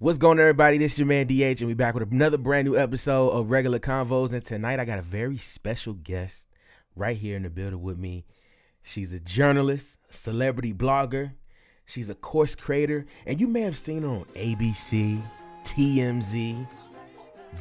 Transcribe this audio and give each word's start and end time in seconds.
What's 0.00 0.16
going 0.16 0.38
on, 0.38 0.42
everybody? 0.42 0.78
This 0.78 0.92
is 0.92 1.00
your 1.00 1.08
man 1.08 1.26
DH, 1.26 1.58
and 1.58 1.66
we 1.66 1.74
back 1.74 1.92
with 1.92 2.08
another 2.12 2.38
brand 2.38 2.68
new 2.68 2.78
episode 2.78 3.30
of 3.30 3.50
Regular 3.50 3.80
Convos. 3.80 4.32
And 4.32 4.44
tonight, 4.44 4.78
I 4.78 4.84
got 4.84 5.00
a 5.00 5.02
very 5.02 5.36
special 5.38 5.92
guest 5.92 6.46
right 6.94 7.16
here 7.16 7.36
in 7.36 7.42
the 7.42 7.50
building 7.50 7.82
with 7.82 7.98
me. 7.98 8.24
She's 8.80 9.12
a 9.12 9.18
journalist, 9.18 9.98
celebrity 10.08 10.72
blogger, 10.72 11.34
she's 11.84 12.08
a 12.08 12.14
course 12.14 12.54
creator, 12.54 13.06
and 13.26 13.40
you 13.40 13.48
may 13.48 13.62
have 13.62 13.76
seen 13.76 14.02
her 14.02 14.08
on 14.08 14.24
ABC, 14.36 15.20
TMZ, 15.64 16.68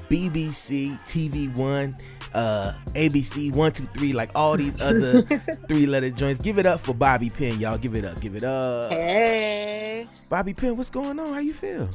BBC, 0.07 1.03
TV 1.05 1.55
One, 1.55 1.97
uh, 2.35 2.73
ABC 2.89 3.51
One 3.51 3.71
Two 3.71 3.87
Three, 3.95 4.13
like 4.13 4.29
all 4.35 4.55
these 4.55 4.79
other 4.83 5.23
three-letter 5.67 6.11
joints. 6.11 6.39
Give 6.39 6.59
it 6.59 6.67
up 6.67 6.81
for 6.81 6.93
Bobby 6.93 7.31
Penn, 7.31 7.59
y'all. 7.59 7.79
Give 7.79 7.95
it 7.95 8.05
up. 8.05 8.21
Give 8.21 8.35
it 8.35 8.43
up. 8.43 8.91
Hey, 8.91 10.07
Bobby 10.29 10.53
Penn, 10.53 10.77
what's 10.77 10.91
going 10.91 11.19
on? 11.19 11.33
How 11.33 11.39
you 11.39 11.53
feel? 11.53 11.89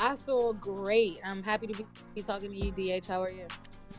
I 0.00 0.16
feel 0.16 0.52
great. 0.54 1.20
I'm 1.24 1.42
happy 1.42 1.66
to 1.68 1.84
be 2.14 2.22
talking 2.22 2.50
to 2.50 2.56
you, 2.56 3.00
DH. 3.00 3.06
How 3.06 3.22
are 3.22 3.30
you? 3.30 3.46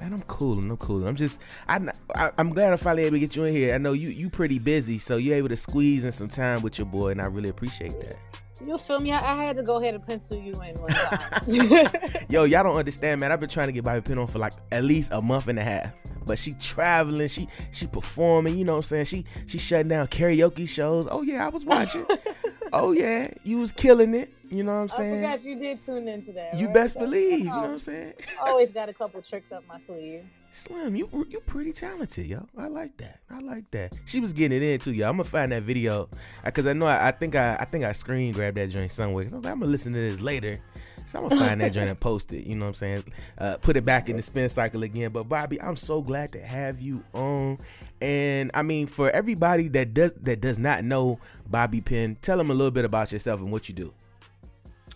Man, 0.01 0.13
I'm 0.13 0.21
cool. 0.23 0.59
I'm 0.59 0.75
cool. 0.77 1.07
I'm 1.07 1.15
just, 1.15 1.41
I, 1.67 1.79
I, 2.15 2.31
am 2.37 2.49
glad 2.49 2.73
I 2.73 2.75
finally 2.75 3.03
able 3.03 3.15
to 3.15 3.19
get 3.19 3.35
you 3.35 3.45
in 3.45 3.53
here. 3.53 3.73
I 3.73 3.77
know 3.77 3.93
you, 3.93 4.09
you 4.09 4.29
pretty 4.29 4.59
busy, 4.59 4.97
so 4.97 5.15
you're 5.15 5.35
able 5.35 5.49
to 5.49 5.55
squeeze 5.55 6.03
in 6.03 6.11
some 6.11 6.27
time 6.27 6.61
with 6.61 6.77
your 6.77 6.85
boy, 6.85 7.11
and 7.11 7.21
I 7.21 7.25
really 7.25 7.49
appreciate 7.49 7.99
that. 8.01 8.17
You 8.65 8.77
feel 8.77 8.99
me? 8.99 9.11
I, 9.11 9.33
I 9.33 9.43
had 9.43 9.57
to 9.57 9.63
go 9.63 9.75
ahead 9.75 9.95
and 9.95 10.05
pencil 10.05 10.37
you 10.37 10.53
in 10.53 10.75
one 10.75 10.89
time. 10.89 11.41
Yo, 12.29 12.43
y'all 12.45 12.63
don't 12.63 12.75
understand, 12.75 13.21
man. 13.21 13.31
I've 13.31 13.39
been 13.39 13.49
trying 13.49 13.67
to 13.67 13.73
get 13.73 13.83
Bobby 13.83 14.01
Penn 14.01 14.17
on 14.17 14.27
for 14.27 14.39
like 14.39 14.53
at 14.71 14.83
least 14.83 15.11
a 15.13 15.21
month 15.21 15.47
and 15.47 15.59
a 15.59 15.63
half. 15.63 15.93
But 16.25 16.39
she 16.39 16.53
traveling, 16.53 17.27
she 17.27 17.47
she 17.71 17.85
performing, 17.85 18.57
you 18.57 18.65
know 18.65 18.73
what 18.73 18.77
I'm 18.77 18.83
saying? 18.83 19.05
She 19.05 19.25
she 19.45 19.59
shutting 19.59 19.89
down 19.89 20.07
karaoke 20.07 20.67
shows. 20.67 21.07
Oh 21.09 21.21
yeah, 21.21 21.45
I 21.45 21.49
was 21.49 21.65
watching. 21.65 22.05
oh 22.73 22.91
yeah, 22.93 23.31
you 23.43 23.59
was 23.59 23.71
killing 23.71 24.15
it. 24.15 24.33
You 24.49 24.63
know 24.63 24.75
what 24.75 24.81
I'm 24.81 24.89
saying? 24.89 25.25
I 25.25 25.31
forgot 25.33 25.45
you 25.45 25.59
did 25.59 25.81
tune 25.81 26.07
into 26.07 26.31
that. 26.33 26.55
You 26.55 26.67
right? 26.67 26.73
best 26.73 26.97
believe. 26.97 27.39
You 27.39 27.45
know 27.45 27.61
what 27.61 27.69
I'm 27.71 27.79
saying? 27.79 28.13
always 28.41 28.71
got 28.71 28.89
a 28.89 28.93
couple 28.93 29.21
tricks 29.21 29.51
up 29.51 29.63
my 29.67 29.79
sleeve. 29.79 30.23
Slim, 30.51 30.95
you 30.95 31.09
you 31.29 31.41
pretty 31.41 31.73
talented, 31.73 32.27
yo. 32.27 32.47
I 32.57 32.67
like 32.67 32.95
that. 32.97 33.19
I 33.29 33.41
like 33.41 33.69
that. 33.71 33.93
She 34.05 34.21
was 34.21 34.31
getting 34.31 34.61
it 34.61 34.63
in 34.63 34.79
too, 34.79 34.93
yo. 34.93 35.09
I'm 35.09 35.17
gonna 35.17 35.25
find 35.25 35.51
that 35.51 35.63
video 35.63 36.07
because 36.45 36.65
I 36.65 36.71
know 36.71 36.85
I, 36.85 37.09
I, 37.09 37.11
think 37.11 37.35
I 37.35 37.57
I 37.59 37.65
think 37.65 37.83
I 37.83 37.91
screen 37.91 38.31
grabbed 38.31 38.55
that 38.55 38.69
joint 38.69 38.89
somewhere. 38.89 39.27
So 39.27 39.35
I 39.35 39.39
was 39.39 39.45
like, 39.45 39.51
I'm 39.51 39.59
gonna 39.59 39.71
listen 39.71 39.91
to 39.91 39.99
this 39.99 40.21
later. 40.21 40.61
So 41.05 41.19
I'm 41.19 41.27
gonna 41.27 41.41
find 41.41 41.59
that 41.59 41.73
joint 41.73 41.89
and 41.89 41.99
post 41.99 42.31
it. 42.31 42.45
You 42.45 42.55
know 42.55 42.65
what 42.65 42.69
I'm 42.69 42.75
saying? 42.75 43.03
Uh, 43.37 43.57
put 43.57 43.75
it 43.75 43.83
back 43.83 44.07
in 44.07 44.15
the 44.15 44.23
spin 44.23 44.49
cycle 44.49 44.83
again. 44.83 45.11
But 45.11 45.27
Bobby, 45.27 45.61
I'm 45.61 45.75
so 45.75 46.01
glad 46.01 46.31
to 46.31 46.39
have 46.39 46.79
you 46.79 47.03
on. 47.13 47.59
And 47.99 48.49
I 48.53 48.63
mean, 48.63 48.87
for 48.87 49.09
everybody 49.11 49.67
that 49.69 49.93
does 49.93 50.13
that 50.21 50.39
does 50.39 50.57
not 50.57 50.85
know 50.85 51.19
Bobby 51.47 51.81
Penn, 51.81 52.17
tell 52.21 52.37
them 52.37 52.49
a 52.49 52.53
little 52.53 52.71
bit 52.71 52.85
about 52.85 53.11
yourself 53.11 53.41
and 53.41 53.51
what 53.51 53.67
you 53.67 53.75
do. 53.75 53.93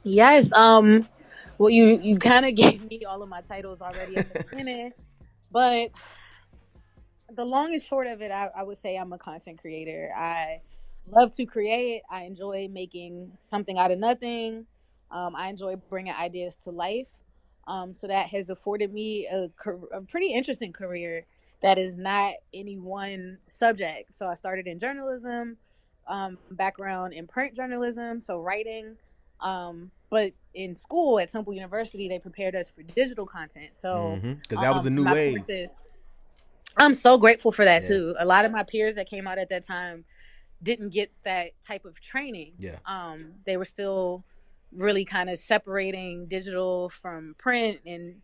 Yes. 0.04 0.52
Um. 0.54 1.08
Well, 1.58 1.70
you 1.70 2.00
you 2.02 2.18
kind 2.18 2.46
of 2.46 2.56
gave 2.56 2.90
me 2.90 3.06
all 3.06 3.22
of 3.22 3.30
my 3.30 3.42
titles 3.42 3.82
already 3.82 4.18
at 4.18 4.34
the 4.34 4.44
beginning, 4.50 4.92
but 5.52 5.92
the 7.36 7.46
long 7.46 7.74
and 7.74 7.82
short 7.82 8.08
of 8.08 8.22
it, 8.22 8.32
I, 8.32 8.50
I 8.56 8.64
would 8.64 8.78
say 8.78 8.98
I'm 8.98 9.14
a 9.14 9.18
content 9.18 9.60
creator. 9.60 10.12
I 10.16 10.62
love 11.12 11.36
to 11.36 11.46
create. 11.46 12.02
I 12.10 12.24
enjoy 12.24 12.68
making 12.72 13.32
something 13.42 13.78
out 13.78 13.92
of 13.92 14.00
nothing. 14.00 14.66
Um, 15.12 15.36
I 15.36 15.50
enjoy 15.50 15.76
bringing 15.90 16.14
ideas 16.14 16.54
to 16.64 16.72
life. 16.72 17.08
Um, 17.68 17.94
so 17.94 18.08
that 18.08 18.28
has 18.30 18.50
afforded 18.50 18.94
me 18.94 19.28
a, 19.28 19.50
a 19.94 20.02
pretty 20.02 20.34
interesting 20.34 20.74
career 20.74 21.26
that 21.62 21.78
is 21.78 21.96
not 21.96 22.34
any 22.54 22.78
one 22.78 23.38
subject. 23.50 24.14
So 24.14 24.28
I 24.28 24.34
started 24.34 24.66
in 24.66 24.80
journalism, 24.80 25.58
um, 26.08 26.38
background 26.52 27.14
in 27.14 27.28
print 27.28 27.56
journalism, 27.56 28.22
so 28.22 28.40
writing. 28.40 28.96
Um, 29.42 29.92
but 30.10 30.34
in 30.54 30.76
school 30.76 31.20
at 31.20 31.30
Temple 31.30 31.54
University, 31.54 32.10
they 32.10 32.20
prepared 32.20 32.56
us 32.56 32.72
for 32.72 32.82
digital 32.84 33.26
content. 33.26 33.76
So 33.76 34.20
because 34.22 34.36
mm-hmm. 34.38 34.62
that 34.62 34.74
was 34.74 34.86
a 34.86 34.90
um, 34.90 34.96
new 34.96 35.06
way. 35.06 35.38
I'm 36.78 36.94
so 36.94 37.18
grateful 37.18 37.52
for 37.52 37.66
that 37.66 37.84
yeah. 37.84 37.88
too. 37.88 38.16
A 38.20 38.26
lot 38.26 38.46
of 38.46 38.52
my 38.52 38.64
peers 38.64 38.96
that 38.96 39.10
came 39.10 39.28
out 39.28 39.38
at 39.38 39.50
that 39.50 39.66
time 39.66 40.06
didn't 40.64 40.90
get 40.90 41.12
that 41.24 41.52
type 41.66 41.86
of 41.86 42.00
training. 42.00 42.54
Yeah. 42.58 42.78
Um, 42.86 43.34
they 43.46 43.58
were 43.58 43.66
still 43.66 44.24
really 44.72 45.04
kind 45.04 45.30
of 45.30 45.40
separating 45.40 46.28
digital 46.28 46.90
from 46.90 47.36
print 47.40 47.80
and 47.88 48.16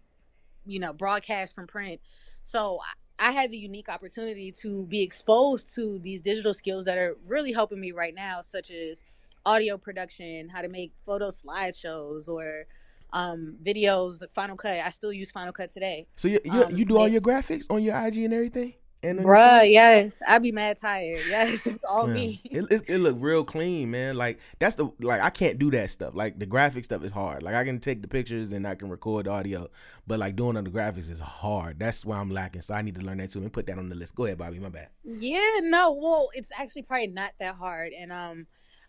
you 0.65 0.79
know 0.79 0.93
broadcast 0.93 1.55
from 1.55 1.67
print. 1.67 1.99
So 2.43 2.79
I 3.17 3.31
had 3.31 3.51
the 3.51 3.57
unique 3.57 3.89
opportunity 3.89 4.51
to 4.61 4.83
be 4.83 5.01
exposed 5.01 5.73
to 5.75 5.99
these 5.99 6.21
digital 6.21 6.53
skills 6.53 6.85
that 6.85 6.97
are 6.97 7.17
really 7.27 7.51
helping 7.51 7.79
me 7.79 7.91
right 7.91 8.13
now, 8.13 8.41
such 8.41 8.71
as 8.71 9.03
audio 9.45 9.77
production, 9.77 10.49
how 10.49 10.61
to 10.61 10.69
make 10.69 10.93
photo 11.05 11.29
slideshows 11.29 12.27
or 12.27 12.65
um, 13.13 13.55
videos, 13.63 14.19
the 14.19 14.27
Final 14.27 14.57
Cut. 14.57 14.79
I 14.79 14.89
still 14.89 15.13
use 15.13 15.31
Final 15.31 15.53
Cut 15.53 15.73
today. 15.73 16.07
So 16.15 16.27
you 16.27 16.39
you, 16.43 16.63
um, 16.63 16.75
you 16.75 16.85
do 16.85 16.97
all 16.97 17.07
your 17.07 17.21
graphics 17.21 17.65
on 17.69 17.83
your 17.83 17.95
IG 17.95 18.17
and 18.17 18.33
everything? 18.33 18.73
And 19.03 19.19
Bruh, 19.19 19.71
yes, 19.71 20.19
I'd 20.27 20.41
be 20.41 20.51
mad 20.51 20.77
tired. 20.81 21.19
Yes, 21.29 21.67
it's 21.67 21.83
all 21.87 22.07
me. 22.07 22.41
It, 22.43 22.65
it, 22.71 22.81
it 22.87 22.97
look 22.97 23.17
real 23.19 23.43
clean, 23.43 23.91
man. 23.91 24.17
Like 24.17 24.39
that's 24.57 24.75
the 24.75 24.89
like 24.99 25.21
I 25.21 25.29
can't 25.29 25.59
do 25.59 25.69
that 25.71 25.91
stuff. 25.91 26.15
Like 26.15 26.39
the 26.39 26.47
graphic 26.47 26.83
stuff 26.83 27.03
is 27.03 27.11
hard. 27.11 27.43
Like 27.43 27.53
I 27.53 27.63
can 27.63 27.79
take 27.79 28.01
the 28.01 28.07
pictures 28.07 28.51
and 28.51 28.67
I 28.67 28.73
can 28.73 28.89
record 28.89 29.27
the 29.27 29.31
audio, 29.31 29.69
but 30.07 30.17
like 30.17 30.35
doing 30.35 30.57
on 30.57 30.63
the 30.63 30.71
graphics 30.71 31.11
is 31.11 31.19
hard. 31.19 31.77
That's 31.77 32.03
why 32.03 32.17
I'm 32.17 32.31
lacking. 32.31 32.61
So 32.61 32.73
I 32.73 32.81
need 32.81 32.95
to 32.95 33.01
learn 33.01 33.19
that 33.19 33.31
too 33.31 33.39
and 33.39 33.53
put 33.53 33.67
that 33.67 33.77
on 33.77 33.89
the 33.89 33.95
list. 33.95 34.15
Go 34.15 34.25
ahead, 34.25 34.39
Bobby. 34.39 34.57
My 34.57 34.69
bad. 34.69 34.89
Yeah, 35.03 35.59
no, 35.61 35.91
well, 35.91 36.29
it's 36.33 36.49
actually 36.57 36.83
probably 36.83 37.07
not 37.07 37.31
that 37.39 37.55
hard, 37.55 37.93
and 37.93 38.11
um, 38.11 38.47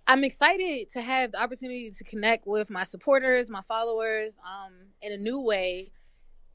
I'm 0.09 0.23
excited 0.23 0.89
to 0.91 1.03
have 1.03 1.33
the 1.33 1.43
opportunity 1.43 1.91
to 1.91 2.05
connect 2.05 2.47
with 2.47 2.71
my 2.71 2.85
supporters, 2.85 3.51
my 3.51 3.63
followers, 3.67 4.39
um, 4.45 4.73
in 5.03 5.13
a 5.13 5.17
new 5.17 5.41
way 5.41 5.91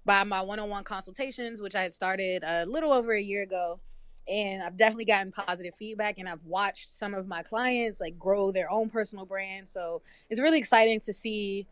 by 0.06 0.24
my 0.24 0.42
one-on-one 0.42 0.86
consultations, 0.86 1.62
which 1.62 1.76
I 1.76 1.82
had 1.82 1.92
started 1.94 2.44
a 2.46 2.66
little 2.66 2.94
over 2.94 3.14
a 3.14 3.22
year 3.22 3.44
ago. 3.44 3.80
And 4.28 4.64
I've 4.64 4.78
definitely 4.78 5.06
gotten 5.06 5.32
positive 5.34 5.74
feedback 5.76 6.18
and 6.18 6.30
I've 6.30 6.44
watched 6.46 6.92
some 6.92 7.14
of 7.14 7.28
my 7.28 7.44
clients 7.44 8.00
like 8.00 8.18
grow 8.18 8.52
their 8.52 8.72
own 8.72 8.90
personal 8.90 9.26
brand. 9.26 9.68
So 9.68 10.02
it's 10.30 10.40
really 10.40 10.60
exciting 10.60 11.02
to 11.02 11.14
see 11.14 11.68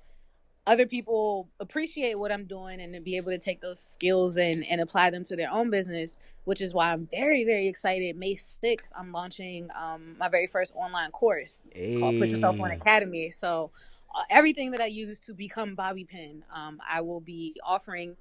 other 0.69 0.85
people 0.85 1.49
appreciate 1.59 2.19
what 2.19 2.31
I'm 2.31 2.45
doing 2.45 2.79
and 2.79 2.93
to 2.93 2.99
be 2.99 3.17
able 3.17 3.31
to 3.31 3.39
take 3.39 3.59
those 3.59 3.79
skills 3.79 4.37
and, 4.37 4.63
and 4.67 4.79
apply 4.79 5.09
them 5.09 5.23
to 5.23 5.35
their 5.35 5.49
own 5.49 5.71
business, 5.71 6.15
which 6.45 6.61
is 6.61 6.75
why 6.75 6.93
I'm 6.93 7.07
very, 7.11 7.43
very 7.43 7.67
excited. 7.67 8.15
May 8.15 8.35
6th, 8.35 8.77
I'm 8.95 9.11
launching 9.11 9.69
um, 9.75 10.15
my 10.19 10.29
very 10.29 10.45
first 10.45 10.75
online 10.75 11.09
course 11.09 11.63
hey. 11.71 11.99
called 11.99 12.19
Put 12.19 12.29
Yourself 12.29 12.61
On 12.61 12.69
Academy. 12.69 13.31
So 13.31 13.71
uh, 14.13 14.21
everything 14.29 14.69
that 14.69 14.79
I 14.79 14.85
use 14.85 15.17
to 15.21 15.33
become 15.33 15.73
Bobby 15.73 16.05
Penn, 16.05 16.43
um, 16.53 16.79
I 16.87 17.01
will 17.01 17.21
be 17.21 17.55
offering 17.65 18.15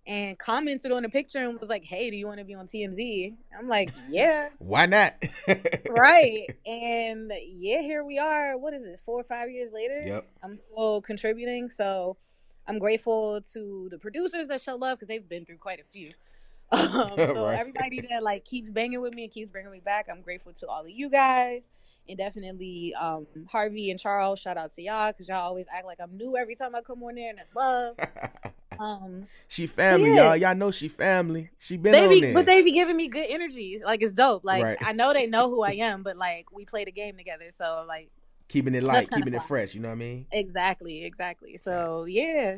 and 0.07 0.37
commented 0.37 0.91
on 0.91 1.03
the 1.03 1.09
picture 1.09 1.39
and 1.39 1.59
was 1.59 1.69
like, 1.69 1.83
"Hey, 1.83 2.09
do 2.09 2.15
you 2.17 2.27
want 2.27 2.39
to 2.39 2.45
be 2.45 2.53
on 2.53 2.67
TMZ?" 2.67 3.33
I'm 3.57 3.67
like, 3.67 3.91
"Yeah." 4.09 4.49
Why 4.59 4.85
not? 4.85 5.15
right. 5.89 6.47
And 6.65 7.31
yeah, 7.59 7.81
here 7.81 8.03
we 8.03 8.19
are. 8.19 8.57
What 8.57 8.73
is 8.73 8.83
this? 8.83 9.01
4 9.01 9.19
or 9.19 9.23
5 9.23 9.49
years 9.49 9.71
later? 9.73 10.03
Yep. 10.05 10.27
I'm 10.43 10.59
still 10.71 11.01
contributing, 11.01 11.69
so 11.69 12.17
I'm 12.67 12.79
grateful 12.79 13.41
to 13.53 13.87
the 13.91 13.97
producers 13.97 14.47
that 14.47 14.61
show 14.61 14.75
love 14.75 14.99
cuz 14.99 15.07
they've 15.07 15.27
been 15.27 15.45
through 15.45 15.57
quite 15.57 15.79
a 15.79 15.85
few. 15.91 16.11
Um, 16.71 17.11
so 17.15 17.45
Right. 17.45 17.59
everybody 17.59 18.01
that 18.09 18.23
like 18.23 18.43
keeps 18.43 18.69
banging 18.71 18.99
with 18.99 19.13
me 19.13 19.23
and 19.25 19.31
keeps 19.31 19.51
bringing 19.51 19.71
me 19.71 19.79
back, 19.79 20.07
I'm 20.11 20.21
grateful 20.21 20.51
to 20.53 20.67
all 20.67 20.81
of 20.81 20.89
you 20.89 21.09
guys. 21.09 21.61
And 22.09 22.17
definitely 22.17 22.93
um, 22.99 23.27
Harvey 23.51 23.91
and 23.91 23.99
Charles, 23.99 24.39
shout 24.39 24.57
out 24.57 24.73
to 24.75 24.81
y'all 24.81 25.11
because 25.11 25.27
y'all 25.29 25.45
always 25.47 25.67
act 25.71 25.85
like 25.85 25.99
I'm 26.01 26.17
new 26.17 26.35
every 26.35 26.55
time 26.55 26.75
I 26.75 26.81
come 26.81 27.03
on 27.03 27.15
there, 27.15 27.29
and 27.29 27.37
that's 27.37 27.55
love. 27.55 27.95
Um, 28.79 29.27
she 29.47 29.67
family, 29.67 30.09
Yeah. 30.13 30.27
y'all. 30.29 30.35
Y'all 30.37 30.55
know 30.55 30.71
she 30.71 30.87
family. 30.87 31.49
She 31.59 31.77
been 31.77 31.91
they 31.93 32.03
on 32.03 32.09
be, 32.09 32.21
there. 32.21 32.33
but 32.33 32.45
they 32.45 32.61
be 32.61 32.71
giving 32.71 32.97
me 32.97 33.07
good 33.07 33.27
energy. 33.29 33.81
Like 33.83 34.01
it's 34.01 34.11
dope. 34.13 34.43
Like 34.43 34.63
Right. 34.63 34.77
I 34.81 34.93
know 34.93 35.13
they 35.13 35.27
know 35.27 35.49
who 35.49 35.63
I 35.63 35.71
am, 35.73 36.03
but 36.03 36.17
like 36.17 36.51
we 36.51 36.65
play 36.65 36.85
the 36.85 36.91
game 36.91 37.17
together. 37.17 37.51
So 37.51 37.85
like 37.87 38.09
keeping 38.47 38.75
it 38.75 38.83
light, 38.83 39.09
keeping 39.11 39.33
it 39.33 39.43
fresh. 39.43 39.73
You 39.73 39.81
know 39.81 39.89
what 39.89 39.93
I 39.95 39.97
mean? 39.97 40.27
exactly, 40.31 41.03
exactly. 41.05 41.57
So 41.57 42.05
yeah, 42.05 42.57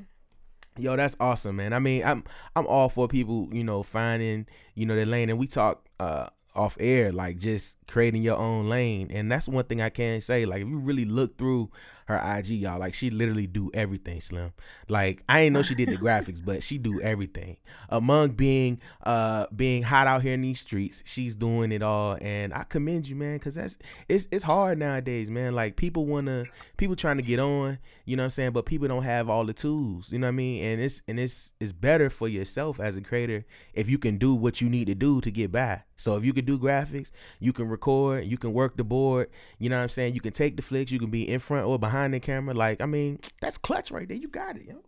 Yo, 0.80 0.96
that's 0.96 1.16
awesome, 1.19 1.56
man. 1.56 1.74
I 1.74 1.80
mean, 1.80 2.04
I'm 2.06 2.24
I'm 2.56 2.68
all 2.68 2.88
for 2.90 3.08
people, 3.08 3.50
you 3.52 3.63
know, 3.63 3.81
finding, 3.81 4.46
you 4.75 4.86
know, 4.86 4.96
their 4.96 5.08
lane. 5.08 5.30
And 5.30 5.40
we 5.40 5.48
talk 5.48 5.88
uh 6.00 6.28
off 6.56 6.78
air, 6.80 7.12
like 7.12 7.38
just 7.38 7.78
creating 7.88 8.22
your 8.24 8.38
own 8.38 8.68
lane. 8.70 9.10
And 9.12 9.31
that's 9.31 9.48
one 9.48 9.63
thing 9.66 9.81
I 9.81 9.90
can 9.90 10.22
say. 10.22 10.46
Like 10.46 10.62
if 10.62 10.68
you 10.68 10.78
really 10.78 11.06
look 11.06 11.38
through 11.38 11.72
her 12.07 12.38
IG, 12.38 12.48
y'all, 12.51 12.80
like 12.80 12.94
she 12.94 13.09
literally 13.09 13.48
do 13.48 13.69
everything, 13.74 14.21
Slim. 14.21 14.54
Like 14.88 15.24
I 15.27 15.42
ain't 15.42 15.54
know 15.54 15.62
she 15.62 15.75
did 15.75 15.89
the 15.89 15.98
graphics, 15.98 16.44
but 16.44 16.63
she 16.63 16.77
do 16.77 17.01
everything. 17.01 17.57
Among 17.89 18.30
being 18.30 18.80
uh 19.04 19.48
being 19.54 19.83
hot 19.83 20.07
out 20.07 20.21
here 20.21 20.33
in 20.33 20.42
these 20.42 20.62
streets, 20.62 21.04
she's 21.06 21.36
doing 21.36 21.74
it 21.74 21.81
all. 21.81 22.18
And 22.21 22.54
I 22.54 22.63
commend 22.63 23.09
you, 23.09 23.18
man, 23.18 23.36
because 23.38 23.56
that's 23.56 23.77
it's 24.07 24.27
it's 24.31 24.44
hard 24.44 24.77
nowadays, 24.77 25.30
man. 25.30 25.54
Like 25.54 25.75
people 25.75 26.06
wanna 26.06 26.45
people 26.77 26.95
trying 26.95 27.18
to 27.18 27.24
get 27.24 27.39
on, 27.39 27.77
you 28.06 28.15
know 28.15 28.24
what 28.24 28.25
I'm 28.25 28.31
saying, 28.31 28.51
but 28.51 28.65
people 28.65 28.88
don't 28.88 29.03
have 29.03 29.30
all 29.30 29.44
the 29.44 29.53
tools, 29.53 30.10
you 30.12 30.19
know 30.19 30.27
what 30.27 30.31
I 30.31 30.36
mean? 30.36 30.63
And 30.63 30.81
it's 30.81 31.01
and 31.10 31.19
it's 31.19 31.53
it's 31.60 31.74
better 31.74 32.10
for 32.10 32.30
yourself 32.30 32.80
as 32.80 32.95
a 32.95 33.01
creator 33.01 33.45
if 33.74 33.89
you 33.89 33.98
can 33.98 34.18
do 34.18 34.33
what 34.33 34.62
you 34.62 34.69
need 34.69 34.86
to 34.88 34.95
do 34.95 35.19
to 35.21 35.30
get 35.30 35.51
by. 35.51 35.83
So 35.98 36.15
if 36.15 36.24
you 36.24 36.31
can 36.31 36.45
do 36.45 36.60
graphics, 36.60 37.12
you 37.39 37.51
can 37.51 37.68
record, 37.68 38.25
you 38.25 38.38
can 38.38 38.53
work 38.53 38.77
the 38.77 38.83
board, 38.83 39.30
you 39.57 39.69
know 39.69 39.77
what 39.77 39.83
I'm 39.83 39.89
saying? 39.89 40.13
You 40.13 40.21
can 40.21 40.31
take 40.31 40.56
the 40.56 40.62
flicks, 40.62 40.92
you 40.92 41.00
can 41.00 41.10
be 41.10 41.27
in 41.27 41.39
front 41.39 41.65
or 41.65 41.80
behind 41.80 41.97
the 42.06 42.20
camera. 42.20 42.54
Like, 42.54 42.82
I 42.82 42.86
mean, 42.86 43.20
that's 43.42 43.58
clutch 43.58 43.92
right 43.92 44.08
there. 44.08 44.18
You 44.18 44.28
got 44.28 44.58
it, 44.58 44.66
yo. 44.68 44.84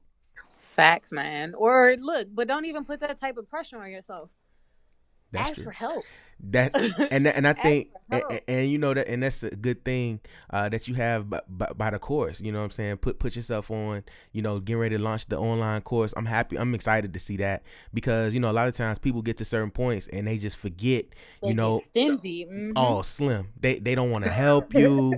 facts, 0.57 1.11
man. 1.11 1.53
Or 1.55 1.95
look, 1.99 2.27
but 2.33 2.47
don't 2.47 2.65
even 2.65 2.85
put 2.85 2.99
that 3.01 3.19
type 3.19 3.37
of 3.37 3.49
pressure 3.49 3.79
on 3.81 3.91
yourself. 3.91 4.29
That's 5.31 5.49
Ask 5.49 5.55
true. 5.55 5.63
for 5.65 5.71
help. 5.71 6.05
That's 6.41 6.75
and 7.11 7.27
and 7.27 7.45
I 7.47 7.53
think 7.53 7.89
and, 8.11 8.23
and 8.47 8.69
you 8.71 8.77
know 8.77 8.93
that 8.93 9.07
and 9.09 9.21
that's 9.21 9.43
a 9.43 9.49
good 9.49 9.83
thing 9.83 10.21
uh, 10.49 10.69
that 10.69 10.87
you 10.87 10.95
have 10.95 11.29
by, 11.29 11.41
by, 11.49 11.67
by 11.75 11.89
the 11.89 11.99
course. 11.99 12.39
You 12.39 12.51
know 12.53 12.59
what 12.59 12.65
I'm 12.65 12.71
saying? 12.71 12.97
Put 12.97 13.19
put 13.19 13.35
yourself 13.35 13.69
on. 13.69 14.03
You 14.31 14.41
know, 14.41 14.59
getting 14.59 14.79
ready 14.79 14.97
to 14.97 15.03
launch 15.03 15.25
the 15.27 15.37
online 15.37 15.81
course. 15.81 16.13
I'm 16.15 16.25
happy. 16.25 16.57
I'm 16.57 16.73
excited 16.73 17.13
to 17.13 17.19
see 17.19 17.37
that 17.37 17.63
because 17.93 18.33
you 18.33 18.39
know 18.39 18.49
a 18.49 18.53
lot 18.53 18.67
of 18.69 18.73
times 18.73 18.99
people 18.99 19.21
get 19.21 19.37
to 19.37 19.45
certain 19.45 19.69
points 19.71 20.07
and 20.07 20.25
they 20.27 20.37
just 20.37 20.55
forget. 20.57 21.05
They 21.41 21.49
You 21.49 21.53
know, 21.55 21.79
stingy. 21.79 22.45
Mhm. 22.45 22.73
oh 22.75 23.01
slim 23.01 23.49
they 23.59 23.79
they 23.79 23.93
don't 23.95 24.11
want 24.11 24.23
to 24.23 24.31
help 24.31 24.73
you 24.73 25.13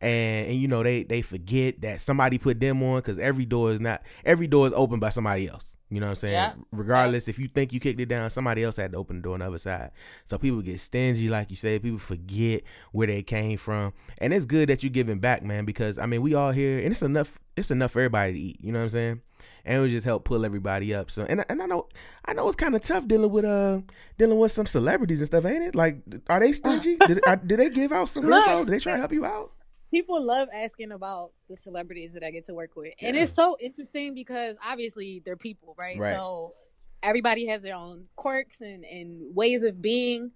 and 0.00 0.48
and 0.48 0.56
you 0.56 0.68
know 0.68 0.82
they 0.82 1.04
they 1.04 1.22
forget 1.22 1.80
that 1.80 2.00
somebody 2.00 2.38
put 2.38 2.60
them 2.60 2.82
on 2.82 2.98
because 2.98 3.18
every 3.18 3.46
door 3.46 3.72
is 3.72 3.80
not 3.80 4.02
every 4.24 4.46
door 4.46 4.66
is 4.66 4.72
open 4.74 5.00
by 5.00 5.08
somebody 5.08 5.48
else 5.48 5.75
you 5.90 6.00
know 6.00 6.06
what 6.06 6.10
i'm 6.10 6.16
saying 6.16 6.32
Yeah. 6.34 6.54
regardless 6.72 7.28
if 7.28 7.38
you 7.38 7.48
think 7.48 7.72
you 7.72 7.80
kicked 7.80 8.00
it 8.00 8.06
down 8.06 8.28
somebody 8.30 8.62
else 8.64 8.76
had 8.76 8.92
to 8.92 8.98
open 8.98 9.16
the 9.16 9.22
door 9.22 9.34
on 9.34 9.40
the 9.40 9.46
other 9.46 9.58
side 9.58 9.90
so 10.24 10.36
people 10.38 10.60
get 10.62 10.80
stingy 10.80 11.28
like 11.28 11.50
you 11.50 11.56
said 11.56 11.82
people 11.82 11.98
forget 11.98 12.62
where 12.92 13.06
they 13.06 13.22
came 13.22 13.56
from 13.56 13.92
and 14.18 14.32
it's 14.32 14.46
good 14.46 14.68
that 14.68 14.82
you're 14.82 14.90
giving 14.90 15.18
back 15.18 15.42
man 15.44 15.64
because 15.64 15.98
i 15.98 16.06
mean 16.06 16.22
we 16.22 16.34
all 16.34 16.50
here 16.50 16.78
and 16.78 16.88
it's 16.88 17.02
enough 17.02 17.38
it's 17.56 17.70
enough 17.70 17.92
for 17.92 18.00
everybody 18.00 18.32
to 18.32 18.38
eat 18.38 18.56
you 18.60 18.72
know 18.72 18.80
what 18.80 18.84
i'm 18.84 18.90
saying 18.90 19.20
and 19.64 19.82
we 19.82 19.90
just 19.90 20.06
help 20.06 20.24
pull 20.24 20.44
everybody 20.44 20.94
up. 20.94 21.10
So 21.10 21.24
and 21.28 21.44
and 21.48 21.60
I 21.60 21.66
know 21.66 21.88
I 22.24 22.32
know 22.34 22.46
it's 22.46 22.54
kind 22.54 22.74
of 22.76 22.82
tough 22.82 23.08
dealing 23.08 23.32
with 23.32 23.44
uh 23.44 23.80
dealing 24.16 24.38
with 24.38 24.52
some 24.52 24.64
celebrities 24.66 25.20
and 25.20 25.26
stuff, 25.26 25.44
ain't 25.44 25.62
it? 25.64 25.74
Like, 25.74 25.98
are 26.30 26.38
they 26.38 26.52
stingy? 26.52 26.96
did, 27.08 27.20
are, 27.26 27.34
did 27.34 27.58
they 27.58 27.68
give 27.68 27.90
out 27.90 28.08
some 28.08 28.24
Look. 28.24 28.46
info? 28.46 28.64
Did 28.64 28.74
they 28.74 28.78
try 28.78 28.92
to 28.92 28.98
help 28.98 29.12
you 29.12 29.24
out? 29.24 29.50
People 29.90 30.22
love 30.22 30.48
asking 30.52 30.92
about 30.92 31.30
the 31.48 31.56
celebrities 31.56 32.12
that 32.12 32.22
I 32.24 32.30
get 32.30 32.44
to 32.46 32.54
work 32.54 32.76
with. 32.76 32.92
And 33.00 33.16
Yeah. 33.16 33.22
it's 33.22 33.32
so 33.32 33.56
interesting 33.60 34.14
because 34.14 34.56
obviously 34.64 35.22
they're 35.24 35.36
people, 35.36 35.74
right? 35.78 35.98
Right. 35.98 36.14
So 36.14 36.54
everybody 37.02 37.46
has 37.46 37.62
their 37.62 37.76
own 37.76 38.08
quirks 38.16 38.60
and, 38.60 38.84
and 38.84 39.34
ways 39.34 39.62
of 39.64 39.80
being. 39.80 40.32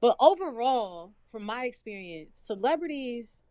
But 0.00 0.16
overall, 0.20 1.12
from 1.30 1.44
my 1.44 1.64
experience, 1.64 2.38
celebrities, 2.38 3.42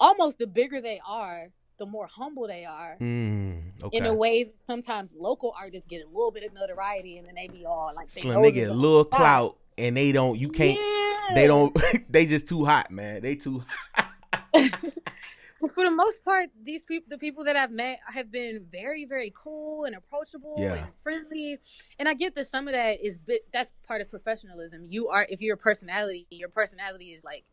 almost 0.00 0.38
the 0.38 0.46
bigger 0.46 0.80
they 0.80 1.00
are, 1.06 1.50
the 1.78 1.86
more 1.86 2.06
humble 2.06 2.46
they 2.46 2.64
are. 2.64 2.96
Mm, 3.00 3.82
okay. 3.82 3.98
In 3.98 4.06
a 4.06 4.14
way, 4.14 4.44
that 4.44 4.62
sometimes 4.62 5.12
local 5.16 5.54
artists 5.58 5.88
get 5.88 6.02
a 6.04 6.08
little 6.08 6.30
bit 6.30 6.44
of 6.44 6.52
notoriety 6.54 7.18
and 7.18 7.26
then 7.26 7.34
they 7.34 7.48
be 7.48 7.64
all 7.66 7.92
like, 7.94 8.10
Slim, 8.10 8.40
they 8.42 8.52
get 8.52 8.70
a 8.70 8.74
little 8.74 9.04
clout 9.04 9.56
and 9.78 9.96
they 9.96 10.12
don't. 10.12 10.38
You 10.38 10.50
can't. 10.50 10.78
Yeah. 10.78 11.34
They 11.34 11.46
don't. 11.46 11.76
they 12.08 12.26
just 12.26 12.48
too 12.48 12.64
hot, 12.64 12.90
man. 12.90 13.22
They 13.22 13.34
too. 13.36 13.64
But 13.96 14.06
for 14.52 15.84
the 15.84 15.90
most 15.90 16.24
part, 16.24 16.48
these 16.64 16.82
people, 16.82 17.06
the 17.08 17.18
people 17.18 17.44
that 17.44 17.56
I've 17.56 17.70
met, 17.70 18.00
have 18.12 18.32
been 18.32 18.66
very, 18.70 19.04
very 19.04 19.32
cool 19.34 19.84
and 19.84 19.94
approachable 19.94 20.56
Yeah. 20.58 20.74
and 20.74 20.88
friendly. 21.02 21.58
And 21.98 22.08
I 22.08 22.14
get 22.14 22.34
that 22.34 22.48
some 22.48 22.66
of 22.66 22.74
that 22.74 23.04
is 23.04 23.18
bit. 23.18 23.42
That's 23.52 23.72
part 23.86 24.00
of 24.00 24.10
professionalism. 24.10 24.86
You 24.88 25.08
are, 25.08 25.26
if 25.30 25.40
you're 25.40 25.54
a 25.54 25.58
personality, 25.58 26.26
your 26.30 26.48
personality 26.48 27.12
is 27.12 27.24
like 27.24 27.44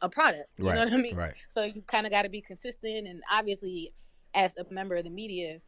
a 0.00 0.08
product. 0.08 0.48
You 0.58 0.66
Right. 0.66 0.74
know 0.76 0.84
what 0.84 0.92
I 0.92 0.96
mean? 0.96 1.16
Right. 1.16 1.34
So 1.48 1.64
you 1.64 1.82
kind 1.82 2.06
of 2.06 2.12
got 2.12 2.22
to 2.22 2.28
be 2.28 2.40
consistent. 2.40 3.08
And 3.08 3.22
obviously, 3.30 3.92
as 4.34 4.54
a 4.56 4.64
member 4.72 4.94
of 4.96 5.04
the 5.04 5.10
media, 5.10 5.60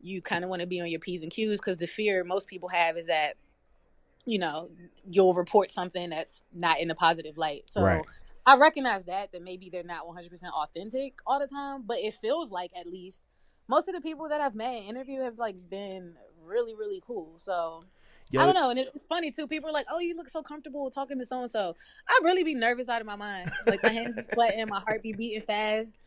you 0.00 0.22
kind 0.22 0.44
of 0.44 0.50
want 0.50 0.60
to 0.60 0.66
be 0.66 0.80
on 0.80 0.88
your 0.88 1.00
p's 1.00 1.22
and 1.22 1.32
q's 1.32 1.58
because 1.60 1.76
the 1.78 1.86
fear 1.86 2.22
most 2.24 2.46
people 2.46 2.68
have 2.68 2.96
is 2.96 3.06
that, 3.06 3.34
you 4.24 4.38
know, 4.38 4.70
you'll 5.08 5.34
report 5.34 5.70
something 5.70 6.10
that's 6.10 6.44
not 6.54 6.78
in 6.80 6.90
a 6.90 6.94
positive 6.94 7.36
light. 7.36 7.68
So. 7.68 7.82
Right. 7.82 8.04
I 8.46 8.56
recognize 8.56 9.04
that 9.04 9.32
that 9.32 9.42
maybe 9.42 9.70
they're 9.70 9.82
not 9.82 10.06
100% 10.06 10.30
authentic 10.52 11.18
all 11.26 11.38
the 11.40 11.46
time, 11.46 11.82
but 11.86 11.98
it 11.98 12.14
feels 12.14 12.50
like 12.50 12.72
at 12.78 12.86
least 12.86 13.22
most 13.68 13.88
of 13.88 13.94
the 13.94 14.00
people 14.00 14.28
that 14.28 14.40
I've 14.40 14.54
met 14.54 14.74
and 14.74 14.88
interviewed 14.88 15.22
have 15.22 15.38
like 15.38 15.56
been 15.70 16.14
really 16.42 16.74
really 16.74 17.02
cool. 17.06 17.34
So 17.38 17.84
Yo, 18.32 18.40
I 18.40 18.44
don't 18.44 18.54
know, 18.54 18.70
and 18.70 18.78
it's 18.78 19.06
funny 19.08 19.30
too. 19.30 19.46
People 19.46 19.68
are 19.70 19.72
like, 19.72 19.86
"Oh, 19.90 19.98
you 19.98 20.16
look 20.16 20.28
so 20.28 20.42
comfortable 20.42 20.88
talking 20.90 21.18
to 21.18 21.26
so 21.26 21.42
and 21.42 21.50
so." 21.50 21.76
I'd 22.08 22.20
really 22.24 22.44
be 22.44 22.54
nervous 22.54 22.88
out 22.88 23.00
of 23.00 23.06
my 23.06 23.16
mind. 23.16 23.50
Like 23.66 23.82
my 23.82 23.92
hands 23.92 24.14
be 24.14 24.24
sweating, 24.26 24.68
my 24.68 24.80
heart 24.80 25.02
be 25.02 25.12
beating 25.12 25.42
fast. 25.42 25.98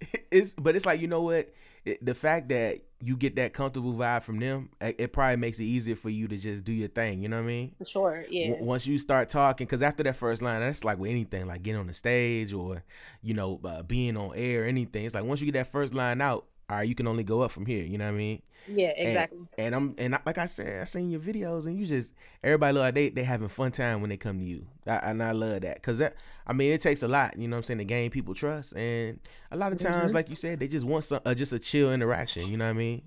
it's 0.30 0.54
but 0.54 0.76
it's 0.76 0.86
like 0.86 1.00
you 1.00 1.08
know 1.08 1.22
what 1.22 1.52
it, 1.84 2.04
the 2.04 2.14
fact 2.14 2.48
that 2.50 2.80
you 3.02 3.16
get 3.16 3.36
that 3.36 3.52
comfortable 3.52 3.94
vibe 3.94 4.22
from 4.22 4.38
them 4.38 4.70
it, 4.80 4.96
it 4.98 5.12
probably 5.12 5.36
makes 5.36 5.58
it 5.58 5.64
easier 5.64 5.96
for 5.96 6.10
you 6.10 6.28
to 6.28 6.36
just 6.36 6.64
do 6.64 6.72
your 6.72 6.88
thing 6.88 7.22
you 7.22 7.28
know 7.28 7.36
what 7.36 7.44
i 7.44 7.46
mean 7.46 7.72
For 7.78 7.84
sure, 7.84 8.24
yeah. 8.30 8.50
W- 8.50 8.64
once 8.64 8.86
you 8.86 8.98
start 8.98 9.28
talking 9.28 9.66
because 9.66 9.82
after 9.82 10.02
that 10.02 10.16
first 10.16 10.42
line 10.42 10.60
that's 10.60 10.84
like 10.84 10.98
with 10.98 11.10
anything 11.10 11.46
like 11.46 11.62
getting 11.62 11.80
on 11.80 11.86
the 11.86 11.94
stage 11.94 12.52
or 12.52 12.84
you 13.22 13.34
know 13.34 13.60
uh, 13.64 13.82
being 13.82 14.16
on 14.16 14.32
air 14.34 14.64
or 14.64 14.66
anything 14.66 15.04
it's 15.04 15.14
like 15.14 15.24
once 15.24 15.40
you 15.40 15.46
get 15.46 15.58
that 15.58 15.72
first 15.72 15.94
line 15.94 16.20
out 16.20 16.46
all 16.70 16.76
right 16.76 16.88
you 16.88 16.94
can 16.94 17.06
only 17.08 17.24
go 17.24 17.40
up 17.42 17.50
from 17.50 17.66
here 17.66 17.82
you 17.84 17.98
know 17.98 18.04
what 18.06 18.14
i 18.14 18.16
mean 18.16 18.40
Yeah, 18.68 18.92
exactly. 18.96 19.40
and 19.58 19.74
i'm 19.74 19.94
and 19.98 20.14
I, 20.14 20.20
like 20.24 20.38
i 20.38 20.46
said 20.46 20.80
i 20.80 20.84
seen 20.84 21.10
your 21.10 21.20
videos 21.20 21.66
and 21.66 21.76
you 21.78 21.84
just 21.84 22.14
everybody 22.44 22.72
look 22.74 22.82
like 22.82 22.94
they, 22.94 23.08
they 23.10 23.24
having 23.24 23.48
fun 23.48 23.72
time 23.72 24.00
when 24.00 24.10
they 24.10 24.16
come 24.16 24.38
to 24.38 24.44
you 24.44 24.66
I, 24.86 24.96
and 25.10 25.22
i 25.22 25.32
love 25.32 25.62
that 25.62 25.74
because 25.76 25.98
that 25.98 26.14
i 26.46 26.52
mean 26.52 26.72
it 26.72 26.80
takes 26.80 27.02
a 27.02 27.08
lot 27.08 27.36
you 27.36 27.48
know 27.48 27.56
what 27.56 27.58
i'm 27.58 27.64
saying 27.64 27.78
to 27.78 27.84
gain 27.84 28.10
people 28.10 28.34
trust 28.34 28.74
and 28.76 29.18
a 29.50 29.56
lot 29.56 29.72
of 29.72 29.78
times 29.78 30.12
Mhm. 30.12 30.14
like 30.14 30.28
you 30.28 30.36
said 30.36 30.60
they 30.60 30.68
just 30.68 30.86
want 30.86 31.04
some 31.04 31.20
uh, 31.26 31.34
just 31.34 31.52
a 31.52 31.58
chill 31.58 31.92
interaction 31.92 32.48
you 32.48 32.56
know 32.56 32.66
what 32.66 32.70
i 32.70 32.74
mean 32.74 33.02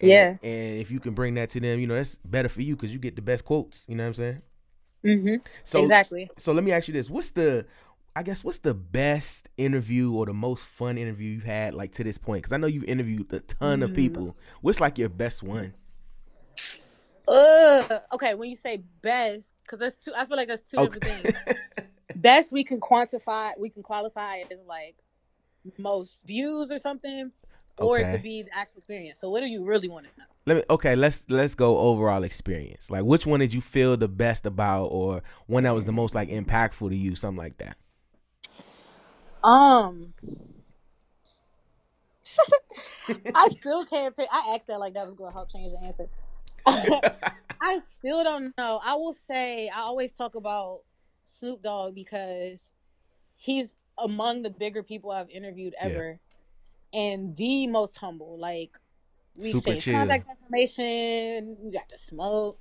and, 0.00 0.10
Yeah. 0.10 0.28
and 0.42 0.78
if 0.80 0.90
you 0.90 1.00
can 1.00 1.14
bring 1.14 1.34
that 1.34 1.48
to 1.50 1.60
them 1.60 1.80
you 1.80 1.86
know 1.88 1.94
that's 1.96 2.18
better 2.18 2.48
for 2.48 2.62
you 2.62 2.76
because 2.76 2.92
you 2.92 2.98
get 3.00 3.16
the 3.16 3.22
best 3.22 3.44
quotes 3.44 3.84
you 3.88 3.96
know 3.96 4.04
what 4.04 4.08
i'm 4.08 4.14
saying 4.14 4.42
Mm-hmm. 5.04 5.34
so 5.64 5.82
exactly. 5.82 6.30
so 6.38 6.52
let 6.52 6.62
me 6.62 6.70
ask 6.70 6.86
you 6.86 6.94
this 6.94 7.10
what's 7.10 7.32
the 7.32 7.66
I 8.14 8.22
guess 8.22 8.44
what's 8.44 8.58
the 8.58 8.74
best 8.74 9.48
interview 9.56 10.12
or 10.12 10.26
the 10.26 10.34
most 10.34 10.66
fun 10.66 10.98
interview 10.98 11.30
you've 11.30 11.44
had 11.44 11.72
like 11.74 11.92
to 11.92 12.04
this 12.04 12.18
point? 12.18 12.42
Because 12.42 12.52
I 12.52 12.58
know 12.58 12.66
you've 12.66 12.84
interviewed 12.84 13.32
a 13.32 13.40
ton 13.40 13.82
of 13.82 13.90
Mm. 13.92 13.94
people. 13.94 14.36
What's 14.60 14.80
like 14.80 14.98
your 14.98 15.08
best 15.08 15.42
one? 15.42 15.74
Uh, 17.26 18.00
okay, 18.12 18.34
when 18.34 18.50
you 18.50 18.56
say 18.56 18.82
best, 19.00 19.54
because 19.62 19.78
that's 19.78 19.96
two. 19.96 20.12
I 20.14 20.26
feel 20.26 20.36
like 20.36 20.48
that's 20.48 20.62
two 20.70 20.76
different 20.76 21.04
things. 21.04 21.34
best 22.16 22.52
we 22.52 22.62
can 22.62 22.78
quantify 22.80 23.52
we 23.58 23.70
can 23.70 23.82
qualify 23.82 24.36
it 24.36 24.48
as 24.52 24.58
like 24.66 24.94
most 25.78 26.16
views 26.26 26.70
or 26.70 26.76
something 26.76 27.30
or 27.78 27.98
it 27.98 28.10
could 28.10 28.22
be 28.22 28.42
the 28.42 28.50
actual 28.54 28.76
experience 28.76 29.18
so 29.18 29.30
what 29.30 29.40
do 29.40 29.46
you 29.46 29.64
really 29.64 29.88
want 29.88 30.04
to 30.04 30.10
know 30.18 30.26
Let 30.44 30.56
me 30.58 30.62
okay, 30.68 30.94
let's 30.94 31.24
let's 31.30 31.54
go 31.54 31.78
overall 31.78 32.22
experience. 32.24 32.90
Like 32.90 33.04
which 33.04 33.26
one 33.26 33.40
did 33.40 33.54
you 33.54 33.60
feel 33.62 33.96
the 33.96 34.08
best 34.08 34.44
about 34.44 34.86
or 34.86 35.22
one 35.46 35.62
that 35.62 35.74
was 35.74 35.84
the 35.86 35.92
most 35.92 36.14
like 36.14 36.28
impactful 36.28 36.90
to 36.90 36.96
you, 36.96 37.16
something 37.16 37.38
like 37.38 37.56
that. 37.58 37.76
Um 39.44 40.14
i 43.34 43.48
still 43.48 43.84
can't 43.84 44.16
pick 44.16 44.28
i 44.32 44.52
asked 44.54 44.66
that 44.68 44.78
like 44.80 44.94
that 44.94 45.06
was 45.06 45.16
gonna 45.16 45.32
help 45.32 45.50
change 45.50 45.72
the 45.72 45.86
answer 45.86 46.08
I 47.64 47.78
still 47.78 48.24
don't 48.24 48.52
know. 48.58 48.80
I 48.84 48.94
will 48.94 49.16
say 49.28 49.68
I 49.68 49.80
always 49.80 50.12
talk 50.12 50.34
about 50.34 50.80
Snoop 51.24 51.62
Dogg 51.62 51.94
because 51.94 52.72
he's 53.36 53.74
among 53.98 54.42
the 54.42 54.50
bigger 54.50 54.82
people 54.82 55.12
I've 55.12 55.30
interviewed 55.30 55.74
Yeah. 55.74 55.86
ever, 55.86 56.20
and 56.92 57.36
the 57.36 57.68
most 57.68 57.96
humble. 57.98 58.36
Like 58.38 58.78
we 59.36 59.52
Super 59.52 59.70
exchanged 59.70 59.84
chill. 59.84 59.94
contact 59.94 60.26
information. 60.28 61.56
We 61.60 61.70
got 61.70 61.88
to 61.90 61.98
smoke, 61.98 62.58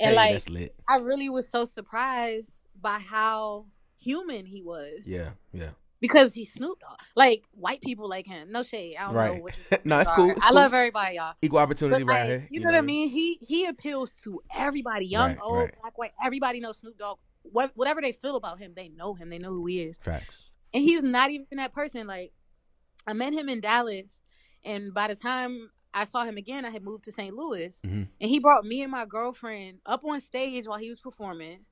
and 0.00 0.10
hey, 0.10 0.16
like. 0.16 0.42
I 0.88 0.96
really 0.96 1.28
was 1.28 1.48
so 1.48 1.64
surprised 1.64 2.58
by 2.82 2.98
how 2.98 3.66
human 3.96 4.44
he 4.44 4.60
was. 4.62 5.02
Yeah, 5.04 5.30
yeah. 5.52 5.70
Because 6.00 6.32
he's 6.34 6.52
Snoop 6.52 6.80
Dogg. 6.80 6.98
Like 7.14 7.44
white 7.52 7.80
people 7.82 8.08
like 8.08 8.26
him. 8.26 8.50
No 8.50 8.62
shade. 8.62 8.96
I 8.98 9.04
don't 9.04 9.14
Right. 9.14 9.34
know 9.36 9.42
what 9.42 9.56
you 9.70 9.78
No, 9.84 9.98
it's 10.00 10.10
cool, 10.10 10.30
it's 10.30 10.44
I 10.44 10.48
cool. 10.48 10.54
love 10.56 10.72
everybody, 10.74 11.16
y'all. 11.16 11.34
Equal 11.42 11.58
opportunity 11.58 12.04
But 12.04 12.12
right 12.12 12.20
like, 12.20 12.28
here. 12.28 12.48
you 12.50 12.60
know 12.60 12.70
what 12.70 12.78
I 12.78 12.80
mean? 12.82 13.08
He 13.10 13.38
he 13.42 13.66
appeals 13.66 14.12
to 14.22 14.40
everybody, 14.54 15.06
young, 15.06 15.30
Right, 15.32 15.38
old, 15.42 15.58
right. 15.58 15.74
black, 15.80 15.98
white. 15.98 16.12
Everybody 16.24 16.60
knows 16.60 16.78
Snoop 16.78 16.96
Dogg. 16.98 17.18
What 17.42 17.72
whatever 17.74 18.00
they 18.00 18.12
feel 18.12 18.36
about 18.36 18.58
him, 18.58 18.72
they 18.74 18.88
know 18.88 19.14
him. 19.14 19.28
They 19.30 19.38
know 19.38 19.50
who 19.50 19.66
he 19.66 19.82
is. 19.82 19.98
Facts. 19.98 20.42
And 20.72 20.82
he's 20.82 21.02
not 21.02 21.30
even 21.30 21.46
that 21.56 21.72
person. 21.74 22.06
Like 22.06 22.32
I 23.06 23.12
met 23.12 23.32
him 23.32 23.48
in 23.48 23.60
Dallas, 23.60 24.20
and 24.64 24.94
by 24.94 25.08
the 25.08 25.14
time 25.16 25.70
I 25.92 26.04
saw 26.04 26.24
him 26.24 26.36
again, 26.36 26.64
I 26.64 26.70
had 26.70 26.84
moved 26.84 27.04
to 27.06 27.12
St. 27.12 27.34
Louis, 27.34 27.80
Mhm. 27.84 28.06
and 28.20 28.30
he 28.30 28.38
brought 28.38 28.64
me 28.64 28.82
and 28.82 28.92
my 28.92 29.04
girlfriend 29.06 29.80
up 29.84 30.04
on 30.04 30.20
stage 30.20 30.66
while 30.68 30.78
he 30.78 30.88
was 30.90 31.00
performing. 31.00 31.64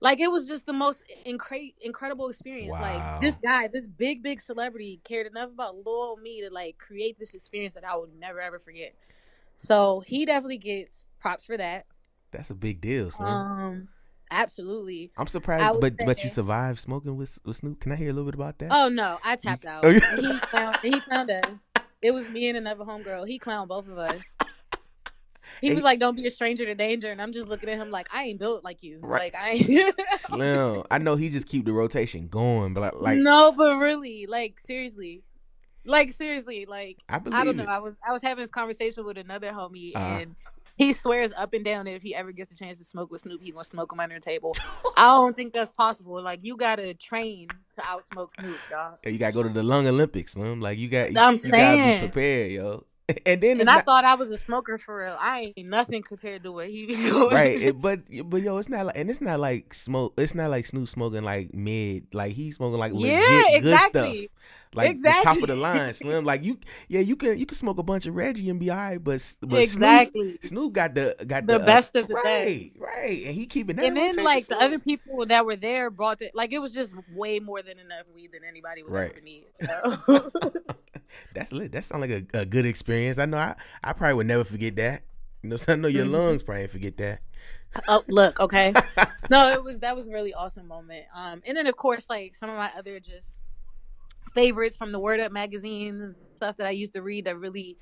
Like 0.00 0.20
it 0.20 0.30
was 0.30 0.46
just 0.46 0.66
the 0.66 0.72
most 0.72 1.02
incre- 1.26 1.74
incredible 1.80 2.28
experience. 2.28 2.70
Wow. 2.72 2.80
Like 2.82 3.20
this 3.20 3.36
guy, 3.42 3.68
this 3.68 3.86
big 3.86 4.22
big 4.22 4.40
celebrity, 4.40 5.00
cared 5.04 5.26
enough 5.26 5.50
about 5.50 5.84
loyal 5.84 6.16
me 6.16 6.42
to 6.42 6.50
like 6.50 6.78
create 6.78 7.18
this 7.18 7.34
experience 7.34 7.74
that 7.74 7.84
I 7.84 7.96
would 7.96 8.10
never 8.18 8.40
ever 8.40 8.58
forget. 8.58 8.94
So 9.54 10.00
he 10.06 10.24
definitely 10.24 10.58
gets 10.58 11.06
props 11.18 11.44
for 11.44 11.56
that. 11.56 11.86
That's 12.30 12.50
a 12.50 12.54
big 12.54 12.80
deal, 12.80 13.10
son. 13.10 13.26
Um, 13.26 13.88
absolutely. 14.30 15.10
I'm 15.16 15.26
surprised, 15.26 15.80
but 15.80 15.94
but 16.04 16.22
you 16.22 16.28
survived 16.28 16.78
smoking 16.78 17.16
with 17.16 17.38
with 17.44 17.56
Snoop. 17.56 17.80
Can 17.80 17.90
I 17.90 17.96
hear 17.96 18.10
a 18.10 18.12
little 18.12 18.30
bit 18.30 18.34
about 18.34 18.58
that? 18.58 18.70
Oh 18.70 18.88
no, 18.88 19.18
I 19.24 19.34
tapped 19.36 19.64
out. 19.66 19.84
Oh, 19.84 19.92
he 19.92 20.00
clowned. 20.00 20.80
he 20.80 20.90
clowned 21.00 21.44
us. 21.44 21.52
It 22.00 22.12
was 22.12 22.28
me 22.28 22.48
and 22.48 22.56
another 22.56 22.84
homegirl. 22.84 23.26
He 23.26 23.40
clowned 23.40 23.66
both 23.66 23.88
of 23.88 23.98
us. 23.98 24.20
He 25.60 25.72
was 25.74 25.82
like, 25.82 25.98
"Don't 25.98 26.16
be 26.16 26.26
a 26.26 26.30
stranger 26.30 26.64
to 26.66 26.74
danger," 26.74 27.10
and 27.10 27.20
I'm 27.20 27.32
just 27.32 27.48
looking 27.48 27.68
at 27.68 27.78
him 27.78 27.90
like, 27.90 28.08
"I 28.12 28.24
ain't 28.24 28.38
built 28.38 28.64
like 28.64 28.82
you. 28.82 28.98
Right. 29.02 29.32
Like 29.32 29.36
I 29.36 29.50
ain't." 29.50 29.94
Slim. 30.16 30.82
I 30.90 30.98
know 30.98 31.16
he 31.16 31.28
just 31.28 31.48
keep 31.48 31.64
the 31.64 31.72
rotation 31.72 32.28
going, 32.28 32.74
but 32.74 33.00
like, 33.00 33.18
no, 33.18 33.52
but 33.52 33.76
really, 33.78 34.26
like 34.26 34.60
seriously, 34.60 35.22
like 35.84 36.12
seriously, 36.12 36.66
like 36.66 36.98
I 37.08 37.20
I 37.32 37.44
don't 37.44 37.56
know. 37.56 37.64
it. 37.64 37.68
I 37.68 37.78
was 37.78 37.94
I 38.06 38.12
was 38.12 38.22
having 38.22 38.42
this 38.42 38.50
conversation 38.50 39.04
with 39.04 39.18
another 39.18 39.50
homie, 39.52 39.92
Uh-huh. 39.94 40.18
and 40.20 40.36
he 40.76 40.92
swears 40.92 41.32
up 41.36 41.54
and 41.54 41.64
down 41.64 41.86
that 41.86 41.94
if 41.94 42.02
he 42.04 42.14
ever 42.14 42.30
gets 42.30 42.52
a 42.52 42.56
chance 42.56 42.78
to 42.78 42.84
smoke 42.84 43.10
with 43.10 43.22
Snoop, 43.22 43.42
he 43.42 43.50
gonna 43.50 43.64
smoke 43.64 43.92
him 43.92 43.98
under 43.98 44.14
the 44.14 44.20
table. 44.20 44.54
I 44.96 45.06
don't 45.16 45.34
think 45.34 45.52
that's 45.52 45.72
possible. 45.72 46.22
Like 46.22 46.40
you 46.44 46.56
gotta 46.56 46.94
train 46.94 47.48
to 47.74 47.82
outsmoke 47.82 48.30
Snoop, 48.38 48.56
dog. 48.70 48.98
you 49.04 49.18
gotta 49.18 49.32
go 49.34 49.42
to 49.42 49.48
the 49.48 49.62
Lung 49.64 49.86
Olympics, 49.88 50.34
Slim. 50.34 50.60
Like 50.60 50.78
you 50.78 50.88
got, 50.88 51.10
you, 51.12 51.18
I'm 51.18 51.34
you 51.34 51.50
gotta 51.50 51.94
be 51.94 51.98
prepared, 52.08 52.52
yo. 52.52 52.84
And 53.26 53.40
then 53.40 53.60
And 53.60 53.70
I 53.70 53.76
not 53.76 53.86
thought 53.86 54.04
I 54.04 54.16
was 54.16 54.30
a 54.30 54.36
smoker 54.36 54.76
for 54.76 54.98
real. 54.98 55.16
I 55.18 55.54
ain't 55.56 55.68
nothing 55.68 56.02
compared 56.02 56.42
to 56.42 56.52
what 56.52 56.68
he 56.68 56.84
was 56.84 56.98
doing. 57.10 57.30
right, 57.30 57.60
it, 57.60 57.80
but 57.80 58.00
but 58.24 58.42
yo, 58.42 58.58
it's 58.58 58.68
not 58.68 58.86
like, 58.86 58.98
and 58.98 59.08
it's 59.08 59.22
not 59.22 59.40
like 59.40 59.72
smoke. 59.72 60.12
It's 60.18 60.34
not 60.34 60.50
like 60.50 60.66
Snoop 60.66 60.88
smoking 60.88 61.22
like 61.22 61.54
mid. 61.54 62.06
Like 62.12 62.32
he's 62.32 62.56
smoking 62.56 62.78
like 62.78 62.92
legit 62.92 63.10
yeah, 63.12 63.60
good 63.60 63.78
stuff. 63.78 64.16
Exactly. 64.76 64.82
Like 64.82 65.00
the 65.02 65.24
top 65.24 65.36
of 65.42 65.46
the 65.48 65.56
line, 65.56 65.92
Slim. 65.94 66.24
Like 66.24 66.44
you, 66.44 66.58
yeah, 66.88 67.00
you 67.00 67.16
can 67.16 67.38
you 67.38 67.46
can 67.46 67.56
smoke 67.56 67.78
a 67.78 67.82
bunch 67.82 68.06
of 68.06 68.14
Reggie 68.14 68.48
and 68.50 68.58
be 68.60 68.70
alright, 68.70 69.02
but 69.02 69.12
but 69.14 69.20
Snoop, 69.20 69.52
Exactly. 69.62 70.38
Snoop 70.42 70.72
got 70.72 70.94
the 70.94 71.14
got 71.26 71.46
The 71.46 71.58
the, 71.58 71.62
uh, 71.62 71.66
best 71.66 71.96
of 71.96 72.08
the 72.08 72.14
best. 72.14 72.24
right, 72.24 72.72
right, 72.78 73.22
and 73.26 73.34
he 73.34 73.46
keeping 73.46 73.76
that. 73.76 73.84
And 73.86 73.96
then 73.96 74.16
like 74.24 74.46
the 74.46 74.56
other 74.58 74.78
people 74.78 75.24
that 75.26 75.44
were 75.46 75.56
there 75.56 75.90
brought 75.90 76.20
it 76.22 76.34
like 76.34 76.52
it 76.52 76.58
was 76.58 76.72
just 76.72 76.94
way 77.14 77.40
more 77.40 77.62
than 77.62 77.78
enough 77.78 78.04
weed 78.14 78.32
than 78.32 78.42
anybody 78.48 78.82
would 78.82 78.92
Right. 78.92 79.10
ever 79.12 79.20
need. 79.20 79.46
know? 79.62 80.30
That's 81.34 81.52
lit. 81.52 81.72
That 81.72 81.84
sounds 81.84 82.00
like 82.02 82.10
a, 82.34 82.40
a 82.40 82.46
good 82.46 82.66
experience. 82.66 83.18
I 83.18 83.24
know 83.26 83.38
I, 83.38 83.54
I 83.82 83.92
probably 83.92 84.14
would 84.14 84.26
never 84.26 84.44
forget 84.44 84.76
that. 84.76 85.02
You 85.42 85.50
know, 85.50 85.56
so 85.56 85.72
I 85.72 85.76
know 85.76 85.88
your 85.88 86.04
Mhm. 86.04 86.12
lungs 86.12 86.42
probably 86.42 86.66
forget 86.66 86.96
that. 86.98 87.20
oh, 87.86 88.02
look, 88.08 88.40
okay. 88.40 88.72
No, 89.30 89.50
it 89.52 89.62
was 89.62 89.78
that 89.80 89.94
was 89.94 90.06
a 90.06 90.10
really 90.10 90.32
awesome 90.32 90.66
moment. 90.66 91.04
Um, 91.14 91.42
and 91.46 91.56
then 91.56 91.66
of 91.66 91.76
course 91.76 92.02
like 92.08 92.34
some 92.40 92.48
of 92.48 92.56
my 92.56 92.70
other 92.76 92.98
just 92.98 93.42
favorites 94.34 94.76
from 94.76 94.92
the 94.92 94.98
Word 95.00 95.20
Up 95.20 95.32
magazine 95.32 96.00
and 96.00 96.14
stuff 96.36 96.56
that 96.58 96.66
I 96.66 96.70
used 96.70 96.94
to 96.94 97.02
read 97.02 97.24
that 97.26 97.38
really 97.38 97.76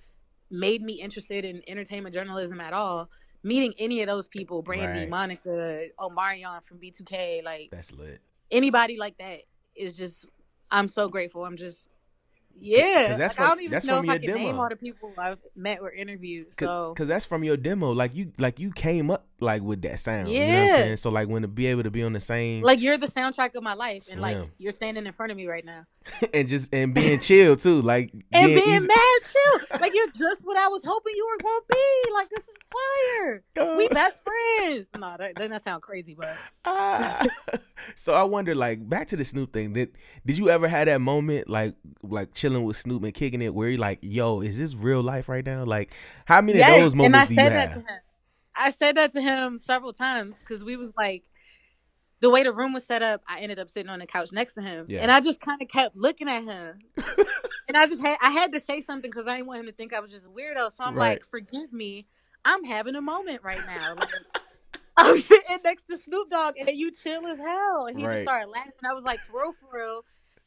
made 0.50 0.82
me 0.82 0.94
interested 0.94 1.44
in 1.44 1.62
entertainment 1.68 2.14
journalism 2.14 2.60
at 2.60 2.72
all. 2.72 3.08
Meeting 3.42 3.74
any 3.78 4.00
of 4.00 4.06
those 4.06 4.28
people, 4.28 4.62
Brandy, 4.62 5.00
Right. 5.00 5.08
Monica, 5.08 5.86
Omarion 6.00 6.64
from 6.64 6.78
B2K, 6.78 7.44
like 7.44 7.68
That's 7.70 7.92
lit. 7.92 8.20
anybody 8.50 8.96
like 8.98 9.16
that 9.18 9.40
is 9.76 9.96
just 9.96 10.28
I'm 10.70 10.88
so 10.88 11.08
grateful. 11.08 11.44
I'm 11.44 11.56
just 11.56 11.88
yeah. 12.60 13.16
that's 13.16 13.38
like, 13.38 13.46
I 13.46 13.48
don't 13.50 13.60
even 13.60 13.70
that's 13.72 13.84
know 13.86 13.96
from 13.98 14.06
if 14.06 14.10
I 14.10 14.18
can 14.18 14.34
name 14.34 14.58
all 14.58 14.68
the 14.68 14.76
people 14.76 15.12
I've 15.18 15.38
met 15.54 15.78
or 15.80 15.90
interviewed. 15.92 16.52
So 16.54 16.94
Cause, 16.96 17.08
that's 17.08 17.26
from 17.26 17.44
your 17.44 17.56
demo. 17.56 17.92
Like 17.92 18.14
you 18.14 18.32
like 18.38 18.58
you 18.58 18.72
came 18.72 19.10
up 19.10 19.26
like 19.40 19.62
with 19.62 19.82
that 19.82 20.00
sound. 20.00 20.30
You 20.30 20.40
know 20.40 20.46
what 20.46 20.54
I'm 20.56 20.66
Yeah. 20.66 20.75
saying? 20.76 20.96
So 20.96 21.10
like 21.10 21.28
when 21.28 21.42
to 21.42 21.48
be 21.48 21.66
able 21.66 21.82
to 21.82 21.90
be 21.90 22.02
on 22.02 22.12
the 22.12 22.20
same 22.20 22.62
like 22.62 22.80
you're 22.80 22.96
the 22.98 23.06
soundtrack 23.06 23.54
of 23.54 23.62
my 23.62 23.75
life, 23.75 24.06
and 24.10 24.20
like 24.20 24.38
you're 24.58 24.72
standing 24.72 25.06
in 25.06 25.12
front 25.12 25.30
of 25.32 25.36
me 25.36 25.46
right 25.46 25.64
now, 25.64 25.84
and 26.34 26.48
just 26.48 26.75
and 26.75 26.94
being 26.94 27.20
chill 27.20 27.56
too. 27.56 27.82
Like 27.82 28.12
and 28.32 28.46
being 28.46 28.64
being 28.64 28.86
mad 28.86 29.20
chill. 29.22 29.78
Like 29.80 29.94
you're 29.94 30.10
just 30.10 30.46
what 30.46 30.56
I 30.56 30.68
was 30.68 30.82
hoping 30.84 31.12
you 31.16 31.26
were 31.26 31.42
going 31.42 31.60
to 31.60 31.66
be. 31.76 32.12
Like 32.14 32.28
this 32.30 32.48
is 32.48 32.56
fire. 32.72 33.76
We 33.76 33.88
best 33.88 34.25
friends. 34.25 34.86
No, 34.98 35.16
that 35.18 35.34
doesn't 35.34 35.50
that 35.50 35.62
sound 35.62 35.82
crazy, 35.82 36.14
but 36.18 36.34
Ah. 36.64 37.26
so 37.94 38.14
I 38.14 38.22
wonder, 38.25 38.54
like, 38.54 38.88
back 38.88 39.08
to 39.08 39.16
the 39.16 39.25
Snoop 39.25 39.52
thing. 39.52 39.72
Did 39.75 39.92
did 40.25 40.38
you 40.38 40.48
ever 40.50 40.66
have 40.68 40.86
that 40.86 41.00
moment, 41.00 41.48
like, 41.48 41.75
like 42.02 42.32
chilling 42.46 42.64
with 42.64 42.76
Snoop 42.76 43.02
and 43.04 43.12
kicking 43.14 43.42
it, 43.42 43.54
where 43.54 43.68
you're 43.68 43.78
like, 43.78 43.98
"Yo, 44.02 44.40
is 44.40 44.58
this 44.58 44.74
real 44.74 45.02
life 45.02 45.28
right 45.28 45.44
now?" 45.44 45.64
Like, 45.64 45.92
how 46.26 46.40
many 46.40 46.60
of 46.60 46.66
those 46.66 46.92
and 46.92 47.02
I 47.02 47.04
moments 47.24 47.28
do 47.28 47.34
you 47.34 47.40
said 47.40 47.52
that 47.52 47.68
have? 47.70 47.74
to 47.74 47.80
him. 47.92 48.00
I 48.54 48.70
said 48.70 48.96
that 48.96 49.12
to 49.12 49.20
him 49.20 49.58
several 49.58 49.92
times 49.92 50.38
because 50.38 50.64
we 50.64 50.76
was 50.76 50.90
like, 50.96 51.24
the 52.20 52.30
way 52.30 52.42
the 52.42 52.52
room 52.52 52.72
was 52.72 52.86
set 52.86 53.02
up, 53.02 53.20
I 53.28 53.40
ended 53.40 53.58
up 53.58 53.68
sitting 53.68 53.90
on 53.90 53.98
the 53.98 54.06
couch 54.06 54.32
next 54.32 54.54
to 54.54 54.62
him, 54.62 54.86
Yeah. 54.88 55.02
and 55.02 55.10
I 55.10 55.20
just 55.20 55.40
kind 55.40 55.60
of 55.60 55.68
kept 55.68 55.96
looking 55.96 56.28
at 56.28 56.44
him, 56.44 56.78
and 57.68 57.76
I 57.76 57.86
just 57.86 58.00
had 58.00 58.16
I 58.22 58.30
had 58.30 58.52
to 58.52 58.60
say 58.60 58.80
something 58.80 59.10
because 59.10 59.26
I 59.26 59.36
didn't 59.36 59.48
want 59.48 59.60
him 59.60 59.66
to 59.66 59.72
think 59.72 59.92
I 59.92 60.00
was 60.00 60.10
just 60.10 60.24
a 60.26 60.28
weirdo. 60.28 60.70
So 60.72 60.84
I'm 60.84 60.94
Right. 60.94 61.10
like, 61.10 61.26
forgive 61.26 61.72
me, 61.72 62.06
I'm 62.44 62.64
having 62.64 62.94
a 62.94 63.02
moment 63.02 63.42
right 63.42 63.60
now. 63.66 63.94
Like, 63.96 64.08
I'm 64.96 65.16
sitting 65.18 65.58
next 65.64 65.82
to 65.88 65.98
Snoop 65.98 66.30
Dogg, 66.30 66.54
and 66.58 66.70
you 66.70 66.90
chill 66.90 67.26
as 67.26 67.38
hell. 67.38 67.86
And 67.86 67.98
he 67.98 68.06
Right. 68.06 68.12
just 68.12 68.22
started 68.22 68.48
laughing. 68.48 68.72
I 68.88 68.94
was 68.94 69.04
like, 69.04 69.20
for 69.26 69.42
real, 69.42 69.52
for 69.60 69.76
real. 69.78 70.04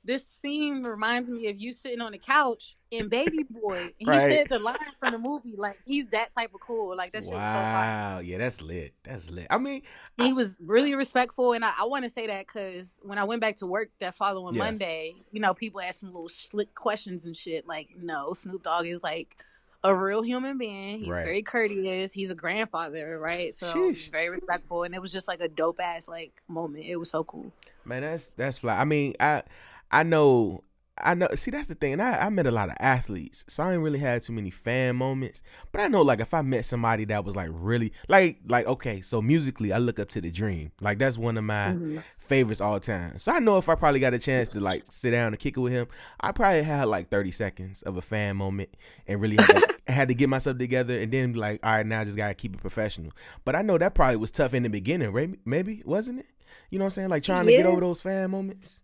This 0.10 0.25
scene 0.25 0.82
reminds 0.84 1.30
me 1.30 1.50
of 1.50 1.60
you 1.60 1.72
sitting 1.72 2.01
on 2.01 2.13
the 2.13 2.18
couch 2.18 2.75
in 2.89 3.10
Baby 3.10 3.44
Boy. 3.48 3.78
And 3.78 3.94
he 4.00 4.06
Right. 4.08 4.34
said 4.38 4.50
the 4.50 4.58
line 4.58 4.75
from 5.00 5.12
the 5.12 5.20
movie. 5.20 5.54
Like, 5.56 5.78
he's 5.86 6.08
that 6.08 6.34
type 6.36 6.51
of 6.56 6.62
cool. 6.62 6.98
Like, 6.98 7.12
that 7.12 7.22
shit 7.24 7.32
was 7.32 7.36
so. 7.38 7.39
Wow, 7.39 8.20
yeah, 8.24 8.39
that's 8.39 8.60
lit. 8.60 8.94
That's 9.04 9.30
lit. 9.30 9.46
I 9.51 9.60
mean, 9.60 9.84
He 10.18 10.34
was 10.34 10.58
really 10.60 10.96
respectful. 10.96 11.54
And 11.54 11.63
I, 11.63 11.74
I 11.80 11.86
want 11.86 12.06
to 12.06 12.10
say 12.10 12.25
that 12.25 12.48
because 12.48 12.96
when 13.04 13.20
I 13.20 13.24
went 13.24 13.39
back 13.39 13.58
to 13.58 13.68
work 13.68 13.92
that 14.00 14.16
following 14.16 14.56
Yeah. 14.56 14.63
Monday, 14.63 15.13
you 15.32 15.39
know, 15.42 15.54
people 15.54 15.80
asked 15.80 16.00
some 16.00 16.12
little 16.12 16.28
slick 16.28 16.74
questions 16.74 17.28
and 17.28 17.38
shit. 17.38 17.68
Like, 17.68 17.89
no, 18.01 18.34
Snoop 18.34 18.63
Dogg 18.63 18.88
is 18.88 19.04
like 19.04 19.38
a 19.84 19.96
real 19.96 20.24
human 20.24 20.58
being. 20.58 21.01
He's 21.01 21.08
Right. 21.10 21.24
very 21.24 21.44
courteous. 21.44 22.13
He's 22.13 22.32
a 22.32 22.36
grandfather, 22.36 23.20
right? 23.20 23.54
So 23.54 23.68
he's 23.89 24.08
Sheesh. 24.08 24.12
very 24.12 24.30
respectful. 24.30 24.84
And 24.84 24.96
it 24.96 25.01
was 25.04 25.12
just 25.13 25.28
like 25.28 25.39
a 25.39 25.48
dope 25.48 25.80
ass 25.80 26.08
like 26.08 26.32
moment. 26.48 26.86
It 26.86 26.96
was 26.96 27.12
so 27.12 27.24
cool. 27.24 27.51
man, 27.86 28.01
that's 28.01 28.30
that's 28.36 28.58
fly. 28.58 28.75
I 28.80 28.86
mean, 28.86 29.13
I 29.20 29.44
I 29.91 30.03
know. 30.03 30.63
I 31.01 31.13
know. 31.13 31.29
See, 31.36 31.50
that's 31.50 31.67
the 31.67 31.75
thing. 31.75 31.93
And 31.93 32.01
I, 32.01 32.25
I 32.25 32.29
met 32.29 32.46
a 32.46 32.51
lot 32.51 32.67
of 32.67 32.75
athletes, 32.81 33.46
so 33.48 33.63
I 33.63 33.72
ain't 33.72 33.81
really 33.81 34.00
had 34.00 34.22
too 34.22 34.34
many 34.34 34.50
fan 34.50 34.98
moments. 34.98 35.41
But 35.72 35.79
I 35.79 35.88
know, 35.88 36.01
like, 36.01 36.19
if 36.19 36.34
I 36.34 36.41
met 36.41 36.65
somebody 36.65 37.05
that 37.05 37.24
was 37.24 37.38
like 37.38 37.48
really, 37.53 37.93
like, 38.10 38.39
like, 38.50 38.67
okay, 38.67 39.00
so 39.00 39.22
musically, 39.22 39.72
I 39.72 39.77
look 39.77 39.98
up 39.98 40.10
to 40.10 40.19
the 40.19 40.29
Dream. 40.29 40.74
Like, 40.81 41.00
that's 41.00 41.17
one 41.17 41.38
of 41.38 41.46
my 41.46 41.72
Mhm. 41.72 42.03
favorites 42.17 42.60
all 42.60 42.81
time. 42.81 43.17
So 43.17 43.31
I 43.31 43.39
know 43.39 43.58
if 43.58 43.69
I 43.69 43.75
probably 43.75 44.01
got 44.01 44.13
a 44.13 44.19
chance 44.19 44.50
to 44.50 44.60
like 44.60 44.84
sit 44.91 45.12
down 45.12 45.27
and 45.27 45.39
kick 45.39 45.55
it 45.55 45.62
with 45.62 45.72
him, 45.72 45.88
I 46.19 46.34
probably 46.34 46.63
had 46.63 46.84
like 46.89 47.08
30 47.10 47.31
seconds 47.31 47.81
of 47.84 47.96
a 47.96 48.01
fan 48.01 48.36
moment 48.36 48.69
and 49.08 49.22
really 49.22 49.38
had 49.38 49.48
to, 49.48 49.75
had 49.93 50.08
to 50.10 50.13
get 50.13 50.27
myself 50.27 50.58
together 50.58 51.00
and 51.00 51.13
then 51.13 51.31
be 51.31 51.39
like, 51.39 51.65
all 51.65 51.72
right, 51.77 51.86
now 51.86 52.01
I 52.01 52.03
just 52.03 52.17
gotta 52.17 52.34
keep 52.34 52.55
it 52.55 52.60
professional. 52.62 53.13
But 53.46 53.55
I 53.55 53.62
know 53.62 53.77
that 53.77 53.96
probably 53.96 54.17
was 54.17 54.31
tough 54.31 54.53
in 54.53 54.63
the 54.63 54.69
beginning, 54.69 55.13
right? 55.13 55.39
Maybe 55.46 55.81
wasn't 55.86 56.19
it? 56.19 56.25
You 56.72 56.77
know 56.77 56.84
what 56.84 56.88
I'm 56.88 56.91
saying? 56.96 57.10
Like 57.10 57.24
trying 57.24 57.46
to 57.46 57.53
get 57.53 57.65
over 57.65 57.79
those 57.79 58.01
fan 58.01 58.31
moments. 58.31 58.81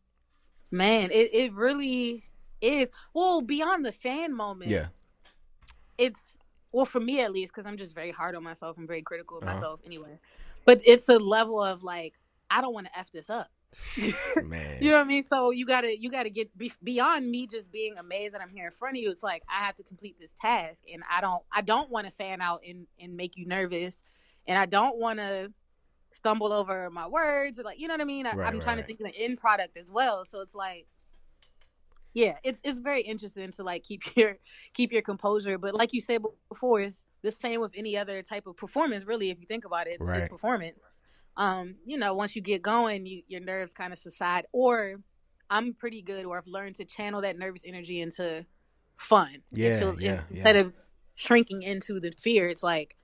Man, 0.72 1.12
it, 1.12 1.34
it 1.34 1.54
really 1.54 2.24
is. 2.62 2.90
Well, 3.14 3.42
beyond 3.42 3.86
the 3.86 3.92
fan 3.92 4.34
moment, 4.34 4.72
Yeah. 4.72 4.88
it's 5.98 6.38
well 6.72 6.86
for 6.86 7.00
me 7.00 7.22
at 7.22 7.32
least 7.32 7.54
because 7.54 7.66
I'm 7.66 7.78
just 7.78 7.94
very 7.96 8.12
hard 8.12 8.36
on 8.36 8.44
myself 8.44 8.78
and 8.78 8.88
very 8.88 9.02
critical 9.02 9.38
of 9.38 9.44
Uh-huh. 9.44 9.54
myself 9.56 9.80
anyway. 9.86 10.20
But 10.66 10.82
it's 10.86 11.08
a 11.10 11.18
level 11.20 11.62
of 11.64 11.84
like 11.84 12.14
I 12.50 12.62
don't 12.62 12.74
want 12.74 12.88
to 12.88 12.98
f 13.00 13.12
this 13.12 13.30
up. 13.30 13.50
Man. 14.44 14.78
You 14.82 14.92
know 14.92 14.98
what 14.98 15.06
I 15.06 15.08
mean? 15.08 15.24
So 15.26 15.52
you 15.52 15.66
gotta 15.66 15.98
you 16.00 16.10
gotta 16.10 16.30
get 16.30 16.56
be- 16.58 16.72
beyond 16.84 17.30
me 17.30 17.46
just 17.48 17.72
being 17.72 17.98
amazed 17.98 18.34
that 18.34 18.42
I'm 18.42 18.50
here 18.50 18.66
in 18.66 18.72
front 18.72 18.98
of 18.98 19.04
you. 19.04 19.12
It's 19.12 19.24
like 19.24 19.44
I 19.50 19.64
have 19.66 19.76
to 19.76 19.84
complete 19.84 20.16
this 20.20 20.32
task, 20.32 20.84
and 20.92 21.04
I 21.10 21.22
don't 21.22 21.44
I 21.52 21.62
don't 21.62 21.90
want 21.90 22.08
to 22.08 22.12
fan 22.12 22.42
out 22.42 22.62
and 22.68 22.88
and 23.00 23.16
make 23.18 23.36
you 23.38 23.46
nervous, 23.46 24.04
and 24.48 24.58
I 24.58 24.66
don't 24.66 24.98
want 24.98 25.20
to 25.20 25.52
stumble 26.16 26.54
over 26.54 26.90
my 26.90 27.08
words 27.08 27.60
or 27.60 27.64
like 27.64 27.80
you 27.80 27.88
know 27.88 27.94
what 27.94 28.02
I 28.02 28.06
mean. 28.06 28.26
I, 28.26 28.32
Right, 28.32 28.48
I'm 28.48 28.54
right, 28.54 28.62
trying 28.62 28.78
right. 28.78 28.82
to 28.84 28.88
think 28.88 29.00
of 29.02 29.08
the 29.08 29.24
end 29.24 29.40
product 29.40 29.78
as 29.78 29.90
well, 29.90 30.26
so 30.26 30.42
it's 30.42 30.56
like. 30.56 30.88
Yeah, 32.14 32.38
it's 32.46 32.62
it's 32.64 32.80
very 32.80 33.02
interesting 33.02 33.52
to 33.52 33.64
like 33.64 33.84
keep 33.84 34.02
your 34.16 34.38
keep 34.74 34.94
your 34.94 35.02
composure, 35.02 35.58
but 35.58 35.76
like 35.76 35.92
you 35.92 36.02
said 36.02 36.22
before, 36.48 36.80
it's 36.80 37.08
the 37.24 37.32
same 37.32 37.60
with 37.60 37.74
any 37.76 37.98
other 37.98 38.22
type 38.22 38.48
of 38.48 38.56
performance. 38.56 39.04
Really, 39.06 39.32
if 39.32 39.40
you 39.42 39.46
think 39.46 39.66
about 39.66 39.88
it, 39.88 39.98
it's, 40.00 40.08
it's 40.08 40.30
performance. 40.30 40.88
Um, 41.38 41.76
you 41.86 41.98
know, 41.98 42.14
once 42.14 42.36
you 42.36 42.42
get 42.42 42.62
going, 42.62 43.06
you, 43.06 43.24
your 43.28 43.42
nerves 43.42 43.74
kind 43.74 43.92
of 43.92 44.00
subside. 44.00 44.46
Or 44.54 45.02
I'm 45.50 45.74
pretty 45.74 46.02
good, 46.02 46.26
or 46.26 46.38
I've 46.38 46.48
learned 46.48 46.76
to 46.78 46.86
channel 46.86 47.22
that 47.22 47.38
nervous 47.38 47.64
energy 47.66 48.02
into 48.02 48.46
fun. 48.96 49.42
Yeah, 49.52 49.72
it 49.72 49.80
feels, 49.80 50.00
yeah, 50.00 50.22
instead 50.30 50.56
yeah. 50.56 50.62
of 50.62 50.74
shrinking 51.16 51.64
into 51.64 52.00
the 52.00 52.12
fear, 52.12 52.48
it's 52.48 52.64
like 52.64 52.96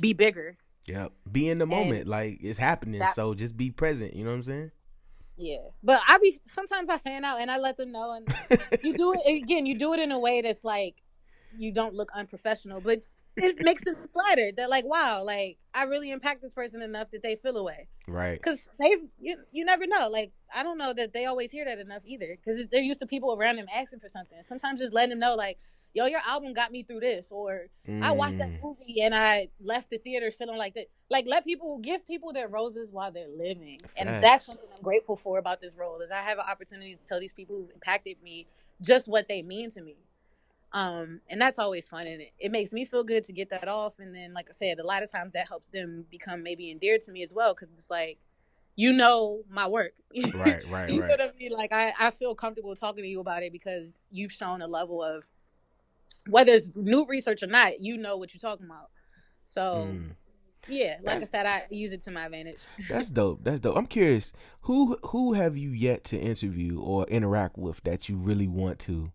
be 0.00 0.12
bigger. 0.12 0.56
Yep. 0.88 1.12
Be 1.30 1.48
in 1.48 1.58
the 1.58 1.66
moment, 1.66 2.08
like 2.08 2.38
it's 2.42 2.58
happening. 2.58 3.00
that- 3.00 3.14
so 3.14 3.34
just 3.34 3.56
be 3.56 3.70
present. 3.70 4.14
You 4.14 4.24
know 4.24 4.30
what 4.30 4.36
I'm 4.36 4.42
saying? 4.42 4.70
Yeah, 5.36 5.58
but 5.84 6.00
I 6.08 6.18
be 6.18 6.36
sometimes 6.46 6.88
I 6.88 6.98
fan 6.98 7.24
out 7.24 7.40
and 7.40 7.48
I 7.50 7.58
let 7.58 7.76
them 7.76 7.92
know, 7.92 8.10
and 8.12 8.26
you 8.82 8.92
do 8.94 9.12
it 9.14 9.42
again. 9.44 9.66
You 9.66 9.78
do 9.78 9.92
it 9.92 10.00
in 10.00 10.10
a 10.10 10.18
way 10.18 10.40
that's 10.40 10.64
like 10.64 10.96
you 11.56 11.72
don't 11.72 11.94
look 11.94 12.10
unprofessional, 12.12 12.80
but 12.80 13.02
it 13.36 13.62
makes 13.62 13.84
them 13.84 13.94
flattered. 14.12 14.56
They're 14.56 14.66
like, 14.68 14.84
wow, 14.84 15.22
like 15.22 15.58
I 15.72 15.84
really 15.84 16.10
impact 16.10 16.42
this 16.42 16.52
person 16.52 16.82
enough 16.82 17.12
that 17.12 17.22
they 17.22 17.36
feel 17.36 17.56
away. 17.56 17.86
right. 18.08 18.32
Because 18.32 18.68
they, 18.80 18.96
you, 19.20 19.36
you 19.52 19.64
never 19.64 19.86
know. 19.86 20.08
Like 20.08 20.32
I 20.52 20.64
don't 20.64 20.76
know 20.76 20.92
that 20.92 21.12
they 21.12 21.26
always 21.26 21.52
hear 21.52 21.64
that 21.66 21.78
enough 21.78 22.02
either. 22.04 22.36
Because 22.36 22.66
they're 22.72 22.82
used 22.82 22.98
to 23.00 23.06
people 23.06 23.32
around 23.32 23.56
them 23.56 23.66
asking 23.72 24.00
for 24.00 24.08
something. 24.08 24.38
Sometimes 24.42 24.80
just 24.80 24.92
letting 24.92 25.10
them 25.10 25.20
know, 25.20 25.36
like, 25.36 25.58
yo, 25.94 26.06
your 26.06 26.20
album 26.26 26.52
got 26.54 26.72
me 26.72 26.82
through 26.82 27.00
this, 27.00 27.30
or 27.32 27.66
I 28.00 28.12
watched 28.12 28.36
Mm, 28.36 28.38
that 28.38 28.52
movie 28.62 29.02
and 29.02 29.14
I 29.14 29.48
left 29.60 29.90
the 29.90 29.98
theater 29.98 30.30
feeling 30.30 30.56
like 30.58 30.74
that. 30.74 30.86
Like 31.10 31.26
let 31.28 31.44
people 31.44 31.78
give 31.78 32.06
people 32.06 32.32
their 32.32 32.48
roses 32.48 32.88
while 32.92 33.10
they're 33.12 33.28
living, 33.28 33.80
and 33.96 34.16
that's 34.20 34.46
something 34.46 34.68
I'm 34.76 34.82
grateful 34.82 35.16
for 35.16 35.38
about 35.38 35.60
this 35.60 35.74
role 35.76 36.00
is 36.00 36.10
I 36.10 36.22
have 36.22 36.38
an 36.38 36.44
opportunity 36.48 36.96
to 36.96 37.04
tell 37.08 37.20
these 37.20 37.32
people 37.32 37.56
who've 37.56 37.70
impacted 37.70 38.22
me 38.22 38.46
just 38.82 39.08
what 39.08 39.28
they 39.28 39.42
mean 39.42 39.70
to 39.72 39.82
me. 39.82 39.96
Um, 40.72 41.20
and 41.30 41.40
that's 41.40 41.58
always 41.58 41.88
fun, 41.88 42.06
and 42.06 42.20
it, 42.20 42.32
it 42.38 42.52
makes 42.52 42.72
me 42.72 42.84
feel 42.84 43.02
good 43.02 43.24
to 43.24 43.32
get 43.32 43.48
that 43.50 43.68
off. 43.68 43.94
And 43.98 44.14
then, 44.14 44.34
like 44.34 44.48
I 44.50 44.52
said, 44.52 44.78
a 44.78 44.86
lot 44.86 45.02
of 45.02 45.10
times 45.10 45.32
that 45.32 45.48
helps 45.48 45.68
them 45.68 46.04
become 46.10 46.42
maybe 46.42 46.70
endeared 46.70 47.02
to 47.04 47.12
me 47.12 47.22
as 47.22 47.32
well, 47.32 47.54
because 47.54 47.70
it's 47.74 47.90
like, 47.90 48.18
you 48.76 48.92
know, 48.92 49.42
my 49.50 49.66
work. 49.66 49.92
Right, 50.34 50.66
right, 50.66 50.90
you 50.90 51.00
know 51.00 51.00
right. 51.00 51.18
what 51.18 51.22
I 51.22 51.38
mean? 51.38 51.52
Like 51.52 51.72
I, 51.72 51.92
I 51.98 52.10
feel 52.10 52.34
comfortable 52.34 52.76
talking 52.76 53.02
to 53.04 53.08
you 53.08 53.20
about 53.20 53.42
it 53.42 53.52
because 53.52 53.88
you've 54.10 54.32
shown 54.32 54.62
a 54.62 54.66
level 54.66 55.02
of 55.02 55.24
whether 56.28 56.52
it's 56.52 56.68
new 56.74 57.06
research 57.06 57.42
or 57.42 57.46
not, 57.46 57.80
you 57.80 57.96
know 57.96 58.16
what 58.16 58.32
you're 58.34 58.40
talking 58.40 58.66
about. 58.66 58.90
So 59.44 59.88
Mm. 59.90 60.10
yeah, 60.68 60.96
like 61.02 61.04
That's- 61.04 61.22
I 61.22 61.26
said, 61.26 61.46
I 61.46 61.66
use 61.70 61.92
it 61.92 62.02
to 62.02 62.10
my 62.10 62.26
advantage. 62.26 62.64
That's 62.90 63.08
dope. 63.10 63.42
That's 63.44 63.60
dope. 63.60 63.76
I'm 63.76 63.86
curious, 63.86 64.32
who 64.62 64.98
who 65.04 65.32
have 65.34 65.56
you 65.56 65.70
yet 65.70 66.04
to 66.04 66.18
interview 66.18 66.80
or 66.80 67.06
interact 67.06 67.56
with 67.58 67.82
that 67.84 68.08
you 68.08 68.16
really 68.16 68.48
want 68.48 68.78
to 68.80 69.10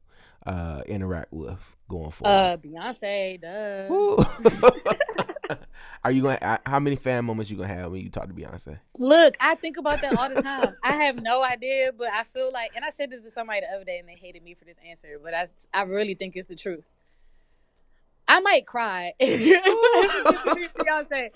uh 0.46 0.82
interact 0.88 1.32
with 1.32 1.76
going 1.88 2.12
forward? 2.12 2.36
Uh, 2.36 2.58
Beyonce, 2.58 3.40
duh. 3.42 5.23
Are 6.04 6.12
you 6.12 6.22
going? 6.22 6.38
to 6.38 6.46
uh, 6.46 6.58
How 6.66 6.80
many 6.80 6.98
fan 6.98 7.24
moments 7.24 7.50
you 7.50 7.58
gonna 7.58 7.70
have 7.70 7.92
when 7.92 8.02
you 8.02 8.10
talk 8.10 8.28
to 8.28 8.34
Beyonce? 8.34 8.80
Look, 8.98 9.36
I 9.40 9.56
think 9.56 9.78
about 9.78 10.02
that 10.02 10.18
all 10.18 10.30
the 10.30 10.42
time. 10.42 10.76
I 10.84 11.06
have 11.06 11.22
no 11.22 11.44
idea, 11.44 11.92
but 11.98 12.10
I 12.12 12.24
feel 12.24 12.50
like, 12.52 12.72
and 12.76 12.84
I 12.84 12.90
said 12.90 13.10
this 13.10 13.24
to 13.24 13.32
somebody 13.32 13.62
the 13.62 13.74
other 13.74 13.86
day, 13.86 14.00
and 14.00 14.08
they 14.08 14.16
hated 14.16 14.44
me 14.44 14.54
for 14.54 14.66
this 14.66 14.78
answer, 14.86 15.20
but 15.24 15.34
I, 15.34 15.48
I 15.74 15.84
really 15.84 16.14
think 16.14 16.36
it's 16.36 16.48
the 16.48 16.56
truth. 16.56 16.88
I 18.28 18.40
might 18.42 18.66
cry 18.66 19.14
Beyonce, 19.22 21.30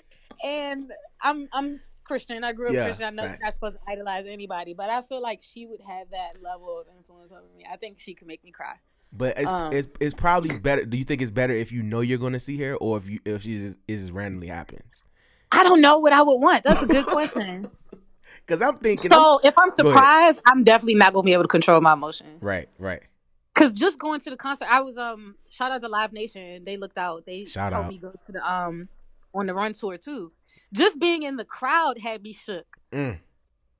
and 0.44 0.92
I'm 1.22 1.48
I'm 1.52 1.80
Christian. 2.04 2.44
I 2.44 2.52
grew 2.52 2.68
up 2.68 2.74
Yeah, 2.74 2.84
Christian. 2.84 3.06
I 3.06 3.10
know 3.10 3.22
you're 3.24 3.38
not 3.40 3.54
supposed 3.54 3.76
to 3.76 3.90
idolize 3.90 4.26
anybody, 4.26 4.74
but 4.74 4.90
I 4.90 5.02
feel 5.02 5.22
like 5.22 5.42
she 5.42 5.66
would 5.66 5.80
have 5.80 6.10
that 6.10 6.42
level 6.42 6.78
of 6.78 6.86
influence 6.96 7.32
over 7.32 7.42
me. 7.56 7.64
I 7.70 7.76
think 7.76 8.00
she 8.00 8.14
could 8.14 8.26
make 8.26 8.44
me 8.44 8.50
cry. 8.50 8.74
But 9.12 9.38
it's, 9.38 9.50
Um, 9.50 9.72
it's 9.72 9.88
it's 10.00 10.14
probably 10.14 10.58
better. 10.60 10.84
Do 10.84 10.96
you 10.98 11.04
think 11.04 11.22
it's 11.22 11.30
better 11.30 11.54
if 11.54 11.72
you 11.72 11.82
know 11.82 12.00
you're 12.00 12.18
gonna 12.18 12.40
see 12.40 12.58
her, 12.58 12.74
or 12.76 12.98
if 12.98 13.08
you 13.08 13.20
if 13.24 13.42
she 13.42 13.58
just, 13.58 13.78
it 13.88 13.96
just 13.96 14.12
randomly 14.12 14.48
happens? 14.48 15.04
I 15.50 15.62
don't 15.64 15.80
know 15.80 15.98
what 15.98 16.12
I 16.12 16.20
would 16.22 16.34
want. 16.36 16.62
That's 16.64 16.82
a 16.82 16.86
good 16.86 17.06
question. 17.16 17.66
Because 18.46 18.60
I'm 18.62 18.76
thinking, 18.78 19.10
I'm- 19.12 19.20
so 19.22 19.40
if 19.42 19.54
I'm 19.58 19.70
surprised, 19.70 20.42
I'm 20.46 20.62
definitely 20.64 20.94
not 20.96 21.12
gonna 21.14 21.24
be 21.24 21.32
able 21.32 21.44
to 21.44 21.48
control 21.48 21.80
my 21.80 21.94
emotions. 21.94 22.42
right, 22.42 22.68
right. 22.78 23.02
Cause 23.54 23.72
just 23.72 23.98
going 23.98 24.20
to 24.20 24.30
the 24.30 24.36
concert, 24.36 24.68
I 24.70 24.82
was 24.82 24.98
um 24.98 25.34
shout 25.50 25.72
out 25.72 25.80
to 25.82 25.88
Live 25.88 26.12
Nation. 26.12 26.62
They 26.64 26.76
looked 26.76 26.98
out. 26.98 27.24
They 27.26 27.44
Shout 27.46 27.72
helped 27.72 27.86
out. 27.86 27.90
me 27.92 27.98
go 27.98 28.12
to 28.26 28.32
the 28.32 28.48
um 28.52 28.88
on 29.34 29.46
the 29.46 29.54
run 29.54 29.72
tour 29.72 29.96
too. 29.98 30.32
Just 30.72 30.98
being 31.00 31.22
in 31.24 31.36
the 31.36 31.44
crowd 31.44 31.98
had 31.98 32.22
me 32.22 32.34
shook. 32.34 32.66
Mm. 32.92 33.18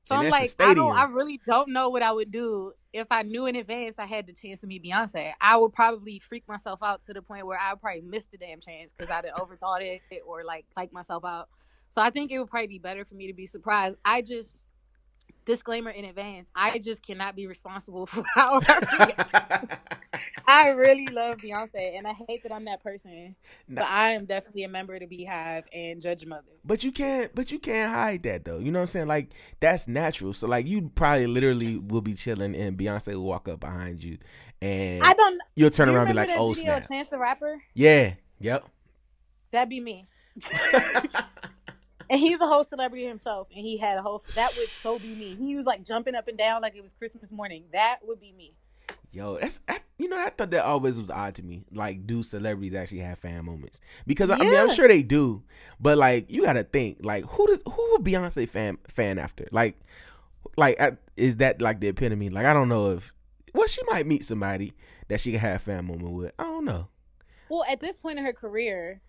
So 0.05 0.15
And 0.17 0.25
I'm 0.27 0.31
like, 0.31 0.51
I 0.59 0.73
don't. 0.75 0.97
I 0.97 1.05
really 1.05 1.39
don't 1.47 1.69
know 1.69 1.91
what 1.91 2.03
I 2.03 2.11
would 2.11 2.33
do 2.33 2.73
if 2.93 3.07
I 3.11 3.23
knew 3.23 3.47
in 3.47 3.57
advance 3.57 3.99
I 3.99 4.07
had 4.07 4.27
the 4.27 4.33
chance 4.33 4.61
to 4.61 4.67
meet 4.67 4.85
Beyonce. 4.85 5.33
I 5.41 5.57
would 5.57 5.73
probably 5.73 6.19
freak 6.19 6.47
myself 6.49 6.81
out 6.83 7.03
to 7.03 7.13
the 7.13 7.23
point 7.23 7.47
where 7.47 7.59
I 7.61 7.73
would 7.73 7.81
probably 7.81 8.03
miss 8.03 8.27
the 8.27 8.39
damn 8.39 8.61
chance 8.61 8.93
because 8.93 9.11
I'd 9.11 9.27
have 9.27 9.35
overthought 9.35 9.83
it 9.83 10.03
or 10.27 10.45
like 10.45 10.67
psych 10.75 10.93
myself 10.93 11.25
out. 11.25 11.49
So 11.91 12.03
I 12.03 12.11
think 12.11 12.31
it 12.31 12.39
would 12.39 12.49
probably 12.49 12.69
be 12.69 12.79
better 12.79 13.05
for 13.05 13.15
me 13.15 13.27
to 13.27 13.35
be 13.35 13.47
surprised. 13.47 13.97
I 14.05 14.23
just 14.23 14.65
disclaimer 15.45 15.91
in 15.91 16.05
advance, 16.05 16.51
I 16.55 16.79
just 16.79 17.05
cannot 17.05 17.35
be 17.35 17.47
responsible 17.47 18.07
for 18.07 18.25
how 18.35 18.61
I 20.47 20.71
really 20.71 21.07
love 21.09 21.39
Beyonce, 21.39 21.97
and 21.97 22.07
I 22.07 22.13
hate 22.29 22.43
that 22.43 22.53
I'm 22.53 22.65
that 22.67 22.83
person. 22.83 23.37
Nah. 23.69 23.83
But 23.83 23.91
I 23.91 24.11
am 24.11 24.25
definitely 24.25 24.65
a 24.65 24.69
member 24.69 24.95
of 24.95 25.01
the 25.01 25.07
Beyhive 25.07 25.65
and 25.73 26.01
Judge 26.01 26.25
Mother. 26.25 26.51
But 26.65 26.85
you 26.85 26.93
can't. 26.93 27.35
But 27.35 27.51
you 27.51 27.59
can't 27.59 27.93
hide 27.93 28.23
that 28.25 28.45
though. 28.45 28.59
You 28.59 28.71
know 28.71 28.79
what 28.79 28.85
I'm 28.85 28.87
saying? 28.89 29.09
Like 29.09 29.33
that's 29.61 29.89
natural. 29.89 30.33
So 30.33 30.47
like 30.47 30.67
you 30.67 30.91
probably 30.95 31.27
literally 31.27 31.77
will 31.77 32.01
be 32.01 32.15
chilling, 32.15 32.55
and 32.55 32.79
Beyonce 32.79 33.15
will 33.15 33.25
walk 33.25 33.49
up 33.49 33.61
behind 33.61 34.03
you, 34.03 34.19
and 34.63 35.03
I 35.03 35.15
don't. 35.15 35.41
you'll 35.55 35.71
turn 35.71 35.89
you 35.89 35.95
around 35.95 36.09
and 36.09 36.15
be 36.15 36.21
like, 36.21 36.31
"Oh 36.37 36.53
video 36.53 36.75
snap!" 36.75 36.89
Chance 36.89 37.09
the 37.09 37.19
Rapper. 37.19 37.63
Yeah. 37.75 38.15
Yep. 38.41 38.69
That'd 39.51 39.69
be 39.69 39.81
me. 39.81 40.07
And 42.11 42.19
he's 42.19 42.41
a 42.41 42.47
whole 42.47 42.65
celebrity 42.65 43.07
himself, 43.07 43.49
and 43.55 43.65
he 43.65 43.77
had 43.77 43.99
a 43.99 44.03
whole. 44.03 44.25
That 44.35 44.57
would 44.57 44.69
so 44.69 44.99
be 44.99 45.15
me. 45.15 45.35
He 45.35 45.55
was 45.57 45.67
like 45.67 45.85
jumping 45.85 46.15
up 46.15 46.29
and 46.29 46.39
down 46.39 46.63
like 46.63 46.75
it 46.75 46.83
was 46.83 46.93
Christmas 46.93 47.31
morning. 47.31 47.65
That 47.73 47.99
would 48.05 48.21
be 48.21 48.33
me. 48.33 48.55
Yo, 49.11 49.39
that's 49.39 49.61
I, 49.69 49.79
you 49.99 50.09
know 50.09 50.19
I 50.19 50.29
thought 50.29 50.51
that 50.51 50.65
always 50.65 50.99
was 50.99 51.11
odd 51.11 51.35
to 51.37 51.43
me. 51.43 51.65
Like, 51.73 52.07
do 52.07 52.23
celebrities 52.23 52.75
actually 52.75 52.99
have 52.99 53.19
fan 53.19 53.45
moments? 53.45 53.81
Because 54.07 54.31
I 54.31 54.37
mean, 54.37 54.55
I'm 54.55 54.71
sure 54.71 54.87
they 54.87 55.03
do, 55.03 55.43
but 55.81 55.97
like 55.97 56.31
you 56.31 56.43
got 56.43 56.55
to 56.55 56.65
think 56.65 56.99
like 57.03 57.25
who 57.25 57.47
does 57.47 57.63
who 57.71 57.89
would 57.93 58.05
Beyonce 58.05 58.49
fan 58.49 58.79
fan 58.87 59.19
after? 59.19 59.49
Like, 59.51 59.79
like 60.57 60.81
I, 60.81 60.93
is 61.17 61.37
that 61.37 61.63
like 61.63 61.81
the 61.81 61.89
epitome? 61.89 62.29
Like 62.29 62.45
I 62.45 62.53
don't 62.53 62.69
know 62.69 62.93
if 62.93 63.15
well 63.55 63.67
she 63.67 63.83
might 63.89 64.07
meet 64.07 64.25
somebody 64.25 64.75
that 65.09 65.21
she 65.21 65.31
can 65.33 65.41
have 65.41 65.63
fan 65.63 65.87
moment 65.87 66.13
with. 66.13 66.33
I 66.39 66.45
don't 66.45 66.67
know. 66.67 66.89
Well, 67.49 67.65
at 67.69 67.81
this 67.81 67.97
point 67.97 68.19
in 68.19 68.27
her 68.27 68.35
career, 68.35 69.01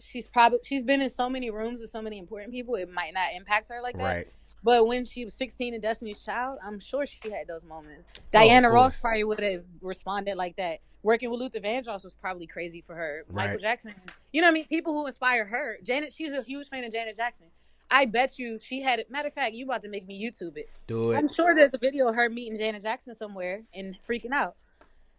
she's 0.00 0.28
probably 0.28 0.58
she's 0.64 0.82
been 0.82 1.00
in 1.00 1.10
so 1.10 1.28
many 1.28 1.50
rooms 1.50 1.80
with 1.80 1.90
so 1.90 2.02
many 2.02 2.18
important 2.18 2.52
people. 2.52 2.74
It 2.74 2.90
might 2.92 3.14
not 3.14 3.28
impact 3.34 3.68
her 3.70 3.80
like 3.82 3.96
that. 3.96 4.02
Right. 4.02 4.28
But 4.62 4.86
when 4.86 5.04
she 5.04 5.24
was 5.24 5.34
16 5.34 5.74
in 5.74 5.80
Destiny's 5.80 6.24
Child, 6.24 6.58
I'm 6.64 6.80
sure 6.80 7.04
she 7.04 7.18
had 7.30 7.46
those 7.46 7.62
moments. 7.64 8.04
Oh, 8.18 8.22
Diana 8.32 8.70
Ross 8.70 9.00
probably 9.00 9.24
would 9.24 9.40
have 9.40 9.64
responded 9.82 10.36
like 10.36 10.56
that. 10.56 10.80
Working 11.02 11.30
with 11.30 11.38
Luther 11.38 11.60
Vandross 11.60 12.02
was 12.04 12.14
probably 12.18 12.46
crazy 12.46 12.82
for 12.86 12.94
her. 12.94 13.24
Right. 13.28 13.48
Michael 13.48 13.60
Jackson, 13.60 13.94
you 14.32 14.40
know 14.40 14.46
what 14.46 14.52
I 14.52 14.54
mean? 14.54 14.66
People 14.66 14.94
who 14.94 15.06
inspire 15.06 15.44
her. 15.44 15.76
Janet, 15.84 16.14
she's 16.14 16.32
a 16.32 16.42
huge 16.42 16.68
fan 16.68 16.82
of 16.82 16.92
Janet 16.92 17.16
Jackson. 17.16 17.46
I 17.90 18.06
bet 18.06 18.38
you 18.38 18.58
she 18.58 18.80
had 18.80 18.98
it. 18.98 19.10
Matter 19.10 19.28
of 19.28 19.34
fact, 19.34 19.54
you 19.54 19.66
about 19.66 19.82
to 19.82 19.88
make 19.90 20.06
me 20.06 20.18
YouTube 20.18 20.56
it. 20.56 20.70
Do 20.86 21.12
it. 21.12 21.18
I'm 21.18 21.28
sure 21.28 21.54
there's 21.54 21.74
a 21.74 21.78
video 21.78 22.08
of 22.08 22.14
her 22.14 22.30
meeting 22.30 22.56
Janet 22.56 22.82
Jackson 22.82 23.14
somewhere 23.14 23.62
and 23.74 23.96
freaking 24.08 24.32
out. 24.32 24.56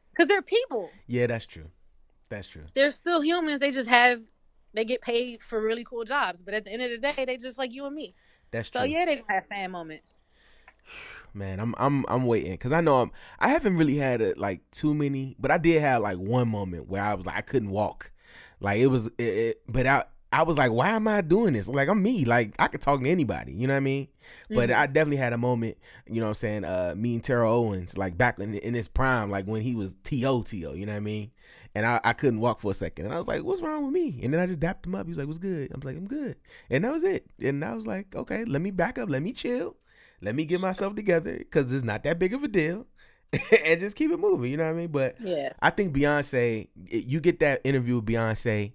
Because 0.09 0.27
they're 0.27 0.41
people. 0.41 0.89
Yeah, 1.05 1.27
that's 1.27 1.45
true. 1.45 1.69
That's 2.29 2.47
true. 2.47 2.63
They're 2.73 2.91
still 2.91 3.21
humans. 3.21 3.59
They 3.59 3.71
just 3.71 3.89
have, 3.89 4.21
they 4.75 4.85
get 4.85 5.01
paid 5.01 5.41
for 5.41 5.61
really 5.61 5.83
cool 5.83 6.03
jobs. 6.03 6.43
But 6.43 6.53
at 6.53 6.65
the 6.65 6.71
end 6.71 6.81
of 6.83 6.91
the 6.91 6.97
day, 6.97 7.25
they 7.25 7.37
just 7.37 7.57
like 7.57 7.73
you 7.73 7.85
and 7.85 7.95
me. 7.95 8.13
That's 8.51 8.69
So 8.69 8.81
true. 8.83 8.89
yeah, 8.89 9.05
they 9.05 9.23
have 9.29 9.45
fan 9.47 9.71
moments. 9.71 10.17
man 11.33 11.59
i'm 11.59 11.75
i'm 11.77 12.05
i'm 12.07 12.25
waiting 12.25 12.51
because 12.51 12.71
i 12.71 12.79
know 12.81 13.01
i'm 13.01 13.11
i 13.39 13.49
haven't 13.49 13.75
really 13.77 13.97
had 13.97 14.21
a, 14.21 14.33
like 14.37 14.61
too 14.71 14.93
many 14.93 15.35
but 15.39 15.51
i 15.51 15.57
did 15.57 15.81
have 15.81 16.01
like 16.01 16.17
one 16.17 16.47
moment 16.47 16.87
where 16.87 17.01
i 17.01 17.13
was 17.13 17.25
like 17.25 17.35
i 17.35 17.41
couldn't 17.41 17.71
walk 17.71 18.11
like 18.61 18.79
it 18.79 18.87
was 18.87 19.07
it, 19.07 19.21
it- 19.23 19.61
but 19.67 19.85
i 19.85 20.03
i 20.31 20.43
was 20.43 20.57
like 20.57 20.71
why 20.71 20.89
am 20.89 21.07
i 21.07 21.21
doing 21.21 21.53
this 21.53 21.67
like 21.67 21.89
i'm 21.89 22.01
me 22.01 22.23
like 22.25 22.53
i 22.59 22.67
could 22.67 22.81
talk 22.81 23.01
to 23.01 23.09
anybody 23.09 23.51
you 23.53 23.67
know 23.67 23.73
what 23.73 23.77
i 23.77 23.81
mean 23.81 24.07
but 24.49 24.69
Mhm. 24.69 24.75
i 24.75 24.85
definitely 24.87 25.17
had 25.17 25.33
a 25.33 25.37
moment 25.37 25.77
you 26.07 26.15
know 26.15 26.21
what 26.27 26.29
i'm 26.29 26.33
saying 26.35 26.63
uh 26.63 26.93
me 26.95 27.15
and 27.15 27.23
Terrell 27.23 27.53
owens 27.53 27.97
like 27.97 28.17
back 28.17 28.39
in, 28.39 28.53
in 28.53 28.73
his 28.73 28.87
prime 28.87 29.29
like 29.29 29.45
when 29.45 29.61
he 29.61 29.75
was 29.75 29.95
to-to 30.03 30.55
you 30.57 30.85
know 30.85 30.91
what 30.93 30.97
i 30.97 31.01
mean 31.01 31.31
and 31.75 31.85
I, 31.85 31.99
I 32.03 32.13
couldn't 32.13 32.39
walk 32.39 32.61
for 32.61 32.71
a 32.71 32.73
second. 32.73 33.05
And 33.05 33.13
I 33.13 33.17
was 33.17 33.27
like, 33.27 33.43
what's 33.43 33.61
wrong 33.61 33.83
with 33.83 33.93
me? 33.93 34.19
And 34.23 34.33
then 34.33 34.39
I 34.39 34.47
just 34.47 34.61
dapped 34.61 34.85
him 34.85 34.95
up. 34.95 35.05
He 35.05 35.09
was 35.09 35.17
like, 35.17 35.27
what's 35.27 35.39
good? 35.39 35.71
I'm 35.73 35.81
like, 35.81 35.97
I'm 35.97 36.07
good. 36.07 36.37
And 36.69 36.83
that 36.83 36.91
was 36.91 37.03
it. 37.03 37.25
And 37.41 37.63
I 37.63 37.75
was 37.75 37.85
like, 37.85 38.15
okay, 38.15 38.45
let 38.45 38.61
me 38.61 38.71
back 38.71 38.97
up. 38.97 39.09
Let 39.09 39.21
me 39.21 39.33
chill. 39.33 39.75
Let 40.21 40.33
me 40.35 40.45
get 40.45 40.61
myself 40.61 40.95
together 40.95 41.37
because 41.37 41.73
it's 41.73 41.83
not 41.83 42.03
that 42.05 42.17
big 42.17 42.33
of 42.33 42.43
a 42.43 42.47
deal. 42.47 42.87
and 43.65 43.79
just 43.81 43.97
keep 43.97 44.11
it 44.11 44.19
moving. 44.19 44.49
You 44.49 44.57
know 44.57 44.63
what 44.63 44.69
I 44.69 44.73
mean? 44.73 44.87
But 44.87 45.17
yeah. 45.19 45.51
I 45.61 45.69
think 45.69 45.93
Beyonce, 45.93 46.69
you 46.87 47.19
get 47.19 47.41
that 47.41 47.61
interview 47.65 47.95
with 47.95 48.05
Beyonce 48.05 48.71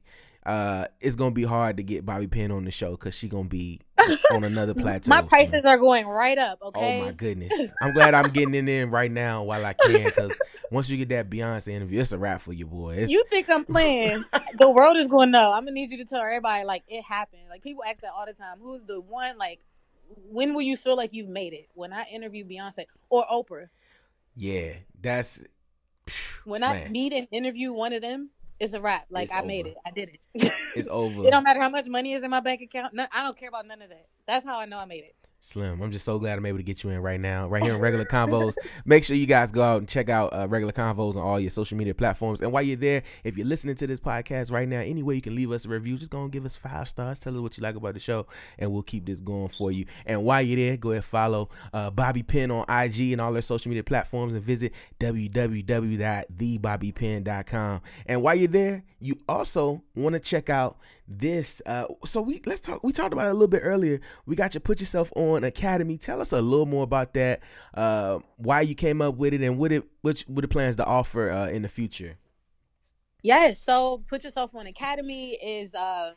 uh, 0.47 0.87
it's 1.01 1.17
gonna 1.17 1.31
be 1.31 1.45
hard 1.45 1.77
to 1.77 1.83
get 1.83 2.07
Bobby 2.07 2.27
Penn 2.27 2.51
on 2.51 2.65
the 2.65 2.71
show 2.71 2.93
because 2.93 3.15
she 3.15 3.29
gonna 3.29 3.49
be 3.49 3.81
on 4.33 4.45
another 4.45 4.75
plateau. 4.75 5.09
My 5.09 5.23
prices 5.23 5.65
are 5.65 5.79
going 5.79 6.07
right 6.07 6.39
up. 6.39 6.59
Oh, 6.63 6.69
okay. 6.69 7.01
Oh 7.01 7.05
my 7.05 7.13
goodness! 7.13 7.73
I'm 7.83 7.93
glad 7.93 8.15
I'm 8.15 8.31
getting 8.31 8.55
in 8.55 8.69
in 8.69 8.91
right 8.91 9.11
now 9.11 9.45
while 9.45 9.65
I 9.65 9.73
can 9.73 10.05
because 10.05 10.37
once 10.71 10.89
you 10.89 10.97
get 10.97 11.09
that 11.11 11.31
Beyonce 11.31 11.69
interview, 11.69 12.01
it's 12.01 12.13
a 12.13 12.19
wrap 12.19 12.41
for 12.41 12.53
you, 12.53 12.67
boy. 12.67 12.97
It's, 12.97 13.11
you 13.11 13.25
think 13.31 13.49
I'm 13.51 13.65
playing? 13.65 14.25
the 14.59 14.71
world 14.71 14.97
is 14.97 15.09
going 15.09 15.29
to 15.29 15.33
know. 15.33 15.53
I'm 15.53 15.65
gonna 15.65 15.73
need 15.73 15.91
you 15.91 15.99
to 15.99 16.05
tell 16.05 16.21
everybody 16.21 16.65
like 16.65 16.83
it 16.89 17.03
happened. 17.03 17.43
Like 17.49 17.63
people 17.63 17.83
ask 17.87 18.01
that 18.01 18.13
all 18.17 18.27
the 18.27 18.33
time. 18.33 18.59
Who's 18.61 18.83
the 18.83 19.01
one? 19.01 19.39
Like, 19.39 19.61
when 20.31 20.55
will 20.55 20.63
you 20.63 20.77
feel 20.77 20.97
like 20.97 21.13
you've 21.13 21.29
made 21.29 21.53
it? 21.53 21.69
When 21.75 21.93
I 21.93 22.05
interview 22.05 22.45
Beyonce 22.45 22.87
or 23.09 23.25
Oprah? 23.31 23.69
Yeah, 24.37 24.75
that's 25.01 25.43
when 26.45 26.63
I 26.63 26.75
man. 26.75 26.93
meet 26.93 27.13
and 27.13 27.29
interview 27.31 27.73
one 27.73 27.93
of 27.93 28.03
them, 28.03 28.31
it's 28.61 28.75
a 28.75 28.81
wrap. 28.81 29.07
Like 29.11 29.25
it's 29.25 29.33
I 29.33 29.39
over. 29.39 29.47
made 29.47 29.67
it. 29.67 29.77
I 29.85 29.91
did 29.91 30.11
it. 30.11 30.53
it's 30.77 30.89
over. 30.91 31.27
It 31.27 31.31
don't 31.31 31.43
matter 31.43 31.61
how 31.61 31.71
much 31.71 31.89
money 31.89 32.13
is 32.13 32.23
in 32.23 32.31
my 32.31 32.41
bank 32.41 32.61
account. 32.61 32.95
No, 32.95 33.07
I 33.13 33.23
don't 33.23 33.37
care 33.37 33.49
about 33.49 33.67
none 33.67 33.83
of 33.83 33.89
that. 33.89 34.07
That's 34.27 34.45
how 34.45 34.59
I 34.59 34.67
know 34.67 34.79
I 34.79 34.85
made 34.85 35.05
it. 35.05 35.17
Slim, 35.43 35.81
I'm 35.81 35.91
just 35.91 36.05
so 36.05 36.19
glad 36.19 36.37
I'm 36.37 36.45
able 36.45 36.59
to 36.59 36.63
get 36.63 36.85
you 36.85 36.91
in 36.91 37.01
right 37.01 37.19
now, 37.19 37.49
right 37.49 37.63
here 37.63 37.73
on 37.73 37.81
Regular 37.81 38.05
Convos. 38.05 38.53
Make 38.85 39.05
sure 39.05 39.17
you 39.17 39.25
guys 39.25 39.51
go 39.51 39.63
out 39.63 39.79
and 39.79 39.89
check 39.89 40.11
out 40.11 40.35
uh, 40.35 40.47
Regular 40.47 40.75
Convos 40.75 41.17
on 41.17 41.23
all 41.23 41.41
your 41.41 41.49
social 41.49 41.79
media 41.79 41.95
platforms. 41.95 42.43
And 42.43 42.53
while 42.53 42.63
you're 42.63 42.77
there, 42.77 43.03
if 43.25 43.39
you're 43.39 43.47
listening 43.47 43.75
to 43.77 43.87
this 43.87 44.01
podcast 44.01 44.53
right 44.53 44.69
now, 44.69 44.81
any 44.81 45.03
way 45.03 45.15
you 45.15 45.23
can 45.23 45.35
leave 45.35 45.51
us 45.51 45.65
a 45.65 45.71
review, 45.71 45.97
just 45.97 46.11
go 46.11 46.23
and 46.23 46.31
give 46.31 46.45
us 46.45 46.57
five 46.57 46.91
stars. 46.91 47.19
Tell 47.19 47.35
us 47.35 47.41
what 47.41 47.57
you 47.57 47.63
like 47.63 47.75
about 47.75 47.95
the 47.95 48.01
show, 48.01 48.27
and 48.59 48.71
we'll 48.71 48.83
keep 48.83 49.07
this 49.07 49.23
going 49.23 49.49
for 49.49 49.73
you. 49.73 49.87
And 50.05 50.25
while 50.25 50.43
you're 50.43 50.59
there, 50.59 50.77
go 50.77 50.91
ahead 50.91 50.99
and 50.99 51.07
follow 51.07 51.49
uh, 51.73 51.91
Bobby 51.91 52.23
Penn 52.23 52.51
on 52.51 52.67
IG 52.69 53.13
and 53.13 53.21
all 53.23 53.33
their 53.33 53.41
social 53.41 53.71
media 53.71 53.83
platforms, 53.83 54.35
and 54.35 54.43
visit 54.43 54.75
www.thebobbypenn.com. 55.01 57.81
And 58.05 58.23
while 58.23 58.35
you're 58.35 58.49
there, 58.49 58.85
you 59.01 59.19
also 59.27 59.83
want 59.95 60.13
to 60.13 60.21
check 60.21 60.51
out 60.51 60.77
this 61.13 61.61
uh 61.67 61.87
so 62.05 62.23
we 62.23 62.41
let's 62.47 62.61
talk 62.61 62.85
we 62.85 62.93
talked 62.93 63.13
about 63.13 63.27
it 63.27 63.31
a 63.31 63.33
little 63.33 63.49
bit 63.49 63.63
earlier. 63.65 64.01
We 64.27 64.37
got 64.37 64.55
you 64.55 64.61
put 64.61 64.79
yourself 64.79 65.13
on 65.17 65.43
academy. 65.43 65.99
Tell 65.99 66.21
us 66.21 66.33
a 66.33 66.41
little 66.41 66.67
more 66.67 66.85
about 66.85 67.15
that 67.15 67.41
uh 67.75 68.21
why 68.37 68.61
you 68.61 68.77
came 68.77 69.03
up 69.03 69.17
with 69.17 69.35
it 69.35 69.43
and 69.43 69.59
what 69.59 69.73
it 69.73 69.85
which 70.03 70.23
what 70.23 70.43
the 70.43 70.49
plans 70.49 70.77
to 70.77 70.85
offer 70.87 71.31
uh 71.31 71.49
in 71.49 71.63
the 71.63 71.69
future. 71.69 72.17
Yes 73.23 73.61
so 73.61 74.05
put 74.09 74.23
yourself 74.23 74.55
on 74.55 74.69
academy 74.69 75.33
is 75.33 75.75
uh 75.75 76.13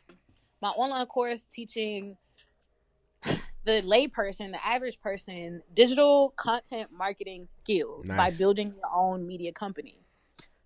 my 0.62 0.68
online 0.70 1.06
course 1.06 1.44
teaching 1.50 2.16
the 3.64 3.82
layperson 3.82 4.52
the 4.52 4.64
average 4.64 5.00
person 5.00 5.60
digital 5.74 6.32
content 6.36 6.90
marketing 6.96 7.48
skills 7.50 8.06
nice. 8.08 8.16
by 8.16 8.38
building 8.38 8.74
your 8.76 8.94
own 8.94 9.26
media 9.26 9.52
company. 9.52 9.98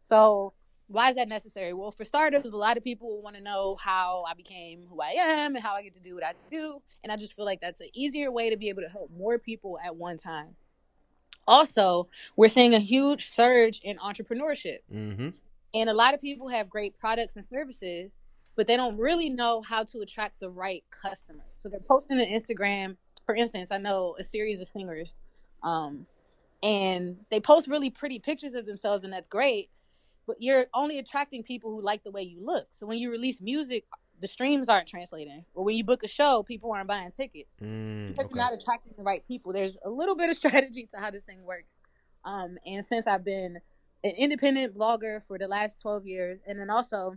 So 0.01 0.53
why 0.89 1.11
is 1.11 1.17
that 1.17 1.29
necessary? 1.29 1.75
Well, 1.75 1.91
for 1.91 2.05
starters, 2.05 2.47
a 2.47 2.57
lot 2.57 2.79
of 2.79 2.85
people 2.85 3.21
want 3.21 3.37
to 3.37 3.43
know 3.43 3.77
how 3.79 4.25
I 4.29 4.35
became 4.35 4.87
who 4.89 5.01
I 5.01 5.11
am 5.11 5.55
and 5.55 5.63
how 5.63 5.75
I 5.75 5.83
get 5.83 5.95
to 5.95 6.01
do 6.01 6.15
what 6.15 6.25
I 6.25 6.33
do. 6.51 6.81
And 7.03 7.13
I 7.13 7.17
just 7.17 7.37
feel 7.37 7.45
like 7.45 7.61
that's 7.61 7.81
an 7.81 7.89
easier 7.95 8.33
way 8.33 8.51
to 8.51 8.57
be 8.57 8.71
able 8.71 8.83
to 8.83 8.89
help 8.89 9.11
more 9.17 9.39
people 9.39 9.79
at 9.85 9.95
one 9.95 10.17
time. 10.17 10.57
Also, 11.47 12.09
we're 12.37 12.49
seeing 12.49 12.75
a 12.75 12.81
huge 12.81 13.29
surge 13.29 13.81
in 13.85 13.99
entrepreneurship. 13.99 14.79
Mm-hmm. 14.93 15.29
And 15.75 15.91
a 15.91 15.95
lot 15.95 16.15
of 16.15 16.23
people 16.23 16.49
have 16.49 16.71
great 16.71 16.99
products 16.99 17.37
and 17.37 17.47
services, 17.49 18.11
but 18.57 18.67
they 18.67 18.77
don't 18.77 18.97
really 18.97 19.29
know 19.29 19.61
how 19.61 19.85
to 19.85 20.01
attract 20.01 20.41
the 20.41 20.49
right 20.49 20.85
customers. 20.91 21.45
So 21.63 21.69
they're 21.69 21.81
posting 21.81 22.19
on 22.19 22.27
Instagram. 22.27 22.97
For 23.27 23.35
instance, 23.35 23.73
I 23.73 23.77
know 23.77 24.17
a 24.19 24.25
series 24.25 24.61
of 24.61 24.69
singers, 24.69 25.15
um, 25.63 26.07
and 26.63 27.19
they 27.31 27.41
post 27.41 27.69
really 27.69 27.91
pretty 27.91 28.19
pictures 28.19 28.55
of 28.55 28.65
themselves, 28.65 29.05
and 29.05 29.13
that's 29.13 29.29
great 29.29 29.69
but 30.29 30.37
you're 30.41 30.67
only 30.75 30.99
attracting 30.99 31.43
people 31.43 31.71
who 31.71 31.83
like 31.83 32.05
the 32.05 32.11
way 32.11 32.23
you 32.23 32.45
look. 32.45 32.69
So 32.71 32.87
when 32.87 32.99
you 32.99 33.11
release 33.11 33.41
music, 33.41 33.85
the 34.21 34.29
streams 34.29 34.69
aren't 34.69 34.87
translating. 34.87 35.47
Or 35.55 35.65
when 35.65 35.75
you 35.75 35.83
book 35.83 36.05
a 36.05 36.09
show, 36.09 36.43
people 36.43 36.71
aren't 36.71 36.87
buying 36.87 37.11
tickets 37.17 37.51
mm, 37.61 38.09
because 38.09 38.27
okay. 38.27 38.35
you're 38.35 38.45
not 38.45 38.53
attracting 38.53 38.93
the 38.97 39.03
right 39.03 39.27
people. 39.27 39.55
There's 39.55 39.79
a 39.85 39.89
little 39.89 40.15
bit 40.15 40.29
of 40.29 40.37
strategy 40.43 40.87
to 40.93 41.01
how 41.01 41.11
this 41.11 41.25
thing 41.25 41.43
works. 41.45 41.71
Um, 42.27 42.59
and 42.67 42.85
since 42.85 43.07
I've 43.07 43.25
been 43.25 43.59
an 44.05 44.11
independent 44.11 44.77
blogger 44.77 45.23
for 45.27 45.39
the 45.39 45.49
last 45.49 45.81
12 45.81 46.07
years, 46.07 46.41
and 46.47 46.61
then 46.61 46.69
also 46.69 47.17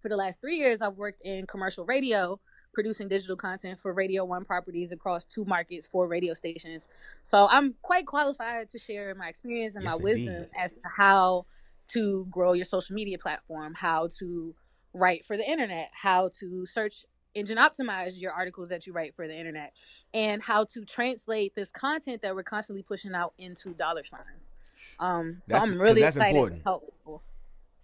for 0.00 0.08
the 0.08 0.16
last 0.16 0.40
three 0.40 0.56
years, 0.56 0.80
I've 0.80 0.96
worked 0.96 1.20
in 1.22 1.46
commercial 1.46 1.84
radio, 1.84 2.40
producing 2.72 3.08
digital 3.08 3.36
content 3.36 3.78
for 3.78 3.92
Radio 3.92 4.24
One 4.24 4.46
properties 4.46 4.90
across 4.90 5.26
two 5.26 5.44
markets, 5.44 5.86
four 5.86 6.08
radio 6.08 6.32
stations. 6.32 6.82
So 7.30 7.46
I'm 7.50 7.74
quite 7.82 8.06
qualified 8.06 8.70
to 8.70 8.78
share 8.78 9.14
my 9.14 9.28
experience 9.28 9.74
and 9.74 9.84
yes, 9.84 9.98
my 9.98 10.02
wisdom 10.02 10.46
as 10.58 10.72
to 10.72 10.80
how 10.96 11.44
to 11.92 12.26
grow 12.30 12.52
your 12.52 12.64
social 12.64 12.94
media 12.94 13.18
platform, 13.18 13.74
how 13.74 14.08
to 14.18 14.54
write 14.94 15.24
for 15.24 15.36
the 15.36 15.48
internet, 15.48 15.90
how 15.92 16.30
to 16.40 16.66
search 16.66 17.04
engine 17.34 17.56
optimize 17.56 18.20
your 18.20 18.32
articles 18.32 18.68
that 18.68 18.86
you 18.86 18.92
write 18.92 19.14
for 19.14 19.26
the 19.26 19.34
internet, 19.34 19.72
and 20.12 20.42
how 20.42 20.64
to 20.64 20.84
translate 20.84 21.54
this 21.54 21.70
content 21.70 22.22
that 22.22 22.34
we're 22.34 22.42
constantly 22.42 22.82
pushing 22.82 23.14
out 23.14 23.32
into 23.38 23.70
dollar 23.70 24.04
signs. 24.04 24.50
Um, 24.98 25.38
so 25.42 25.54
that's, 25.54 25.64
I'm 25.64 25.80
really 25.80 26.02
excited 26.02 26.36
important. 26.36 26.60
to 26.60 26.64
help 26.64 26.84
people. 26.84 27.22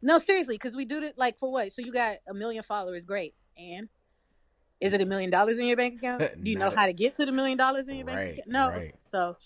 No, 0.02 0.18
seriously, 0.18 0.54
because 0.54 0.76
we 0.76 0.84
do 0.84 1.02
it 1.02 1.16
like 1.16 1.38
for 1.38 1.50
what? 1.50 1.72
So 1.72 1.82
you 1.82 1.92
got 1.92 2.18
a 2.28 2.34
million 2.34 2.62
followers, 2.62 3.04
great, 3.04 3.34
and 3.56 3.88
is 4.80 4.92
it 4.92 5.00
a 5.00 5.06
million 5.06 5.30
dollars 5.30 5.58
in 5.58 5.66
your 5.66 5.76
bank 5.76 5.96
account? 5.98 6.22
Do 6.44 6.50
you 6.50 6.56
know 6.56 6.70
how 6.70 6.86
to 6.86 6.92
get 6.92 7.16
to 7.16 7.26
the 7.26 7.32
million 7.32 7.58
dollars 7.58 7.88
in 7.88 7.96
your 7.96 8.06
right, 8.06 8.14
bank 8.14 8.32
account? 8.32 8.48
No. 8.48 8.68
Right. 8.68 8.94
So 9.10 9.36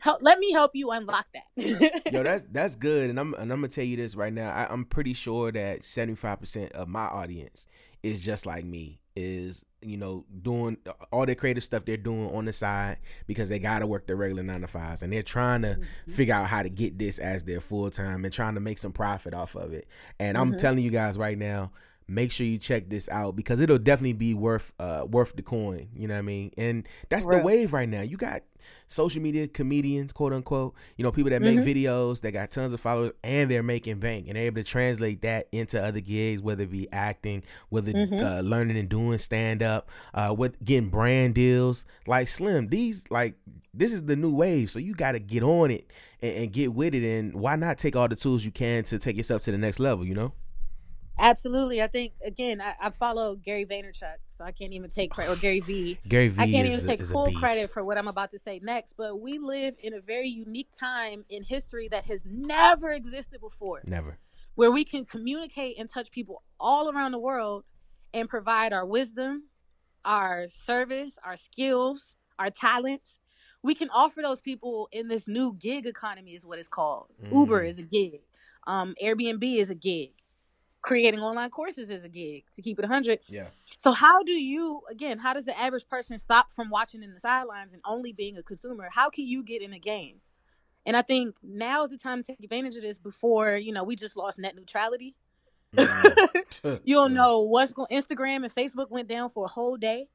help, 0.00 0.18
let 0.22 0.38
me 0.38 0.52
help 0.52 0.72
you 0.74 0.90
unlock 0.90 1.26
that. 1.34 2.02
Yo, 2.12 2.22
that's 2.22 2.44
that's 2.50 2.76
good, 2.76 3.10
and 3.10 3.18
I'm 3.18 3.34
and 3.34 3.52
I'm 3.52 3.58
gonna 3.60 3.68
tell 3.68 3.84
you 3.84 3.96
this 3.96 4.14
right 4.14 4.32
now. 4.32 4.50
I, 4.50 4.66
I'm 4.70 4.84
pretty 4.84 5.14
sure 5.14 5.52
that 5.52 5.84
75 5.84 6.40
percent 6.40 6.72
of 6.72 6.88
my 6.88 7.04
audience 7.04 7.66
is 8.02 8.20
just 8.20 8.46
like 8.46 8.64
me. 8.64 9.00
Is 9.14 9.64
you 9.80 9.96
know 9.96 10.26
doing 10.42 10.76
all 11.10 11.24
the 11.24 11.34
creative 11.34 11.64
stuff 11.64 11.84
they're 11.86 11.96
doing 11.96 12.30
on 12.34 12.44
the 12.44 12.52
side 12.52 12.98
because 13.26 13.48
they 13.48 13.58
gotta 13.58 13.86
work 13.86 14.06
their 14.06 14.16
regular 14.16 14.42
nine 14.42 14.60
to 14.60 14.66
fives, 14.66 15.02
and 15.02 15.12
they're 15.12 15.22
trying 15.22 15.62
to 15.62 15.68
mm-hmm. 15.68 16.12
figure 16.12 16.34
out 16.34 16.48
how 16.48 16.62
to 16.62 16.68
get 16.68 16.98
this 16.98 17.18
as 17.18 17.44
their 17.44 17.60
full 17.60 17.90
time 17.90 18.24
and 18.24 18.32
trying 18.32 18.54
to 18.54 18.60
make 18.60 18.78
some 18.78 18.92
profit 18.92 19.32
off 19.32 19.54
of 19.54 19.72
it. 19.72 19.88
And 20.18 20.36
I'm 20.36 20.50
mm-hmm. 20.50 20.58
telling 20.58 20.84
you 20.84 20.90
guys 20.90 21.16
right 21.16 21.38
now, 21.38 21.72
make 22.08 22.30
sure 22.30 22.46
you 22.46 22.58
check 22.58 22.88
this 22.88 23.08
out 23.08 23.34
because 23.34 23.60
it'll 23.60 23.78
definitely 23.78 24.12
be 24.12 24.32
worth 24.32 24.72
uh 24.78 25.04
worth 25.10 25.34
the 25.34 25.42
coin 25.42 25.88
you 25.94 26.06
know 26.06 26.14
what 26.14 26.18
i 26.18 26.22
mean 26.22 26.52
and 26.56 26.88
that's 27.08 27.26
right. 27.26 27.38
the 27.38 27.42
wave 27.42 27.72
right 27.72 27.88
now 27.88 28.00
you 28.00 28.16
got 28.16 28.42
social 28.86 29.20
media 29.20 29.48
comedians 29.48 30.12
quote 30.12 30.32
unquote 30.32 30.74
you 30.96 31.02
know 31.02 31.10
people 31.10 31.30
that 31.30 31.42
make 31.42 31.58
mm-hmm. 31.58 31.68
videos 31.68 32.20
that 32.20 32.30
got 32.30 32.50
tons 32.50 32.72
of 32.72 32.80
followers 32.80 33.10
and 33.24 33.50
they're 33.50 33.62
making 33.62 33.98
bank 33.98 34.26
and 34.28 34.36
they're 34.36 34.44
able 34.44 34.56
to 34.56 34.64
translate 34.64 35.22
that 35.22 35.48
into 35.50 35.82
other 35.82 36.00
gigs 36.00 36.40
whether 36.40 36.62
it 36.62 36.70
be 36.70 36.90
acting 36.92 37.42
whether 37.70 37.92
mm-hmm. 37.92 38.24
uh, 38.24 38.40
learning 38.40 38.78
and 38.78 38.88
doing 38.88 39.18
stand 39.18 39.62
up 39.62 39.90
uh 40.14 40.34
with 40.36 40.62
getting 40.64 40.88
brand 40.88 41.34
deals 41.34 41.84
like 42.06 42.28
slim 42.28 42.68
these 42.68 43.04
like 43.10 43.34
this 43.74 43.92
is 43.92 44.04
the 44.04 44.14
new 44.14 44.32
wave 44.32 44.70
so 44.70 44.78
you 44.78 44.94
got 44.94 45.12
to 45.12 45.18
get 45.18 45.42
on 45.42 45.72
it 45.72 45.90
and, 46.22 46.36
and 46.36 46.52
get 46.52 46.72
with 46.72 46.94
it 46.94 47.04
and 47.04 47.34
why 47.34 47.56
not 47.56 47.78
take 47.78 47.96
all 47.96 48.08
the 48.08 48.16
tools 48.16 48.44
you 48.44 48.52
can 48.52 48.84
to 48.84 48.98
take 48.98 49.16
yourself 49.16 49.42
to 49.42 49.50
the 49.50 49.58
next 49.58 49.80
level 49.80 50.04
you 50.04 50.14
know 50.14 50.32
Absolutely. 51.18 51.82
I 51.82 51.86
think 51.86 52.12
again, 52.22 52.60
I, 52.60 52.74
I, 52.80 52.90
follow 52.90 53.36
Gary 53.36 53.64
Vaynerchuk, 53.64 54.16
so 54.30 54.44
I 54.44 54.52
can't 54.52 54.72
even 54.72 54.90
take 54.90 55.10
credit 55.10 55.32
or 55.32 55.36
Gary 55.36 55.60
V. 55.60 55.98
Gary 56.08 56.28
V. 56.28 56.42
I 56.42 56.50
can't 56.50 56.68
even 56.68 56.84
take 56.84 57.02
full 57.02 57.30
credit 57.32 57.70
for 57.70 57.84
what 57.84 57.96
I'm 57.96 58.08
about 58.08 58.30
to 58.32 58.38
say 58.38 58.60
next. 58.62 58.94
But 58.94 59.20
we 59.20 59.38
live 59.38 59.74
in 59.82 59.94
a 59.94 60.00
very 60.00 60.28
unique 60.28 60.68
time 60.78 61.24
in 61.30 61.42
history 61.42 61.88
that 61.88 62.04
has 62.06 62.22
never 62.26 62.90
existed 62.90 63.40
before. 63.40 63.80
Never. 63.86 64.18
Where 64.54 64.70
we 64.70 64.84
can 64.84 65.04
communicate 65.04 65.76
and 65.78 65.88
touch 65.88 66.10
people 66.10 66.42
all 66.60 66.90
around 66.90 67.12
the 67.12 67.18
world 67.18 67.64
and 68.12 68.28
provide 68.28 68.72
our 68.72 68.86
wisdom, 68.86 69.44
our 70.04 70.48
service, 70.48 71.18
our 71.24 71.36
skills, 71.36 72.16
our 72.38 72.50
talents. 72.50 73.18
We 73.62 73.74
can 73.74 73.90
offer 73.90 74.22
those 74.22 74.40
people 74.40 74.88
in 74.92 75.08
this 75.08 75.26
new 75.26 75.54
gig 75.54 75.86
economy, 75.86 76.34
is 76.34 76.46
what 76.46 76.58
it's 76.58 76.68
called. 76.68 77.08
Mm. 77.22 77.32
Uber 77.32 77.62
is 77.62 77.78
a 77.78 77.82
gig. 77.82 78.20
Um, 78.66 78.94
Airbnb 79.02 79.42
is 79.56 79.70
a 79.70 79.74
gig 79.74 80.12
creating 80.86 81.18
online 81.18 81.50
courses 81.50 81.90
is 81.90 82.04
a 82.04 82.08
gig 82.08 82.44
to 82.52 82.62
keep 82.62 82.78
it 82.78 82.82
100 82.82 83.18
yeah. 83.26 83.48
So 83.76 83.90
how 83.90 84.22
do 84.22 84.32
you 84.32 84.82
again 84.88 85.18
how 85.18 85.34
does 85.34 85.44
the 85.44 85.58
average 85.58 85.86
person 85.88 86.18
stop 86.18 86.52
from 86.54 86.70
watching 86.70 87.02
in 87.02 87.12
the 87.12 87.18
sidelines 87.20 87.72
and 87.72 87.82
only 87.84 88.12
being 88.12 88.38
a 88.38 88.42
consumer? 88.42 88.88
How 88.92 89.10
can 89.10 89.26
you 89.26 89.42
get 89.42 89.60
in 89.60 89.72
a 89.74 89.78
game? 89.78 90.20
And 90.86 90.96
i 90.96 91.02
think 91.02 91.34
now 91.42 91.84
is 91.84 91.90
the 91.90 91.98
time 91.98 92.22
to 92.22 92.26
take 92.26 92.42
advantage 92.42 92.76
of 92.76 92.82
this 92.82 92.98
before 92.98 93.56
you 93.56 93.72
know 93.72 93.82
we 93.82 93.96
just 93.96 94.16
lost 94.16 94.38
net 94.38 94.54
neutrality. 94.54 95.16
Mm-hmm. 95.76 96.76
you 96.84 96.94
don't 96.94 97.12
know 97.12 97.40
what's 97.40 97.72
going 97.72 97.88
instagram 97.90 98.44
and 98.44 98.54
facebook 98.54 98.88
went 98.88 99.08
down 99.08 99.28
for 99.30 99.44
a 99.44 99.48
whole 99.48 99.76
day. 99.76 100.06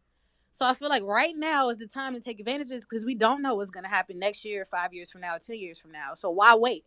So 0.53 0.65
i 0.65 0.73
feel 0.73 0.89
like 0.89 1.03
right 1.03 1.35
now 1.35 1.69
is 1.69 1.79
the 1.79 1.87
time 1.87 2.13
to 2.13 2.21
take 2.21 2.39
advantage 2.39 2.67
of 2.67 2.77
this 2.77 2.85
because 2.89 3.03
we 3.03 3.15
don't 3.15 3.41
know 3.41 3.55
what's 3.55 3.71
going 3.71 3.83
to 3.83 3.89
happen 3.89 4.19
next 4.19 4.45
year 4.45 4.65
five 4.71 4.93
years 4.93 5.11
from 5.11 5.19
now 5.19 5.37
10 5.37 5.57
years 5.57 5.79
from 5.79 5.91
now. 5.91 6.15
So 6.15 6.29
why 6.29 6.55
wait? 6.55 6.85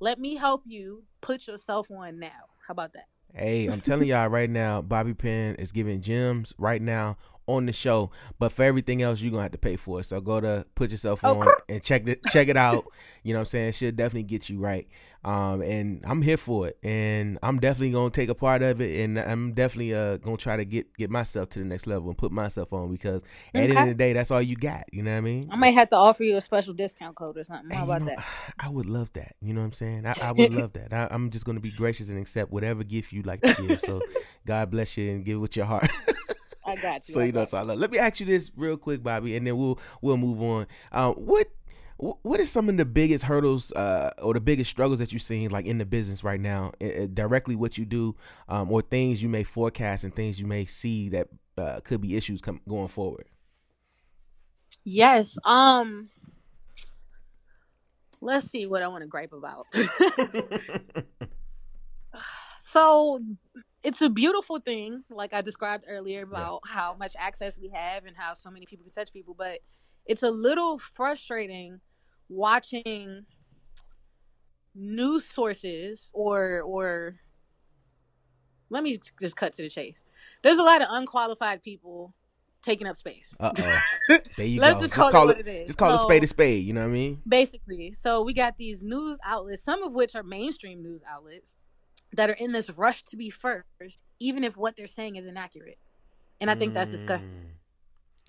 Let 0.00 0.18
me 0.18 0.34
help 0.34 0.62
you 0.66 1.04
put 1.20 1.46
yourself 1.46 1.90
on 1.90 2.18
now. 2.18 2.48
How 2.66 2.72
about 2.72 2.94
that 2.94 3.06
Hey, 3.34 3.66
I'm 3.66 3.80
telling 3.80 4.08
y'all 4.08 4.28
right 4.28 4.50
now, 4.50 4.82
Bobby 4.82 5.14
Penn 5.14 5.54
is 5.54 5.72
giving 5.72 6.00
gems 6.00 6.52
right 6.58 6.82
now 6.82 7.16
on 7.56 7.66
the 7.66 7.72
show. 7.72 8.10
But 8.38 8.52
for 8.52 8.62
everything 8.62 9.02
else, 9.02 9.20
you're 9.20 9.30
gonna 9.30 9.42
have 9.42 9.52
to 9.52 9.58
pay 9.58 9.76
for 9.76 10.00
it. 10.00 10.04
So 10.04 10.20
go 10.20 10.40
to 10.40 10.66
put 10.74 10.90
yourself 10.90 11.24
on 11.24 11.48
and 11.68 11.82
check 11.82 12.06
it 12.06 12.20
check 12.30 12.48
it 12.48 12.56
out. 12.56 12.86
You 13.22 13.34
know 13.34 13.40
what 13.40 13.42
I'm 13.42 13.46
saying? 13.46 13.72
She'll 13.72 13.92
definitely 13.92 14.22
get 14.22 14.48
you 14.48 14.58
right. 14.60 14.88
um, 15.22 15.60
and 15.60 16.02
I'm 16.06 16.22
here 16.22 16.38
for 16.38 16.68
it, 16.68 16.78
and 16.82 17.38
I'm 17.42 17.58
definitely 17.58 17.90
gonna 17.90 18.08
take 18.08 18.30
a 18.30 18.34
part 18.34 18.62
of 18.62 18.80
it, 18.80 19.04
and 19.04 19.18
I'm 19.18 19.52
definitely 19.52 19.94
uh 19.94 20.16
gonna 20.16 20.38
try 20.38 20.56
to 20.56 20.64
get 20.64 20.96
get 20.96 21.10
myself 21.10 21.50
to 21.50 21.58
the 21.58 21.66
next 21.66 21.86
level 21.86 22.08
and 22.08 22.16
put 22.16 22.32
myself 22.32 22.72
on 22.72 22.90
because 22.90 23.20
at 23.54 23.68
the 23.68 23.76
end 23.76 23.78
of 23.78 23.88
the 23.88 23.94
day, 23.94 24.14
that's 24.14 24.30
all 24.30 24.40
you 24.40 24.56
got. 24.56 24.84
You 24.92 25.02
know 25.02 25.10
what 25.10 25.18
I 25.18 25.20
mean? 25.20 25.50
I 25.52 25.56
might 25.56 25.74
have 25.74 25.90
to 25.90 25.96
offer 25.96 26.24
you 26.24 26.36
a 26.36 26.40
special 26.40 26.72
discount 26.72 27.14
code 27.16 27.36
or 27.36 27.44
something. 27.44 27.76
How 27.76 27.84
about 27.84 28.00
know, 28.00 28.14
that? 28.16 28.24
I 28.58 28.70
would 28.70 28.86
love 28.86 29.12
that. 29.12 29.36
You 29.42 29.52
know 29.52 29.60
what 29.60 29.66
I'm 29.66 29.72
saying? 29.72 30.06
I, 30.06 30.14
I 30.22 30.32
would 30.32 30.54
love 30.54 30.72
that. 30.78 30.94
I, 30.94 31.08
I'm 31.10 31.28
just 31.28 31.44
gonna 31.44 31.60
be 31.60 31.70
gracious 31.70 32.08
and 32.08 32.18
accept 32.18 32.50
whatever 32.50 32.82
gift 32.84 33.12
you 33.12 33.20
like 33.20 33.42
to 33.42 33.54
give. 33.66 33.80
So 33.82 34.00
God 34.46 34.70
bless 34.70 34.96
you 34.96 35.10
and 35.10 35.24
give 35.26 35.36
it 35.36 35.40
with 35.40 35.54
your 35.54 35.66
heart. 35.66 35.90
I 36.70 36.76
got 36.76 37.08
you. 37.08 37.14
So 37.14 37.20
you 37.20 37.32
know, 37.32 37.44
so 37.44 37.58
I 37.58 37.62
love. 37.62 37.78
Let 37.78 37.90
me 37.90 37.98
ask 37.98 38.20
you 38.20 38.26
this 38.26 38.50
real 38.56 38.76
quick, 38.76 39.02
Bobby, 39.02 39.36
and 39.36 39.46
then 39.46 39.56
we'll 39.56 39.78
we'll 40.00 40.16
move 40.16 40.40
on. 40.40 40.66
Um, 40.92 41.14
what 41.14 41.48
what 42.00 42.40
is 42.40 42.50
some 42.50 42.68
of 42.68 42.76
the 42.76 42.84
biggest 42.84 43.24
hurdles 43.24 43.72
uh, 43.72 44.10
or 44.22 44.32
the 44.32 44.40
biggest 44.40 44.70
struggles 44.70 44.98
that 44.98 45.12
you've 45.12 45.20
seen 45.20 45.50
like 45.50 45.66
in 45.66 45.76
the 45.78 45.84
business 45.84 46.24
right 46.24 46.40
now 46.40 46.72
uh, 46.82 47.06
directly 47.12 47.54
what 47.54 47.76
you 47.76 47.84
do 47.84 48.16
um, 48.48 48.72
or 48.72 48.80
things 48.80 49.22
you 49.22 49.28
may 49.28 49.44
forecast 49.44 50.04
and 50.04 50.14
things 50.14 50.40
you 50.40 50.46
may 50.46 50.64
see 50.64 51.10
that 51.10 51.28
uh, 51.58 51.80
could 51.84 52.00
be 52.00 52.16
issues 52.16 52.40
come, 52.40 52.60
going 52.66 52.88
forward 52.88 53.26
yes 54.82 55.36
um 55.44 56.08
let's 58.22 58.50
see 58.50 58.64
what 58.66 58.82
i 58.82 58.88
want 58.88 59.02
to 59.02 59.06
gripe 59.06 59.34
about 59.34 59.66
so 62.58 63.20
it's 63.82 64.00
a 64.02 64.08
beautiful 64.08 64.58
thing 64.58 65.02
like 65.10 65.32
i 65.32 65.40
described 65.40 65.84
earlier 65.88 66.22
about 66.22 66.60
yeah. 66.66 66.72
how 66.72 66.94
much 66.98 67.14
access 67.18 67.54
we 67.60 67.68
have 67.68 68.04
and 68.04 68.16
how 68.16 68.34
so 68.34 68.50
many 68.50 68.66
people 68.66 68.84
can 68.84 68.92
touch 68.92 69.12
people 69.12 69.34
but 69.36 69.60
it's 70.06 70.22
a 70.22 70.30
little 70.30 70.78
frustrating 70.78 71.80
watching 72.28 73.24
news 74.74 75.24
sources 75.24 76.10
or 76.14 76.62
or 76.62 77.16
let 78.70 78.82
me 78.82 78.98
just 79.20 79.36
cut 79.36 79.52
to 79.54 79.62
the 79.62 79.68
chase. 79.68 80.04
There's 80.42 80.58
a 80.58 80.62
lot 80.62 80.80
of 80.80 80.88
unqualified 80.90 81.62
people 81.62 82.14
taking 82.62 82.86
up 82.86 82.96
space. 82.96 83.34
Uh 83.38 83.52
oh. 83.58 83.80
There 84.36 84.46
you 84.46 84.60
go. 84.60 84.80
Just 84.80 84.92
call, 84.92 85.26
just 85.26 85.40
it, 85.40 85.48
it 85.48 85.66
Just 85.66 85.78
call 85.78 85.90
so, 85.90 85.96
a 85.96 85.98
spade 85.98 86.22
a 86.22 86.26
spade. 86.26 86.64
You 86.64 86.72
know 86.72 86.82
what 86.82 86.90
I 86.90 86.92
mean? 86.92 87.22
Basically. 87.26 87.94
So 87.94 88.22
we 88.22 88.32
got 88.32 88.56
these 88.56 88.82
news 88.82 89.18
outlets, 89.24 89.62
some 89.62 89.82
of 89.82 89.92
which 89.92 90.14
are 90.14 90.22
mainstream 90.22 90.82
news 90.82 91.00
outlets, 91.08 91.56
that 92.12 92.30
are 92.30 92.34
in 92.34 92.52
this 92.52 92.70
rush 92.70 93.02
to 93.04 93.16
be 93.16 93.30
first, 93.30 93.66
even 94.18 94.44
if 94.44 94.56
what 94.56 94.76
they're 94.76 94.86
saying 94.86 95.16
is 95.16 95.26
inaccurate. 95.26 95.78
And 96.40 96.50
I 96.50 96.54
think 96.54 96.74
that's 96.74 96.90
disgusting. 96.90 97.30
Mm 97.30 97.50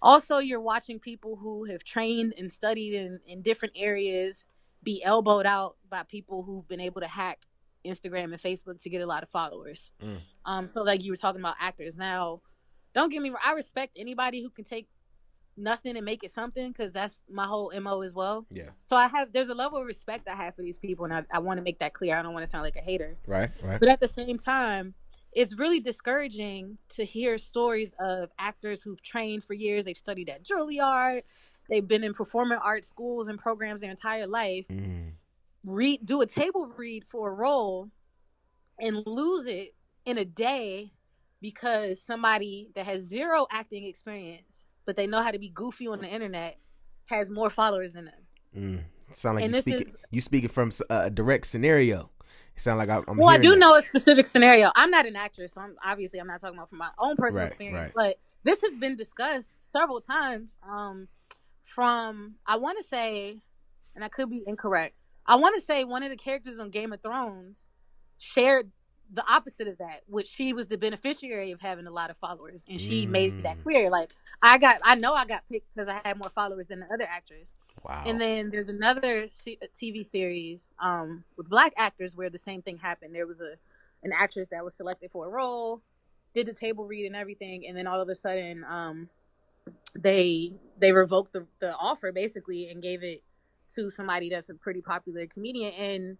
also 0.01 0.39
you're 0.39 0.59
watching 0.59 0.99
people 0.99 1.35
who 1.35 1.65
have 1.65 1.83
trained 1.83 2.33
and 2.37 2.51
studied 2.51 2.93
in, 2.93 3.19
in 3.27 3.41
different 3.41 3.73
areas 3.77 4.45
be 4.83 5.03
elbowed 5.03 5.45
out 5.45 5.75
by 5.89 6.03
people 6.03 6.43
who've 6.43 6.67
been 6.67 6.79
able 6.79 7.01
to 7.01 7.07
hack 7.07 7.39
instagram 7.85 8.25
and 8.25 8.41
facebook 8.41 8.79
to 8.81 8.89
get 8.89 9.01
a 9.01 9.05
lot 9.05 9.23
of 9.23 9.29
followers 9.29 9.91
mm. 10.03 10.17
um 10.45 10.67
so 10.67 10.81
like 10.81 11.03
you 11.03 11.11
were 11.11 11.17
talking 11.17 11.41
about 11.41 11.55
actors 11.59 11.95
now 11.95 12.41
don't 12.93 13.11
get 13.11 13.21
me 13.21 13.29
wrong 13.29 13.39
i 13.45 13.53
respect 13.53 13.97
anybody 13.97 14.41
who 14.41 14.49
can 14.49 14.65
take 14.65 14.87
nothing 15.61 15.95
and 15.95 16.05
make 16.05 16.23
it 16.23 16.31
something 16.31 16.71
because 16.71 16.91
that's 16.91 17.21
my 17.29 17.45
whole 17.45 17.71
mo 17.79 18.01
as 18.01 18.13
well 18.13 18.45
yeah 18.49 18.69
so 18.83 18.95
i 18.95 19.07
have 19.07 19.31
there's 19.33 19.49
a 19.49 19.53
level 19.53 19.79
of 19.79 19.85
respect 19.85 20.27
i 20.27 20.35
have 20.35 20.55
for 20.55 20.61
these 20.61 20.77
people 20.77 21.05
and 21.05 21.13
i, 21.13 21.23
I 21.31 21.39
want 21.39 21.57
to 21.57 21.63
make 21.63 21.79
that 21.79 21.93
clear 21.93 22.17
i 22.17 22.21
don't 22.21 22.33
want 22.33 22.45
to 22.45 22.51
sound 22.51 22.63
like 22.63 22.75
a 22.75 22.81
hater 22.81 23.15
right 23.27 23.49
right 23.63 23.79
but 23.79 23.89
at 23.89 23.99
the 23.99 24.07
same 24.07 24.37
time 24.37 24.93
it's 25.33 25.57
really 25.57 25.79
discouraging 25.79 26.77
to 26.89 27.05
hear 27.05 27.37
stories 27.37 27.91
of 27.99 28.29
actors 28.37 28.83
who've 28.83 29.01
trained 29.01 29.43
for 29.43 29.53
years. 29.53 29.85
They've 29.85 29.97
studied 29.97 30.29
at 30.29 30.43
Juilliard. 30.43 31.23
They've 31.69 31.87
been 31.87 32.03
in 32.03 32.13
performing 32.13 32.57
arts 32.61 32.89
schools 32.89 33.29
and 33.29 33.39
programs 33.39 33.81
their 33.81 33.91
entire 33.91 34.27
life. 34.27 34.65
Mm. 34.69 35.11
Read, 35.63 36.05
do 36.05 36.21
a 36.21 36.25
table 36.25 36.67
read 36.75 37.05
for 37.05 37.29
a 37.29 37.33
role, 37.33 37.89
and 38.79 39.03
lose 39.05 39.45
it 39.45 39.73
in 40.05 40.17
a 40.17 40.25
day 40.25 40.91
because 41.39 42.01
somebody 42.01 42.69
that 42.75 42.85
has 42.85 43.01
zero 43.03 43.47
acting 43.51 43.85
experience, 43.85 44.67
but 44.85 44.95
they 44.95 45.07
know 45.07 45.21
how 45.21 45.31
to 45.31 45.39
be 45.39 45.49
goofy 45.49 45.87
on 45.87 45.99
the 45.99 46.07
internet, 46.07 46.57
has 47.05 47.29
more 47.29 47.49
followers 47.49 47.93
than 47.93 48.05
them. 48.05 48.13
Mm. 48.55 48.79
Sound 49.13 49.35
like 49.35 49.45
and 49.45 49.55
you 49.55 49.61
speaking 49.61 49.87
is, 49.87 49.97
you 50.09 50.21
speaking 50.21 50.49
from 50.49 50.71
a 50.89 51.09
direct 51.09 51.47
scenario 51.47 52.09
sound 52.61 52.79
like 52.79 52.89
I'm. 52.89 53.17
well, 53.17 53.29
I 53.29 53.37
do 53.37 53.51
that. 53.51 53.57
know 53.57 53.75
a 53.75 53.81
specific 53.81 54.25
scenario. 54.25 54.71
I'm 54.75 54.91
not 54.91 55.05
an 55.05 55.15
actress, 55.15 55.53
so 55.53 55.61
I'm 55.61 55.75
obviously 55.83 56.19
I'm 56.19 56.27
not 56.27 56.39
talking 56.39 56.57
about 56.57 56.69
from 56.69 56.77
my 56.77 56.91
own 56.97 57.15
personal 57.15 57.43
right, 57.43 57.51
experience. 57.51 57.93
Right. 57.95 58.15
But 58.43 58.49
this 58.49 58.61
has 58.61 58.75
been 58.75 58.95
discussed 58.95 59.71
several 59.71 60.01
times. 60.01 60.57
Um, 60.67 61.07
from 61.63 62.35
I 62.45 62.57
want 62.57 62.77
to 62.77 62.83
say, 62.83 63.41
and 63.95 64.03
I 64.03 64.09
could 64.09 64.29
be 64.29 64.43
incorrect. 64.45 64.95
I 65.25 65.35
want 65.35 65.55
to 65.55 65.61
say 65.61 65.83
one 65.83 66.03
of 66.03 66.09
the 66.09 66.17
characters 66.17 66.59
on 66.59 66.69
Game 66.69 66.93
of 66.93 67.01
Thrones 67.01 67.69
shared 68.17 68.71
the 69.13 69.23
opposite 69.29 69.67
of 69.67 69.77
that, 69.79 70.01
which 70.07 70.27
she 70.27 70.53
was 70.53 70.67
the 70.67 70.77
beneficiary 70.77 71.51
of 71.51 71.61
having 71.61 71.87
a 71.87 71.91
lot 71.91 72.09
of 72.09 72.17
followers, 72.17 72.65
and 72.69 72.79
she 72.79 73.05
mm. 73.05 73.09
made 73.09 73.43
that 73.43 73.61
clear. 73.63 73.89
Like 73.89 74.11
I 74.41 74.57
got, 74.57 74.77
I 74.83 74.95
know 74.95 75.13
I 75.13 75.25
got 75.25 75.43
picked 75.49 75.73
because 75.75 75.89
I 75.89 75.99
had 76.07 76.17
more 76.17 76.31
followers 76.33 76.67
than 76.67 76.79
the 76.79 76.93
other 76.93 77.07
actress. 77.09 77.51
Wow. 77.83 78.03
And 78.05 78.21
then 78.21 78.51
there's 78.51 78.69
another 78.69 79.27
TV 79.75 80.05
series 80.05 80.73
um, 80.79 81.23
with 81.35 81.49
black 81.49 81.73
actors 81.77 82.15
where 82.15 82.29
the 82.29 82.37
same 82.37 82.61
thing 82.61 82.77
happened. 82.77 83.13
There 83.15 83.27
was 83.27 83.41
a 83.41 83.55
an 84.03 84.11
actress 84.17 84.47
that 84.51 84.63
was 84.63 84.73
selected 84.73 85.11
for 85.11 85.27
a 85.27 85.29
role, 85.29 85.81
did 86.33 86.47
the 86.47 86.53
table 86.53 86.85
read 86.85 87.05
and 87.05 87.15
everything, 87.15 87.67
and 87.67 87.77
then 87.77 87.87
all 87.87 88.01
of 88.01 88.09
a 88.09 88.15
sudden, 88.15 88.63
um, 88.63 89.09
they 89.93 90.53
they 90.79 90.91
revoked 90.91 91.33
the, 91.33 91.45
the 91.59 91.75
offer 91.75 92.11
basically 92.11 92.69
and 92.69 92.81
gave 92.81 93.03
it 93.03 93.21
to 93.75 93.89
somebody 93.89 94.29
that's 94.29 94.49
a 94.49 94.53
pretty 94.53 94.81
popular 94.81 95.27
comedian. 95.27 95.73
And 95.73 96.17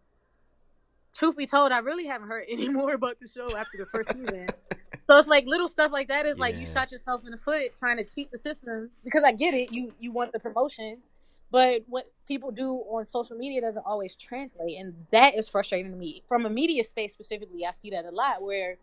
truth 1.14 1.38
be 1.38 1.46
told, 1.46 1.72
I 1.72 1.80
really 1.80 2.06
haven't 2.06 2.28
heard 2.28 2.46
any 2.50 2.70
more 2.70 2.94
about 2.94 3.20
the 3.20 3.28
show 3.28 3.56
after 3.56 3.78
the 3.78 3.86
first 3.86 4.12
season. 4.12 4.48
So 5.10 5.18
it's 5.18 5.28
like 5.28 5.46
little 5.46 5.68
stuff 5.68 5.92
like 5.92 6.08
that 6.08 6.26
is 6.26 6.38
yeah. 6.38 6.42
like 6.42 6.58
you 6.58 6.66
shot 6.66 6.92
yourself 6.92 7.26
in 7.26 7.32
the 7.32 7.38
foot 7.38 7.78
trying 7.78 7.98
to 7.98 8.04
cheat 8.04 8.32
the 8.32 8.38
system 8.38 8.92
because 9.04 9.24
I 9.24 9.34
get 9.34 9.54
it. 9.54 9.72
You 9.72 9.94
you 10.00 10.12
want 10.12 10.32
the 10.32 10.40
promotion, 10.40 11.00
but 11.52 11.84
what 11.88 12.10
people 12.28 12.52
do 12.52 12.76
on 12.76 13.06
social 13.06 13.36
media 13.36 13.62
doesn't 13.62 13.86
always 13.86 14.16
translate, 14.16 14.78
and 14.78 14.94
that 15.12 15.36
is 15.36 15.50
frustrating 15.50 15.92
to 15.92 15.98
me. 15.98 16.24
From 16.28 16.46
a 16.46 16.50
media 16.50 16.84
space 16.84 17.12
specifically, 17.12 17.66
I 17.66 17.72
see 17.82 17.90
that 17.90 18.06
a 18.06 18.12
lot 18.12 18.42
where 18.42 18.78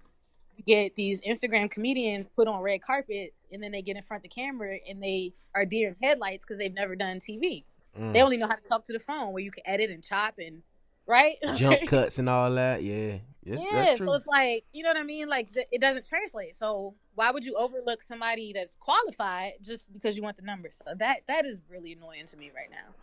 you 0.56 0.64
get 0.64 0.96
these 0.96 1.20
Instagram 1.22 1.70
comedians 1.70 2.26
put 2.36 2.46
on 2.46 2.60
red 2.60 2.82
carpets, 2.82 3.34
and 3.52 3.62
then 3.62 3.72
they 3.72 3.80
get 3.80 3.96
in 3.96 4.02
front 4.02 4.24
of 4.24 4.30
the 4.30 4.34
camera 4.34 4.78
and 4.88 5.02
they 5.02 5.32
are 5.54 5.64
deer 5.64 5.88
in 5.88 5.96
headlights 6.06 6.44
because 6.44 6.58
they've 6.58 6.74
never 6.74 6.94
done 6.94 7.20
TV. 7.20 7.64
Mm. 7.98 8.12
They 8.12 8.20
only 8.20 8.36
know 8.36 8.46
how 8.46 8.56
to 8.56 8.64
talk 8.64 8.84
to 8.86 8.92
the 8.92 9.00
phone, 9.00 9.32
where 9.32 9.42
you 9.42 9.50
can 9.50 9.62
edit 9.66 9.90
and 9.90 10.04
chop 10.04 10.34
and 10.38 10.62
right 11.08 11.36
jump 11.56 11.86
cuts 11.86 12.18
and 12.18 12.28
all 12.28 12.52
that. 12.54 12.82
Yeah, 12.82 13.16
yes, 13.42 13.64
yeah. 13.72 13.96
So 13.96 14.12
it's 14.12 14.26
like 14.26 14.64
you 14.72 14.84
know 14.84 14.90
what 14.90 14.98
I 14.98 15.02
mean. 15.02 15.28
Like 15.28 15.52
the, 15.52 15.66
it 15.74 15.80
doesn't 15.80 16.06
translate. 16.06 16.54
So 16.54 16.94
why 17.14 17.32
would 17.32 17.44
you 17.44 17.54
overlook 17.56 18.02
somebody 18.02 18.52
that's 18.52 18.76
qualified 18.76 19.54
just 19.60 19.92
because 19.92 20.16
you 20.16 20.22
want 20.22 20.36
the 20.36 20.44
numbers? 20.44 20.80
So 20.86 20.94
that 20.94 21.22
that 21.26 21.46
is 21.46 21.58
really 21.68 21.92
annoying 21.94 22.26
to 22.26 22.36
me 22.36 22.52
right 22.54 22.70
now. 22.70 22.94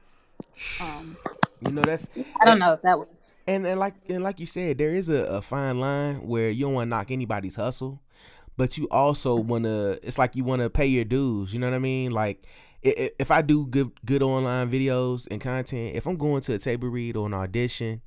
Um, 0.80 1.18
you 1.66 1.72
know 1.74 1.82
that's 1.82 2.10
I 2.40 2.46
don't 2.46 2.60
know 2.60 2.74
if 2.74 2.82
that 2.84 2.98
was 2.98 3.32
and 3.48 3.66
and 3.66 3.80
like 3.80 3.96
and 4.08 4.24
like 4.24 4.40
you 4.40 4.46
said, 4.46 4.78
there 4.78 4.94
is 4.94 5.10
a, 5.10 5.24
a 5.26 5.42
fine 5.42 5.80
line 5.80 6.28
where 6.28 6.50
you 6.50 6.66
don't 6.66 6.76
want 6.76 6.88
to 6.88 6.90
knock 6.90 7.12
anybody's 7.12 7.56
hustle, 7.56 8.00
but 8.58 8.78
you 8.78 8.88
also 8.90 9.36
want 9.36 9.66
to. 9.66 10.00
It's 10.04 10.18
like 10.18 10.36
you 10.36 10.44
want 10.44 10.62
to 10.62 10.70
pay 10.70 10.86
your 10.86 11.06
dues. 11.06 11.54
You 11.54 11.60
know 11.60 11.68
what 11.70 11.76
I 11.76 11.80
mean? 11.80 12.12
Like 12.12 12.46
if 12.86 13.32
I 13.32 13.42
do 13.42 13.68
good 13.68 13.92
good 14.06 14.22
online 14.22 14.70
videos 14.70 15.28
and 15.30 15.42
content, 15.42 15.96
if 15.96 16.06
I'm 16.06 16.18
going 16.18 16.42
to 16.42 16.54
a 16.54 16.58
table 16.58 16.88
read 16.88 17.18
or 17.18 17.26
an 17.26 17.34
audition, 17.34 18.02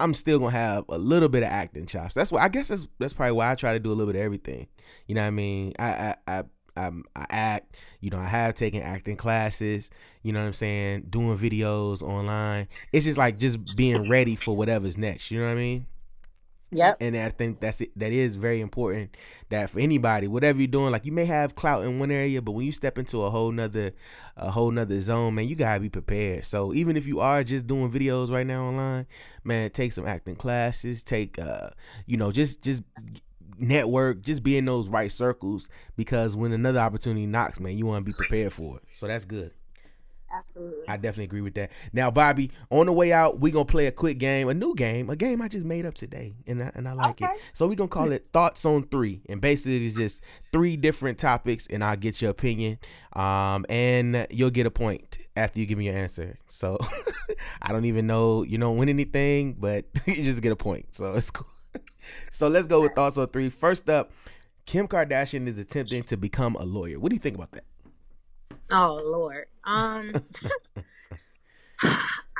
I'm 0.00 0.14
still 0.14 0.38
gonna 0.38 0.52
have 0.52 0.84
a 0.88 0.98
little 0.98 1.28
bit 1.28 1.42
of 1.42 1.48
acting 1.48 1.86
chops. 1.86 2.14
That's 2.14 2.30
why 2.30 2.42
I 2.42 2.48
guess 2.48 2.68
that's 2.68 2.86
that's 2.98 3.12
probably 3.14 3.32
why 3.32 3.50
I 3.50 3.54
try 3.54 3.72
to 3.72 3.80
do 3.80 3.90
a 3.90 3.94
little 3.94 4.12
bit 4.12 4.18
of 4.18 4.24
everything. 4.24 4.68
You 5.06 5.14
know 5.14 5.22
what 5.22 5.28
I 5.28 5.30
mean? 5.30 5.72
I 5.78 5.88
I 5.88 6.14
I, 6.26 6.44
I, 6.76 6.90
I 7.16 7.26
act. 7.30 7.76
You 8.00 8.10
know, 8.10 8.18
I 8.18 8.26
have 8.26 8.54
taken 8.54 8.82
acting 8.82 9.16
classes. 9.16 9.90
You 10.22 10.32
know 10.32 10.40
what 10.40 10.46
I'm 10.46 10.52
saying? 10.52 11.06
Doing 11.08 11.36
videos 11.38 12.02
online. 12.02 12.68
It's 12.92 13.06
just 13.06 13.18
like 13.18 13.38
just 13.38 13.58
being 13.76 14.08
ready 14.10 14.36
for 14.36 14.54
whatever's 14.54 14.98
next. 14.98 15.30
You 15.30 15.40
know 15.40 15.46
what 15.46 15.52
I 15.52 15.56
mean? 15.56 15.86
Yeah. 16.70 16.94
And 17.00 17.16
I 17.16 17.30
think 17.30 17.60
that's 17.60 17.80
it. 17.80 17.98
That 17.98 18.12
is 18.12 18.34
very 18.34 18.60
important. 18.60 19.16
That 19.48 19.70
for 19.70 19.80
anybody, 19.80 20.28
whatever 20.28 20.58
you're 20.58 20.66
doing, 20.66 20.92
like 20.92 21.06
you 21.06 21.12
may 21.12 21.24
have 21.24 21.54
clout 21.54 21.84
in 21.84 21.98
one 21.98 22.10
area, 22.10 22.42
but 22.42 22.52
when 22.52 22.66
you 22.66 22.72
step 22.72 22.98
into 22.98 23.22
a 23.22 23.30
whole 23.30 23.50
nother, 23.50 23.92
a 24.36 24.50
whole 24.50 24.70
nother 24.70 25.00
zone, 25.00 25.34
man, 25.34 25.48
you 25.48 25.56
gotta 25.56 25.80
be 25.80 25.88
prepared. 25.88 26.44
So 26.44 26.74
even 26.74 26.96
if 26.96 27.06
you 27.06 27.20
are 27.20 27.42
just 27.42 27.66
doing 27.66 27.90
videos 27.90 28.30
right 28.30 28.46
now 28.46 28.64
online, 28.66 29.06
man, 29.44 29.70
take 29.70 29.92
some 29.92 30.06
acting 30.06 30.36
classes. 30.36 31.02
Take, 31.02 31.38
uh, 31.38 31.70
you 32.06 32.18
know, 32.18 32.32
just 32.32 32.62
just 32.62 32.82
network, 33.58 34.22
just 34.22 34.42
be 34.42 34.56
in 34.58 34.66
those 34.66 34.88
right 34.88 35.10
circles 35.10 35.68
because 35.96 36.36
when 36.36 36.52
another 36.52 36.80
opportunity 36.80 37.26
knocks, 37.26 37.60
man, 37.60 37.76
you 37.78 37.86
want 37.86 38.04
to 38.04 38.10
be 38.10 38.14
prepared 38.14 38.52
for 38.52 38.76
it. 38.76 38.82
So 38.92 39.06
that's 39.06 39.24
good. 39.24 39.52
Absolutely. 40.32 40.88
I 40.88 40.96
definitely 40.96 41.24
agree 41.24 41.40
with 41.40 41.54
that. 41.54 41.70
Now, 41.92 42.10
Bobby, 42.10 42.50
on 42.70 42.86
the 42.86 42.92
way 42.92 43.12
out, 43.12 43.40
we're 43.40 43.52
gonna 43.52 43.64
play 43.64 43.86
a 43.86 43.92
quick 43.92 44.18
game, 44.18 44.48
a 44.48 44.54
new 44.54 44.74
game, 44.74 45.08
a 45.10 45.16
game 45.16 45.40
I 45.40 45.48
just 45.48 45.64
made 45.64 45.86
up 45.86 45.94
today, 45.94 46.36
and 46.46 46.62
I, 46.62 46.70
and 46.74 46.86
I 46.86 46.92
like 46.92 47.22
okay. 47.22 47.32
it. 47.32 47.40
So 47.54 47.66
we're 47.66 47.76
gonna 47.76 47.88
call 47.88 48.12
it 48.12 48.26
Thoughts 48.32 48.64
on 48.66 48.84
Three, 48.84 49.22
and 49.28 49.40
basically 49.40 49.86
it's 49.86 49.96
just 49.96 50.22
three 50.52 50.76
different 50.76 51.18
topics, 51.18 51.66
and 51.68 51.82
I'll 51.82 51.96
get 51.96 52.20
your 52.20 52.30
opinion, 52.30 52.78
um, 53.14 53.64
and 53.68 54.26
you'll 54.30 54.50
get 54.50 54.66
a 54.66 54.70
point 54.70 55.18
after 55.36 55.60
you 55.60 55.66
give 55.66 55.78
me 55.78 55.86
your 55.86 55.96
answer. 55.96 56.36
So, 56.48 56.78
I 57.62 57.72
don't 57.72 57.86
even 57.86 58.06
know 58.06 58.42
you 58.42 58.58
don't 58.58 58.76
win 58.76 58.88
anything, 58.88 59.54
but 59.54 59.86
you 60.06 60.24
just 60.24 60.42
get 60.42 60.52
a 60.52 60.56
point. 60.56 60.94
So 60.94 61.14
it's 61.14 61.30
cool. 61.30 61.46
so 62.32 62.48
let's 62.48 62.66
go 62.66 62.82
with 62.82 62.94
thoughts 62.94 63.16
on 63.16 63.28
three. 63.28 63.48
First 63.48 63.88
up, 63.88 64.12
Kim 64.66 64.86
Kardashian 64.86 65.46
is 65.46 65.58
attempting 65.58 66.02
to 66.04 66.16
become 66.16 66.54
a 66.56 66.64
lawyer. 66.64 66.98
What 66.98 67.10
do 67.10 67.16
you 67.16 67.20
think 67.20 67.36
about 67.36 67.52
that? 67.52 67.64
Oh 68.70 69.00
Lord. 69.04 69.46
Um 69.64 70.12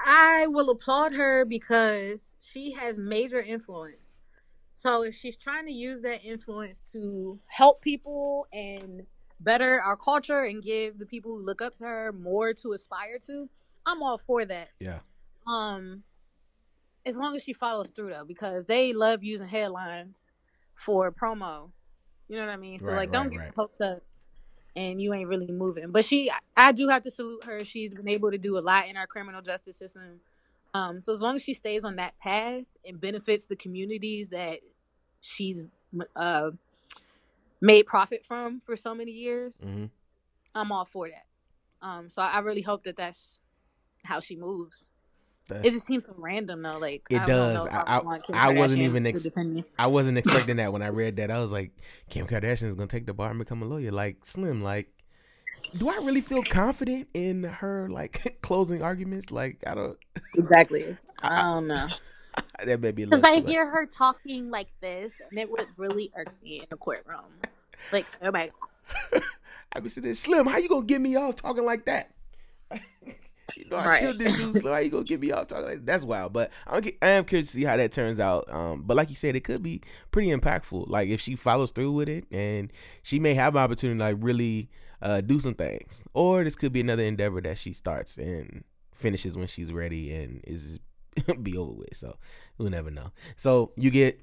I 0.06 0.46
will 0.48 0.70
applaud 0.70 1.12
her 1.14 1.44
because 1.44 2.36
she 2.40 2.72
has 2.72 2.98
major 2.98 3.40
influence. 3.40 4.18
So 4.72 5.02
if 5.02 5.14
she's 5.14 5.36
trying 5.36 5.66
to 5.66 5.72
use 5.72 6.02
that 6.02 6.22
influence 6.24 6.80
to 6.92 7.38
help 7.46 7.82
people 7.82 8.46
and 8.52 9.02
better 9.40 9.80
our 9.80 9.96
culture 9.96 10.44
and 10.44 10.62
give 10.62 10.98
the 10.98 11.06
people 11.06 11.32
who 11.36 11.44
look 11.44 11.60
up 11.62 11.74
to 11.76 11.84
her 11.84 12.12
more 12.12 12.52
to 12.54 12.72
aspire 12.72 13.18
to, 13.26 13.48
I'm 13.86 14.02
all 14.02 14.18
for 14.18 14.44
that. 14.44 14.70
Yeah. 14.80 15.00
Um 15.46 16.02
as 17.06 17.16
long 17.16 17.34
as 17.34 17.42
she 17.42 17.52
follows 17.54 17.90
through 17.90 18.10
though, 18.10 18.24
because 18.24 18.66
they 18.66 18.92
love 18.92 19.22
using 19.24 19.48
headlines 19.48 20.26
for 20.74 21.10
promo. 21.10 21.70
You 22.28 22.36
know 22.36 22.46
what 22.46 22.52
I 22.52 22.56
mean? 22.56 22.78
So 22.80 22.86
Right, 22.86 22.96
like 22.98 23.12
don't 23.12 23.28
right, 23.28 23.38
get 23.38 23.40
right. 23.46 23.54
hopes 23.56 23.80
up 23.80 24.02
and 24.78 25.02
you 25.02 25.12
ain't 25.12 25.28
really 25.28 25.50
moving. 25.50 25.90
But 25.90 26.04
she 26.04 26.30
I 26.56 26.70
do 26.70 26.88
have 26.88 27.02
to 27.02 27.10
salute 27.10 27.44
her. 27.44 27.64
She's 27.64 27.92
been 27.92 28.08
able 28.08 28.30
to 28.30 28.38
do 28.38 28.56
a 28.56 28.60
lot 28.60 28.88
in 28.88 28.96
our 28.96 29.08
criminal 29.08 29.42
justice 29.42 29.76
system. 29.76 30.20
Um 30.72 31.00
so 31.00 31.14
as 31.14 31.20
long 31.20 31.34
as 31.36 31.42
she 31.42 31.54
stays 31.54 31.84
on 31.84 31.96
that 31.96 32.16
path 32.20 32.62
and 32.86 33.00
benefits 33.00 33.46
the 33.46 33.56
communities 33.56 34.28
that 34.28 34.60
she's 35.20 35.66
uh 36.14 36.52
made 37.60 37.86
profit 37.86 38.24
from 38.24 38.62
for 38.64 38.76
so 38.76 38.94
many 38.94 39.10
years, 39.10 39.56
hmm 39.60 39.86
I'm 40.54 40.70
all 40.70 40.84
for 40.84 41.08
that. 41.08 41.26
Um 41.82 42.08
so 42.08 42.22
I 42.22 42.38
really 42.38 42.62
hope 42.62 42.84
that 42.84 42.96
that's 42.96 43.40
how 44.04 44.20
she 44.20 44.36
moves. 44.36 44.88
It 45.50 45.70
just 45.70 45.86
seems 45.86 46.04
so 46.06 46.14
random 46.16 46.62
though. 46.62 46.78
Like 46.78 47.06
It 47.10 47.20
I 47.20 47.26
don't 47.26 47.54
does. 47.54 47.64
know 47.64 47.70
I- 47.70 47.98
I- 48.32 48.48
I 48.50 48.52
wasn't 48.52 48.82
even 48.82 49.06
ex- 49.06 49.26
I 49.78 49.86
wasn't 49.86 50.18
expecting 50.22 50.56
that 50.56 50.72
when 50.72 50.82
I 50.82 50.88
read 50.88 51.16
that. 51.16 51.30
I 51.30 51.38
was 51.38 51.52
like, 51.52 51.72
Kim 52.10 52.26
Kardashian 52.26 52.64
is 52.68 52.74
gonna 52.74 52.86
take 52.88 53.06
the 53.06 53.14
bar 53.14 53.30
and 53.30 53.38
become 53.38 53.62
a 53.62 53.66
lawyer. 53.66 53.90
Like 53.92 54.24
Slim, 54.26 54.62
like, 54.62 54.88
do 55.76 55.88
I 55.88 55.94
really 56.04 56.20
feel 56.20 56.42
confident 56.42 57.08
in 57.14 57.42
her 57.44 57.88
like 57.90 58.38
closing 58.42 58.82
arguments? 58.82 59.30
Like, 59.30 59.62
I 59.66 59.74
don't. 59.74 59.98
Exactly. 60.36 60.96
I 61.22 61.40
I, 61.40 61.42
don't 61.42 61.66
know. 61.66 61.88
that 62.64 62.80
may 62.80 62.92
be 62.92 63.04
Because 63.04 63.24
I 63.24 63.36
too 63.36 63.42
much. 63.42 63.50
hear 63.50 63.68
her 63.68 63.86
talking 63.86 64.50
like 64.50 64.68
this, 64.80 65.20
and 65.30 65.38
it 65.40 65.50
would 65.50 65.66
really 65.76 66.12
irk 66.16 66.32
me 66.42 66.60
in 66.60 66.66
the 66.70 66.76
courtroom. 66.76 67.24
Like, 67.92 68.06
oh 68.22 68.30
my, 68.30 68.50
I 69.72 69.80
be 69.80 69.88
sitting 69.88 70.08
there, 70.08 70.14
Slim. 70.14 70.46
How 70.46 70.58
you 70.58 70.68
gonna 70.68 70.86
get 70.86 71.00
me 71.00 71.16
off 71.16 71.36
talking 71.36 71.64
like 71.64 71.84
that? 71.86 72.10
You 73.64 73.70
know, 73.70 73.76
I 73.76 73.86
Right. 73.86 74.00
killed 74.00 74.18
this 74.18 74.36
dude. 74.36 74.56
Slim. 74.56 74.72
How 74.72 74.78
you 74.80 74.90
gonna 74.90 75.04
get 75.04 75.20
me 75.20 75.30
off 75.32 75.46
talking 75.48 75.64
like? 75.66 75.84
That's 75.84 76.04
wild. 76.04 76.32
But 76.32 76.50
I'm, 76.66 76.82
I 77.02 77.08
am 77.08 77.24
curious 77.24 77.46
to 77.48 77.52
see 77.52 77.64
how 77.64 77.76
that 77.76 77.92
turns 77.92 78.20
out. 78.20 78.50
Um, 78.52 78.82
but 78.86 78.96
like 78.96 79.08
you 79.10 79.14
said, 79.16 79.36
it 79.36 79.44
could 79.44 79.62
be 79.62 79.82
pretty 80.10 80.30
impactful. 80.30 80.88
Like 80.88 81.08
if 81.08 81.20
she 81.20 81.36
follows 81.36 81.70
through 81.72 81.92
with 81.92 82.08
it, 82.08 82.24
and 82.30 82.72
she 83.02 83.18
may 83.18 83.34
have 83.34 83.54
an 83.56 83.62
opportunity 83.62 83.98
to 83.98 84.04
like 84.04 84.16
really 84.20 84.68
uh, 85.02 85.20
do 85.20 85.40
some 85.40 85.54
things, 85.54 86.04
or 86.14 86.44
this 86.44 86.54
could 86.54 86.72
be 86.72 86.80
another 86.80 87.02
endeavor 87.04 87.40
that 87.40 87.58
she 87.58 87.72
starts 87.72 88.16
and 88.16 88.64
finishes 88.94 89.36
when 89.36 89.46
she's 89.46 89.72
ready 89.72 90.12
and 90.14 90.40
is 90.44 90.80
be 91.42 91.56
over 91.56 91.72
with. 91.72 91.94
So 91.96 92.16
we'll 92.58 92.70
never 92.70 92.90
know. 92.90 93.12
So 93.36 93.72
you 93.76 93.90
get 93.90 94.20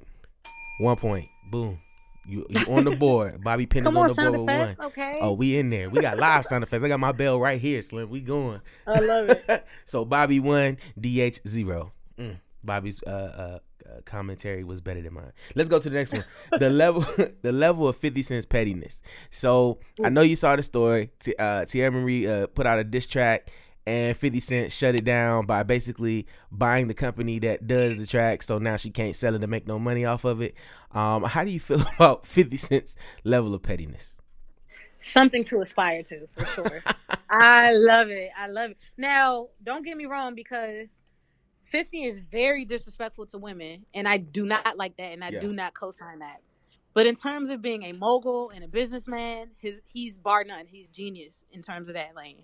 one 0.81 0.97
point. 0.97 1.25
Boom. 1.51 1.79
You 2.27 2.45
you 2.49 2.61
on 2.73 2.83
the 2.85 2.91
board. 2.91 3.41
Bobby 3.43 3.65
Pen 3.65 3.83
is 3.83 3.85
come 3.87 3.97
on 3.97 4.03
on, 4.03 4.07
the 4.09 4.13
board 4.13 4.15
sound 4.15 4.37
one. 4.37 4.49
effects, 4.49 4.79
okay? 4.79 5.19
Oh, 5.21 5.33
we 5.33 5.57
in 5.57 5.69
there. 5.69 5.89
We 5.89 6.01
got 6.01 6.17
live 6.17 6.45
sound 6.45 6.63
effects. 6.63 6.83
I 6.83 6.87
got 6.87 6.99
my 6.99 7.11
bell 7.11 7.39
right 7.39 7.59
here, 7.61 7.81
Slim. 7.81 8.09
We 8.09 8.21
going. 8.21 8.61
I 8.87 8.99
love 8.99 9.29
it. 9.29 9.67
so 9.85 10.05
Bobby 10.05 10.39
one, 10.39 10.77
DH 10.99 11.39
zero. 11.47 11.91
Mm. 12.17 12.39
Bobby's 12.63 13.01
uh, 13.05 13.09
uh, 13.09 13.59
uh, 13.87 14.01
commentary 14.05 14.63
was 14.63 14.81
better 14.81 15.01
than 15.01 15.13
mine. 15.13 15.31
Let's 15.53 15.69
go 15.69 15.77
to 15.79 15.89
the 15.89 15.95
next 15.95 16.13
one. 16.13 16.25
The 16.59 16.69
level, 16.69 17.05
the 17.41 17.51
level 17.51 17.87
of 17.87 17.95
Fifty 17.95 18.23
Cent's 18.23 18.45
pettiness. 18.45 19.01
So 19.29 19.79
I 20.03 20.09
know 20.09 20.21
you 20.21 20.35
saw 20.35 20.55
the 20.55 20.63
story. 20.63 21.11
T- 21.19 21.35
uh, 21.37 21.65
Teairra 21.65 21.93
Mari 21.93 22.27
uh, 22.27 22.47
put 22.47 22.65
out 22.65 22.79
a 22.79 22.83
diss 22.83 23.05
track, 23.07 23.51
and 23.87 24.15
Fifty 24.17 24.39
Cent 24.39 24.71
shut 24.71 24.95
it 24.95 25.03
down 25.03 25.45
by 25.45 25.63
basically 25.63 26.27
buying 26.51 26.87
the 26.87 26.93
company 26.93 27.39
that 27.39 27.67
does 27.67 27.97
the 27.97 28.07
track. 28.07 28.43
So 28.43 28.57
now 28.57 28.77
she 28.77 28.89
can't 28.89 29.15
sell 29.15 29.35
it 29.35 29.39
to 29.39 29.47
make 29.47 29.67
no 29.67 29.77
money 29.79 30.05
off 30.05 30.25
of 30.25 30.41
it. 30.41 30.55
Um, 30.91 31.23
how 31.23 31.43
do 31.43 31.51
you 31.51 31.59
feel 31.59 31.81
about 31.95 32.25
Fifty 32.25 32.57
Cent's 32.57 32.95
level 33.23 33.53
of 33.53 33.61
pettiness? 33.63 34.17
Something 34.97 35.43
to 35.45 35.61
aspire 35.61 36.01
to, 36.03 36.27
for 36.35 36.45
sure. 36.45 36.83
I 37.29 37.73
love 37.73 38.09
it. 38.09 38.31
I 38.37 38.47
love 38.47 38.71
it. 38.71 38.77
Now, 38.97 39.49
don't 39.63 39.83
get 39.85 39.97
me 39.97 40.05
wrong, 40.05 40.33
because 40.35 40.89
50 41.65 42.05
is 42.05 42.21
very 42.21 42.65
disrespectful 42.65 43.25
to 43.27 43.37
women, 43.37 43.85
and 43.93 44.07
I 44.07 44.17
do 44.17 44.45
not 44.45 44.77
like 44.77 44.95
that, 44.97 45.11
and 45.11 45.23
I 45.23 45.29
Yeah. 45.29 45.41
do 45.41 45.53
not 45.53 45.73
co-sign 45.73 46.19
that. 46.19 46.41
But 46.93 47.05
in 47.07 47.17
terms 47.17 47.49
of 47.49 47.61
being 47.61 47.83
a 47.83 47.91
mogul 47.91 48.51
and 48.51 48.63
a 48.63 48.67
businessman, 48.69 49.49
his 49.57 49.81
he's 49.85 50.17
bar 50.17 50.45
none. 50.45 50.65
He's 50.65 50.87
genius 50.87 51.43
in 51.51 51.61
terms 51.61 51.89
of 51.89 51.95
that 51.95 52.15
lane. 52.15 52.43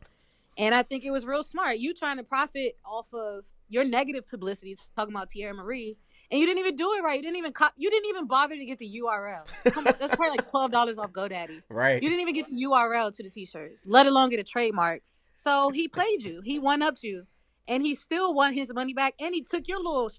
And 0.57 0.75
I 0.75 0.83
think 0.83 1.03
it 1.03 1.11
was 1.11 1.25
real 1.25 1.43
smart. 1.43 1.77
You 1.77 1.93
trying 1.93 2.17
to 2.17 2.23
profit 2.23 2.77
off 2.85 3.07
of 3.13 3.45
your 3.69 3.85
negative 3.85 4.27
publicity, 4.27 4.75
talking 4.95 5.13
about 5.13 5.29
Teairra 5.29 5.55
Mari, 5.55 5.97
and 6.29 6.39
you 6.39 6.45
didn't 6.45 6.59
even 6.59 6.75
do 6.75 6.93
it 6.93 7.03
right. 7.03 7.15
You 7.17 7.23
didn't 7.23 7.37
even 7.37 7.53
co- 7.53 7.69
you 7.77 7.89
didn't 7.89 8.09
even 8.09 8.27
bother 8.27 8.55
to 8.55 8.65
get 8.65 8.79
the 8.79 9.01
URL. 9.03 9.45
Come 9.71 9.87
on, 9.87 9.93
that's 9.99 10.15
probably 10.15 10.37
like 10.37 10.49
twelve 10.49 10.71
dollars 10.71 10.97
off 10.97 11.11
GoDaddy. 11.11 11.63
Right. 11.69 12.01
You 12.01 12.09
didn't 12.09 12.21
even 12.21 12.33
get 12.33 12.49
the 12.49 12.63
URL 12.63 13.15
to 13.15 13.23
the 13.23 13.29
t-shirts, 13.29 13.81
let 13.85 14.07
alone 14.07 14.29
get 14.29 14.39
a 14.39 14.43
trademark. 14.43 15.01
So 15.35 15.69
he 15.69 15.87
played 15.87 16.21
you. 16.21 16.41
He 16.43 16.59
one 16.59 16.81
upped 16.81 17.03
you, 17.03 17.25
and 17.67 17.83
he 17.83 17.95
still 17.95 18.33
won 18.33 18.53
his 18.53 18.73
money 18.73 18.93
back, 18.93 19.15
and 19.19 19.33
he 19.33 19.41
took 19.41 19.67
your 19.67 19.77
little 19.77 20.11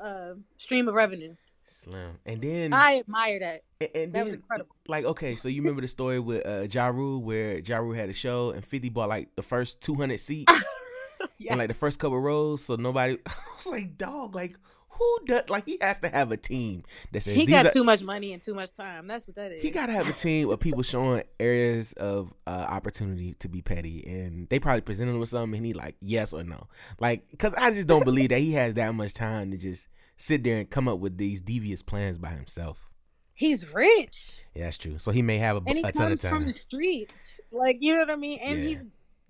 uh, 0.00 0.34
stream 0.58 0.88
of 0.88 0.94
revenue. 0.94 1.34
Slim. 1.70 2.18
And 2.26 2.40
then 2.42 2.72
I 2.72 2.98
admire 2.98 3.38
that. 3.40 3.62
and, 3.80 3.90
and 3.94 4.12
That 4.12 4.24
was 4.24 4.30
then 4.32 4.34
incredible. 4.40 4.76
like 4.88 5.04
okay, 5.04 5.34
so 5.34 5.48
you 5.48 5.62
remember 5.62 5.82
the 5.82 5.88
story 5.88 6.18
with 6.20 6.46
uh 6.46 6.66
Ja 6.70 6.88
Rule 6.88 7.22
where 7.22 7.58
Ja 7.58 7.78
Rule 7.78 7.94
had 7.94 8.08
a 8.08 8.12
show 8.14 8.50
and 8.50 8.64
50 8.64 8.88
bought 8.90 9.08
like 9.08 9.34
the 9.36 9.42
first 9.42 9.80
200 9.82 10.18
seats 10.20 10.52
Yeah. 11.38 11.52
and 11.52 11.58
like 11.58 11.68
the 11.68 11.74
first 11.74 11.98
couple 11.98 12.18
rows 12.20 12.64
so 12.64 12.76
nobody 12.76 13.16
I 13.26 13.32
was 13.56 13.66
like 13.66 13.96
dog 13.98 14.34
like 14.34 14.56
who 14.90 15.18
does 15.26 15.48
like 15.48 15.64
he 15.66 15.78
has 15.80 16.00
to 16.00 16.08
have 16.08 16.32
a 16.32 16.36
team 16.36 16.82
that 17.12 17.22
says 17.22 17.36
He 17.36 17.46
got 17.46 17.66
are, 17.66 17.70
too 17.70 17.84
much 17.84 18.02
money 18.02 18.32
and 18.32 18.42
too 18.42 18.54
much 18.54 18.74
time. 18.74 19.06
That's 19.06 19.28
what 19.28 19.36
that 19.36 19.52
is. 19.52 19.62
he 19.62 19.70
got 19.70 19.86
to 19.86 19.92
have 19.92 20.08
a 20.08 20.12
team 20.12 20.50
of 20.50 20.58
people 20.58 20.82
showing 20.82 21.22
areas 21.38 21.92
of 21.92 22.32
uh, 22.48 22.66
opportunity 22.68 23.34
to 23.34 23.48
be 23.48 23.62
petty, 23.62 24.04
and 24.08 24.48
they 24.48 24.58
probably 24.58 24.80
presented 24.80 25.12
him 25.12 25.20
with 25.20 25.28
something, 25.28 25.56
and 25.58 25.64
he 25.66 25.72
like 25.72 25.94
yes 26.00 26.32
or 26.32 26.42
no, 26.42 26.66
like 26.98 27.28
because 27.30 27.54
I 27.54 27.70
just 27.70 27.86
don't 27.86 28.04
believe 28.04 28.30
that 28.30 28.40
he 28.40 28.52
has 28.54 28.74
that 28.74 28.92
much 28.92 29.12
time 29.14 29.52
to 29.52 29.56
just 29.56 29.86
sit 30.18 30.44
there 30.44 30.58
and 30.58 30.68
come 30.68 30.86
up 30.88 30.98
with 30.98 31.16
these 31.16 31.40
devious 31.40 31.80
plans 31.82 32.18
by 32.18 32.28
himself. 32.30 32.90
He's 33.32 33.72
rich, 33.72 34.40
Yeah, 34.54 34.64
that's 34.64 34.76
true. 34.76 34.98
So 34.98 35.12
he 35.12 35.22
may 35.22 35.38
have 35.38 35.56
a, 35.56 35.62
and 35.66 35.78
he 35.78 35.84
a 35.84 35.92
ton 35.92 36.10
of 36.12 36.20
comes 36.20 36.24
from 36.24 36.44
the 36.44 36.52
streets. 36.52 37.40
Like 37.52 37.78
you 37.80 37.94
know 37.94 38.00
what 38.00 38.10
I 38.10 38.16
mean. 38.16 38.40
And 38.42 38.58
Yeah. 38.58 38.68
he's 38.68 38.84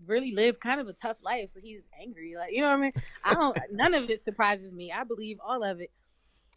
really 0.06 0.32
lived 0.34 0.60
kind 0.60 0.80
of 0.80 0.88
a 0.88 0.92
tough 0.94 1.18
life, 1.22 1.50
so 1.50 1.60
he's 1.62 1.82
angry. 2.00 2.34
Like 2.36 2.52
you 2.52 2.62
know 2.62 2.68
what 2.68 2.78
I 2.78 2.80
mean. 2.80 2.92
I 3.22 3.34
don't. 3.34 3.58
none 3.72 3.92
of 3.94 4.08
it 4.10 4.24
surprises 4.24 4.72
me. 4.72 4.90
I 4.90 5.04
believe 5.04 5.38
all 5.46 5.62
of 5.62 5.80
it. 5.80 5.90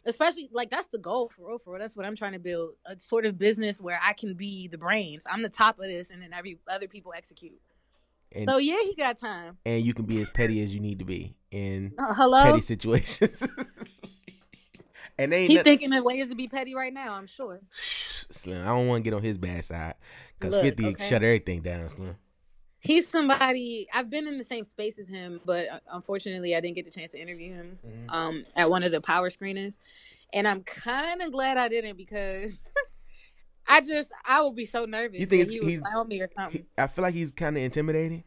Especially 0.06 0.48
like 0.50 0.70
that's 0.70 0.88
the 0.88 0.98
goal 0.98 1.28
for 1.36 1.48
real, 1.50 1.58
for 1.58 1.74
real. 1.74 1.80
That's 1.80 1.94
what 1.94 2.06
I'm 2.06 2.16
trying 2.16 2.32
to 2.32 2.38
build 2.40 2.72
a 2.86 2.98
sort 2.98 3.24
of 3.26 3.38
business 3.38 3.80
where 3.80 4.00
I 4.02 4.14
can 4.14 4.34
be 4.34 4.66
the 4.66 4.78
brains. 4.78 5.26
I'm 5.30 5.42
the 5.42 5.48
top 5.50 5.78
of 5.78 5.84
this, 5.84 6.08
and 6.10 6.22
then 6.22 6.32
every 6.32 6.58
other 6.68 6.88
people 6.88 7.12
execute. 7.14 7.60
And, 8.34 8.48
so 8.48 8.56
yeah, 8.56 8.78
he 8.82 8.94
got 8.96 9.18
time. 9.18 9.58
and 9.66 9.84
you 9.84 9.92
can 9.92 10.06
be 10.06 10.22
as 10.22 10.30
petty 10.30 10.62
as 10.62 10.72
you 10.72 10.80
need 10.80 11.00
to 11.00 11.04
be 11.04 11.36
in 11.50 11.92
Uh, 11.98 12.14
hello. 12.14 12.42
petty 12.44 12.60
situations. 12.62 13.46
and 15.18 15.32
they 15.32 15.42
ain't 15.42 15.50
He 15.50 15.56
noth- 15.56 15.64
thinking 15.64 15.92
of 15.92 16.04
ways 16.04 16.28
to 16.28 16.34
be 16.34 16.48
petty 16.48 16.74
right 16.74 16.92
now. 16.92 17.12
I'm 17.14 17.26
sure. 17.26 17.60
Slim. 17.70 18.62
I 18.62 18.66
don't 18.66 18.86
want 18.88 19.04
to 19.04 19.10
get 19.10 19.14
on 19.16 19.22
his 19.22 19.36
bad 19.38 19.64
side 19.64 19.94
because 20.38 20.54
Fifty 20.60 20.86
okay. 20.86 21.08
shut 21.08 21.22
everything 21.22 21.60
down. 21.62 21.88
Slim. 21.88 22.16
He's 22.80 23.08
somebody 23.08 23.86
I've 23.94 24.10
been 24.10 24.26
in 24.26 24.38
the 24.38 24.44
same 24.44 24.64
space 24.64 24.98
as 24.98 25.08
him, 25.08 25.40
but 25.44 25.68
uh, 25.68 25.78
unfortunately, 25.92 26.56
I 26.56 26.60
didn't 26.60 26.74
get 26.76 26.84
the 26.84 26.90
chance 26.90 27.12
to 27.12 27.20
interview 27.20 27.52
him 27.52 27.78
Mhm. 27.86 28.04
um, 28.14 28.44
at 28.56 28.68
one 28.70 28.82
of 28.82 28.90
the 28.90 29.00
power 29.00 29.30
screenings, 29.30 29.76
and 30.32 30.48
I'm 30.48 30.62
kind 30.64 31.22
of 31.22 31.30
glad 31.30 31.58
I 31.58 31.68
didn't 31.68 31.96
because 31.96 32.60
I 33.68 33.80
just 33.82 34.10
I 34.24 34.42
would 34.42 34.56
be 34.56 34.64
so 34.66 34.84
nervous. 34.84 35.20
You 35.20 35.26
think 35.26 35.48
he 35.48 35.60
would 35.60 35.68
he's- 35.68 35.80
clown 35.82 36.08
me 36.08 36.20
or 36.22 36.28
something? 36.36 36.62
He- 36.62 36.82
I 36.82 36.86
feel 36.88 37.02
like 37.02 37.14
he's 37.14 37.30
kind 37.32 37.56
of 37.56 37.62
intimidating. 37.62 38.24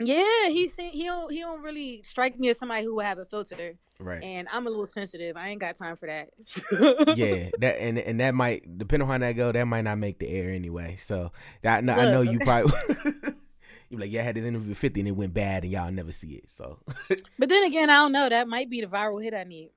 Yeah, 0.00 0.46
he 0.48 0.68
he 0.92 1.04
don't 1.04 1.30
he 1.32 1.40
don't 1.40 1.60
really 1.60 2.02
strike 2.04 2.38
me 2.38 2.48
as 2.50 2.58
somebody 2.58 2.84
who 2.84 2.94
would 2.94 3.04
have 3.04 3.18
a 3.18 3.24
filter, 3.26 3.74
Right. 4.00 4.22
and 4.22 4.46
I'm 4.52 4.66
a 4.66 4.70
little 4.70 4.86
sensitive. 4.86 5.36
I 5.36 5.48
ain't 5.48 5.60
got 5.60 5.74
time 5.76 5.96
for 5.96 6.06
that. 6.06 6.28
yeah, 7.16 7.50
that 7.58 7.80
and 7.80 7.98
and 7.98 8.20
that 8.20 8.34
might 8.34 8.78
depending 8.78 9.08
on 9.08 9.12
how 9.20 9.26
that 9.26 9.32
go, 9.32 9.50
that 9.50 9.64
might 9.64 9.82
not 9.82 9.98
make 9.98 10.18
the 10.20 10.28
air 10.28 10.50
anyway. 10.50 10.94
So 10.98 11.32
that 11.62 11.78
I 11.78 11.80
know 11.80 12.22
Look, 12.22 12.30
you 12.32 12.36
okay. 12.36 12.44
probably 12.44 12.72
you 13.90 13.96
be 13.96 14.04
like, 14.04 14.12
yeah, 14.12 14.20
I 14.20 14.24
had 14.24 14.36
this 14.36 14.44
interview 14.44 14.68
with 14.68 14.78
fifty 14.78 15.00
and 15.00 15.08
it 15.08 15.12
went 15.12 15.34
bad 15.34 15.64
and 15.64 15.72
y'all 15.72 15.90
never 15.90 16.12
see 16.12 16.34
it. 16.34 16.48
So 16.50 16.78
But 17.38 17.48
then 17.48 17.64
again, 17.64 17.90
I 17.90 17.94
don't 17.94 18.12
know. 18.12 18.28
That 18.28 18.46
might 18.46 18.70
be 18.70 18.80
the 18.80 18.86
viral 18.86 19.20
hit 19.22 19.34
I 19.34 19.42
need. 19.44 19.70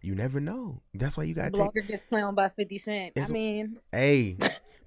you 0.00 0.14
never 0.14 0.38
know. 0.40 0.80
That's 0.94 1.16
why 1.16 1.24
you 1.24 1.34
gotta 1.34 1.50
take. 1.50 1.66
Blogger 1.66 1.86
gets 1.88 2.04
clowned 2.10 2.36
by 2.36 2.50
Fifty 2.50 2.78
Cent. 2.78 3.12
It's- 3.16 3.30
I 3.30 3.34
mean, 3.34 3.78
Hey, 3.90 4.36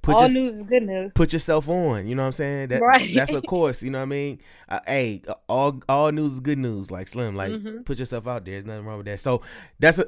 put 0.03 0.13
all 0.15 0.27
your- 0.27 0.33
news 0.43 0.55
is 0.57 0.63
good 0.63 0.83
news. 0.83 1.11
put 1.15 1.33
yourself 1.33 1.67
on. 1.67 2.07
You 2.07 2.13
know 2.13 2.21
what 2.21 2.27
I'm 2.27 2.31
saying? 2.33 2.67
That 2.67 2.81
Right. 2.81 3.09
that's 3.15 3.33
of 3.33 3.43
course. 3.47 3.81
You 3.81 3.89
know 3.89 3.97
what 3.99 4.03
I 4.03 4.05
mean? 4.05 4.39
Uh, 4.69 4.79
hey, 4.85 5.23
all 5.49 5.81
all 5.89 6.11
news 6.11 6.33
is 6.33 6.39
good 6.41 6.59
news. 6.59 6.91
Like 6.91 7.07
Slim, 7.07 7.35
like 7.35 7.51
Mhm. 7.53 7.83
put 7.85 7.97
yourself 7.97 8.27
out 8.27 8.45
there. 8.45 8.51
There's 8.53 8.65
nothing 8.65 8.85
wrong 8.85 8.97
with 8.97 9.07
that. 9.07 9.19
So 9.19 9.41
that's 9.79 9.97
a 9.97 10.05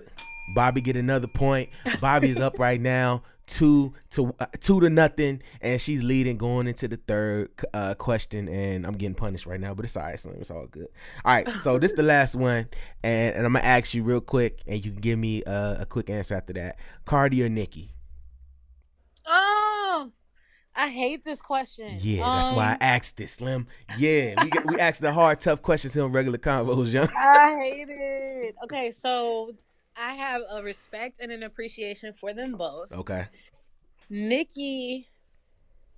Bobby 0.56 0.82
get 0.82 0.96
another 0.96 1.28
point. 1.28 1.70
Bobby 2.00 2.30
is 2.30 2.39
up 2.39 2.60
right 2.60 2.80
now, 2.80 3.24
two 3.48 3.93
to 4.12 4.32
uh, 4.39 4.46
two 4.60 4.80
to 4.80 4.91
nothing, 4.91 5.41
and 5.60 5.82
she's 5.82 6.04
leading 6.04 6.38
going 6.38 6.68
into 6.68 6.88
the 6.88 6.98
third 6.98 7.50
uh, 7.74 7.96
question. 7.96 8.48
And 8.48 8.86
I'm 8.86 8.93
getting 8.93 9.16
punished 9.16 9.48
right 9.48 9.60
now, 9.60 9.74
but 9.74 9.86
it's 9.86 9.98
all 9.98 10.04
right, 10.04 10.20
Slim. 10.20 10.36
It's 10.39 10.52
all 10.52 10.68
good. 10.68 10.88
All 11.24 11.34
right, 11.34 11.50
so 11.62 11.80
this 11.80 11.89
is 11.91 11.98
the 11.98 12.04
last 12.04 12.36
one, 12.36 12.68
and, 13.02 13.36
and 13.38 13.46
I'm 13.48 13.54
gonna 13.54 13.66
ask 13.66 13.96
you 13.96 14.04
real 14.04 14.22
quick, 14.22 14.60
and 14.68 14.86
you 14.86 14.91
can 14.91 15.02
give 15.02 15.18
me 15.18 15.41
uh, 15.46 15.78
a 15.82 15.86
quick 15.88 16.12
answer 16.12 16.36
after 16.36 16.54
that. 16.54 16.78
Cardi 17.06 17.41
or 17.43 17.50
Nikki? 17.50 17.89
Oh, 19.28 19.55
I 20.76 20.89
hate 20.89 21.23
this 21.23 21.41
question. 21.41 21.97
Yeah, 21.99 22.26
that's 22.41 22.51
why 22.51 22.71
Um, 22.73 22.78
I 22.82 22.86
asked 22.86 23.17
this, 23.17 23.34
Slim. 23.34 23.67
Yeah, 23.97 24.36
we 24.43 24.51
we 24.73 24.80
asked 24.80 25.01
the 25.01 25.13
hard, 25.13 25.39
tough 25.39 25.61
questions 25.61 25.95
in 25.95 26.11
regular 26.11 26.38
convos, 26.38 26.91
young. 26.91 27.07
I 27.17 27.55
hate 27.61 27.88
it. 27.89 28.55
Okay, 28.65 28.91
so 28.91 29.51
I 29.95 30.13
have 30.15 30.41
a 30.51 30.61
respect 30.61 31.19
and 31.21 31.32
an 31.32 31.43
appreciation 31.43 32.13
for 32.19 32.34
them 32.34 32.53
both. 32.53 32.91
Okay. 32.91 33.28
Nikki 34.09 35.07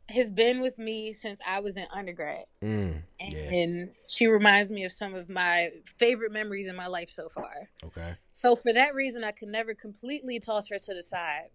has 0.10 0.32
been 0.32 0.62
with 0.62 0.78
me 0.78 1.12
since 1.12 1.40
I 1.46 1.60
was 1.60 1.76
in 1.76 1.86
undergrad. 1.92 2.46
Mm, 2.64 3.02
And, 3.20 3.34
yeah. 3.34 3.40
and 3.52 3.90
she 4.08 4.28
reminds 4.28 4.72
me 4.72 4.86
of 4.86 4.92
some 4.94 5.16
of 5.16 5.28
my 5.28 5.72
favorite 6.00 6.32
memories 6.32 6.70
in 6.70 6.76
my 6.78 6.88
life 6.88 7.10
so 7.10 7.28
far. 7.28 7.68
Okay. 7.84 8.14
So 8.32 8.56
for 8.56 8.72
that 8.74 8.96
reason, 8.96 9.24
I 9.26 9.32
could 9.32 9.50
never 9.50 9.74
completely 9.74 10.40
toss 10.40 10.70
her 10.70 10.78
to 10.78 10.94
the 10.94 11.04
side. 11.04 11.50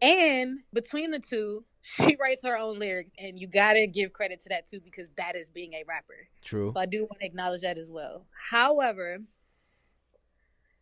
And 0.00 0.60
between 0.72 1.10
the 1.10 1.18
two, 1.18 1.64
she 1.82 2.16
writes 2.20 2.44
her 2.44 2.56
own 2.56 2.78
lyrics, 2.78 3.10
and 3.18 3.38
you 3.38 3.46
gotta 3.46 3.86
give 3.86 4.12
credit 4.12 4.40
to 4.42 4.48
that 4.48 4.66
too 4.66 4.80
because 4.80 5.08
that 5.16 5.36
is 5.36 5.50
being 5.50 5.74
a 5.74 5.84
rapper. 5.86 6.28
True. 6.42 6.70
So 6.72 6.80
I 6.80 6.86
do 6.86 7.00
want 7.00 7.20
to 7.20 7.26
acknowledge 7.26 7.62
that 7.62 7.76
as 7.76 7.90
well. 7.90 8.24
However, 8.50 9.18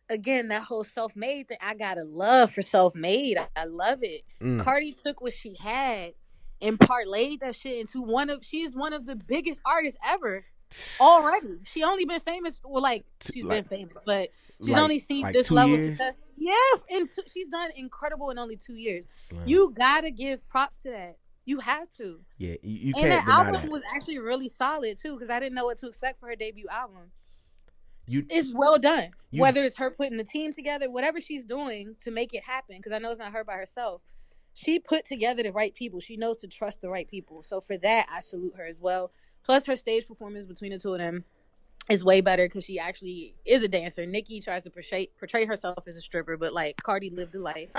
again, 0.09 0.49
that 0.49 0.63
whole 0.63 0.83
self-made 0.83 1.47
thing, 1.47 1.57
I 1.61 1.73
got 1.73 1.97
a 1.97 2.03
love 2.03 2.51
for 2.51 2.61
self-made. 2.61 3.37
I, 3.37 3.47
I 3.55 3.65
love 3.65 3.99
it. 4.03 4.23
Mm, 4.39 4.61
Cardi 4.61 4.93
took 4.93 5.21
what 5.21 5.33
she 5.33 5.55
had 5.55 6.13
and 6.61 6.77
parlayed 6.77 7.39
that 7.39 7.55
shit 7.55 7.79
into 7.79 8.01
one 8.01 8.29
of 8.29 8.45
she's 8.45 8.75
one 8.75 8.93
of 8.93 9.05
the 9.05 9.15
biggest 9.15 9.59
artists 9.65 9.99
ever 10.05 10.45
already. 10.99 11.59
She 11.65 11.83
only 11.83 12.05
been 12.05 12.19
famous 12.21 12.59
well 12.63 12.81
like 12.81 13.05
she's 13.21 13.43
like- 13.43 13.67
been 13.69 13.77
famous, 13.79 13.97
but 14.05 14.29
she's 14.59 14.69
like- 14.73 14.81
only 14.81 14.99
seen 14.99 15.21
like 15.23 15.33
this 15.33 15.51
level 15.51 15.73
of 15.75 15.79
years? 15.79 15.97
success. 15.97 16.15
Yeah, 16.37 16.55
and 16.97 17.09
she's 17.31 17.49
done 17.49 17.69
incredible 17.75 18.29
in 18.31 18.39
only 18.39 18.55
two 18.57 18.75
years. 18.75 19.05
Slim. 19.15 19.43
You 19.47 19.71
gotta 19.77 20.09
give 20.11 20.47
props 20.49 20.79
to 20.79 20.89
that. 20.89 21.17
You 21.45 21.59
have 21.59 21.89
to. 21.97 22.19
yeah, 22.37 22.55
you, 22.61 22.77
you 22.77 22.93
and 22.95 22.95
can't 22.95 23.09
that 23.09 23.25
deny 23.25 23.37
album 23.37 23.53
that. 23.63 23.71
was 23.71 23.81
actually 23.95 24.19
really 24.19 24.49
solid 24.49 24.97
too, 24.97 25.13
because 25.15 25.29
I 25.29 25.39
didn't 25.39 25.55
know 25.55 25.65
what 25.65 25.77
to 25.79 25.87
expect 25.87 26.19
for 26.19 26.27
her 26.27 26.35
debut 26.35 26.67
album. 26.69 27.11
You 28.07 28.25
It's 28.29 28.51
well 28.53 28.77
done. 28.79 29.11
You- 29.29 29.41
Whether 29.41 29.63
it's 29.63 29.77
her 29.77 29.91
putting 29.91 30.17
the 30.17 30.23
team 30.23 30.51
together, 30.53 30.89
whatever 30.89 31.19
she's 31.21 31.43
doing 31.43 31.95
to 32.01 32.11
make 32.11 32.33
it 32.33 32.43
happen, 32.43 32.77
because 32.77 32.91
I 32.91 32.99
know 32.99 33.09
it's 33.11 33.19
not 33.19 33.31
her 33.33 33.43
by 33.43 33.53
herself. 33.53 34.01
She 34.53 34.79
put 34.79 35.05
together 35.05 35.43
the 35.43 35.51
right 35.51 35.73
people. 35.73 35.99
She 35.99 36.17
knows 36.17 36.37
to 36.39 36.47
trust 36.47 36.81
the 36.81 36.89
right 36.89 37.07
people. 37.07 37.41
So 37.43 37.61
for 37.61 37.77
that, 37.77 38.07
I 38.11 38.19
salute 38.19 38.55
her 38.57 38.65
as 38.65 38.79
well. 38.79 39.11
Plus, 39.43 39.65
her 39.65 39.75
stage 39.75 40.07
performance 40.07 40.45
between 40.45 40.71
the 40.71 40.79
two 40.79 40.93
of 40.93 40.99
them 40.99 41.23
is 41.89 42.03
way 42.03 42.21
better 42.21 42.45
because 42.45 42.65
she 42.65 42.79
actually 42.79 43.35
is 43.45 43.63
a 43.63 43.67
dancer. 43.67 44.05
Nikki 44.05 44.39
tries 44.39 44.63
to 44.63 44.69
portray 44.69 45.07
portray 45.19 45.45
herself 45.45 45.79
as 45.87 45.95
a 45.95 46.01
stripper, 46.01 46.37
but 46.37 46.53
like 46.53 46.81
Cardi 46.81 47.09
lived 47.09 47.33
the 47.33 47.39
life. 47.39 47.69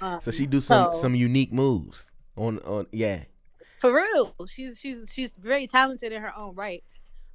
Um, 0.00 0.20
so 0.20 0.30
she 0.30 0.46
do 0.46 0.60
some 0.60 0.92
so- 0.92 1.00
some 1.00 1.14
unique 1.14 1.52
moves 1.52 2.12
on 2.36 2.58
on 2.60 2.86
yeah. 2.92 3.24
for 3.80 3.94
real 3.94 4.34
she's 4.54 4.78
she's 4.78 5.12
she's 5.12 5.36
very 5.36 5.66
talented 5.66 6.12
in 6.12 6.20
her 6.20 6.36
own 6.36 6.54
right 6.54 6.84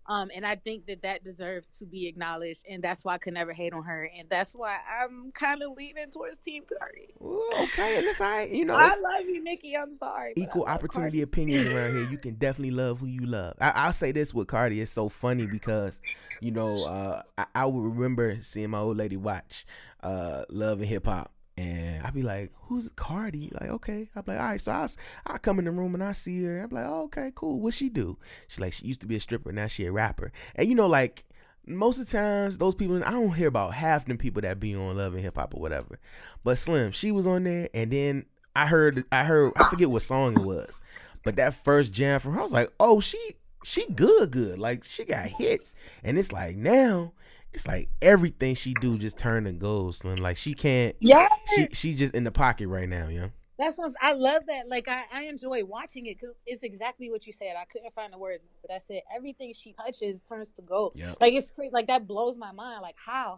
um 0.08 0.30
and 0.36 0.46
i 0.46 0.56
think 0.56 0.86
that 0.86 1.02
that 1.02 1.24
deserves 1.24 1.68
to 1.68 1.86
be 1.86 2.08
acknowledged 2.08 2.66
and 2.70 2.84
that's 2.84 3.06
why 3.06 3.14
i 3.14 3.18
could 3.18 3.34
never 3.34 3.54
hate 3.54 3.74
on 3.74 3.84
her 3.84 4.10
and 4.18 4.30
that's 4.30 4.54
why 4.54 4.78
i'm 5.00 5.32
kind 5.34 5.62
of 5.62 5.72
leaning 5.78 6.10
towards 6.12 6.38
team 6.38 6.64
cardi 6.78 7.14
Ooh, 7.22 7.52
okay, 7.64 7.98
and 7.98 8.06
it's 8.06 8.20
all 8.20 8.30
right. 8.30 8.50
You 8.50 8.66
know, 8.66 8.76
i 8.76 8.88
love 8.88 9.26
you 9.26 9.44
nikki 9.44 9.76
i'm 9.78 9.92
sorry 9.92 10.34
equal 10.36 10.64
opportunity 10.64 11.20
Cardi. 11.20 11.22
opinions 11.22 11.68
around 11.74 11.96
here. 11.96 12.02
You 12.12 12.18
can 12.18 12.34
definitely 12.36 12.72
love 12.72 13.00
who 13.00 13.06
you 13.06 13.26
love. 13.26 13.54
I, 13.62 13.72
I'll 13.76 13.94
say 13.94 14.12
this 14.12 14.34
with 14.34 14.48
Cardi, 14.48 14.82
it's 14.82 14.92
so 14.92 15.08
funny 15.08 15.46
because, 15.50 16.02
you 16.42 16.52
know, 16.52 16.84
uh, 16.84 17.22
I, 17.38 17.46
I 17.56 17.66
would 17.66 17.84
remember 17.96 18.38
seeing 18.42 18.72
my 18.72 18.80
old 18.80 18.98
lady 18.98 19.18
watch 19.18 19.66
uh, 20.04 20.44
Love 20.50 20.80
and 20.80 20.88
Hip 20.88 21.06
Hop. 21.06 21.32
And 21.58 22.06
I'd 22.06 22.14
be 22.14 22.24
like, 22.24 22.52
who's 22.56 22.90
Cardi? 22.90 23.52
Like, 23.60 23.70
okay. 23.70 24.10
I'd 24.16 24.26
be 24.26 24.32
like, 24.32 24.42
all 24.42 24.48
right. 24.48 24.62
So 24.62 24.72
I, 24.72 24.88
I 25.28 25.38
come 25.38 25.60
in 25.60 25.66
the 25.66 25.72
room 25.72 25.94
and 25.94 26.04
I 26.04 26.14
see 26.14 26.44
her. 26.44 26.64
I'm 26.64 26.70
like, 26.70 26.86
oh, 26.86 27.04
okay, 27.04 27.32
cool. 27.36 27.60
What 27.60 27.74
she 27.74 27.90
do? 27.90 28.18
She's 28.48 28.60
like, 28.60 28.74
she 28.74 28.86
used 28.86 29.02
to 29.02 29.08
be 29.08 29.16
a 29.16 29.20
stripper. 29.20 29.52
Now 29.52 29.68
she 29.68 29.86
a 29.86 29.92
rapper. 29.92 30.32
And, 30.56 30.70
you 30.70 30.76
know, 30.76 30.88
like, 30.88 31.26
most 31.68 32.00
of 32.00 32.08
the 32.08 32.18
times, 32.18 32.58
those 32.58 32.74
people, 32.74 33.04
I 33.04 33.12
don't 33.12 33.34
hear 33.34 33.48
about 33.48 33.74
half 33.74 34.06
them 34.06 34.18
people 34.18 34.42
that 34.42 34.60
be 34.60 34.76
on 34.76 34.98
Love 34.98 35.14
and 35.14 35.22
Hip 35.22 35.36
Hop 35.36 35.54
or 35.54 35.62
whatever. 35.62 36.00
But 36.44 36.58
Slim, 36.58 36.92
she 36.92 37.12
was 37.12 37.28
on 37.28 37.44
there. 37.44 37.70
And 37.74 37.92
then 37.92 38.26
I 38.56 38.66
heard, 38.66 39.04
I 39.12 39.24
heard, 39.24 39.52
I 39.58 39.66
forget 39.70 39.90
what 39.90 40.02
song 40.02 40.34
it 40.34 40.44
was. 40.44 40.82
But 41.24 41.36
that 41.36 41.64
first 41.64 41.94
jam 41.94 42.20
from 42.20 42.34
her, 42.34 42.40
I 42.40 42.44
was 42.44 42.54
like, 42.54 42.72
oh, 42.80 43.00
she, 43.00 43.20
she 43.64 43.86
good, 43.92 44.32
good. 44.32 44.58
Like, 44.58 44.84
she 44.84 45.06
got 45.06 45.28
hits. 45.28 45.76
And 46.04 46.18
it's 46.18 46.32
like, 46.32 46.56
now, 46.56 47.14
it's 47.54 47.68
like 47.68 47.90
everything 48.02 48.56
she 48.56 48.74
do 48.76 48.98
just 48.98 49.18
turn 49.18 49.44
to 49.46 49.52
gold, 49.54 49.96
Slim. 49.96 50.16
Like, 50.18 50.38
she 50.38 50.54
can't, 50.54 50.96
yeah 51.00 51.28
she 51.56 51.68
she 51.74 51.94
just 51.94 52.14
in 52.16 52.24
the 52.24 52.32
pocket 52.32 52.68
right 52.68 52.88
now, 52.90 53.08
yeah. 53.10 53.28
that's 53.58 53.78
what 53.78 53.88
I'm, 53.88 53.94
i 54.02 54.14
love 54.14 54.44
that 54.48 54.68
like 54.70 54.88
I, 54.88 55.04
I 55.14 55.24
enjoy 55.24 55.64
watching 55.66 56.06
it 56.08 56.18
because 56.20 56.36
it's 56.46 56.64
exactly 56.64 57.10
what 57.12 57.28
you 57.28 57.34
said 57.34 57.54
i 57.60 57.66
couldn't 57.66 57.94
find 57.94 58.12
the 58.14 58.18
words 58.18 58.44
but 58.62 58.72
i 58.74 58.78
said 58.80 59.02
everything 59.16 59.54
she 59.54 59.74
touches 59.74 60.22
turns 60.22 60.50
to 60.52 60.62
gold 60.62 60.94
Yeah. 60.96 61.14
like 61.22 61.34
it's 61.34 61.50
crazy 61.50 61.70
like 61.72 61.88
that 61.88 62.08
blows 62.08 62.38
my 62.38 62.52
mind 62.52 62.82
like 62.82 62.96
how 63.04 63.38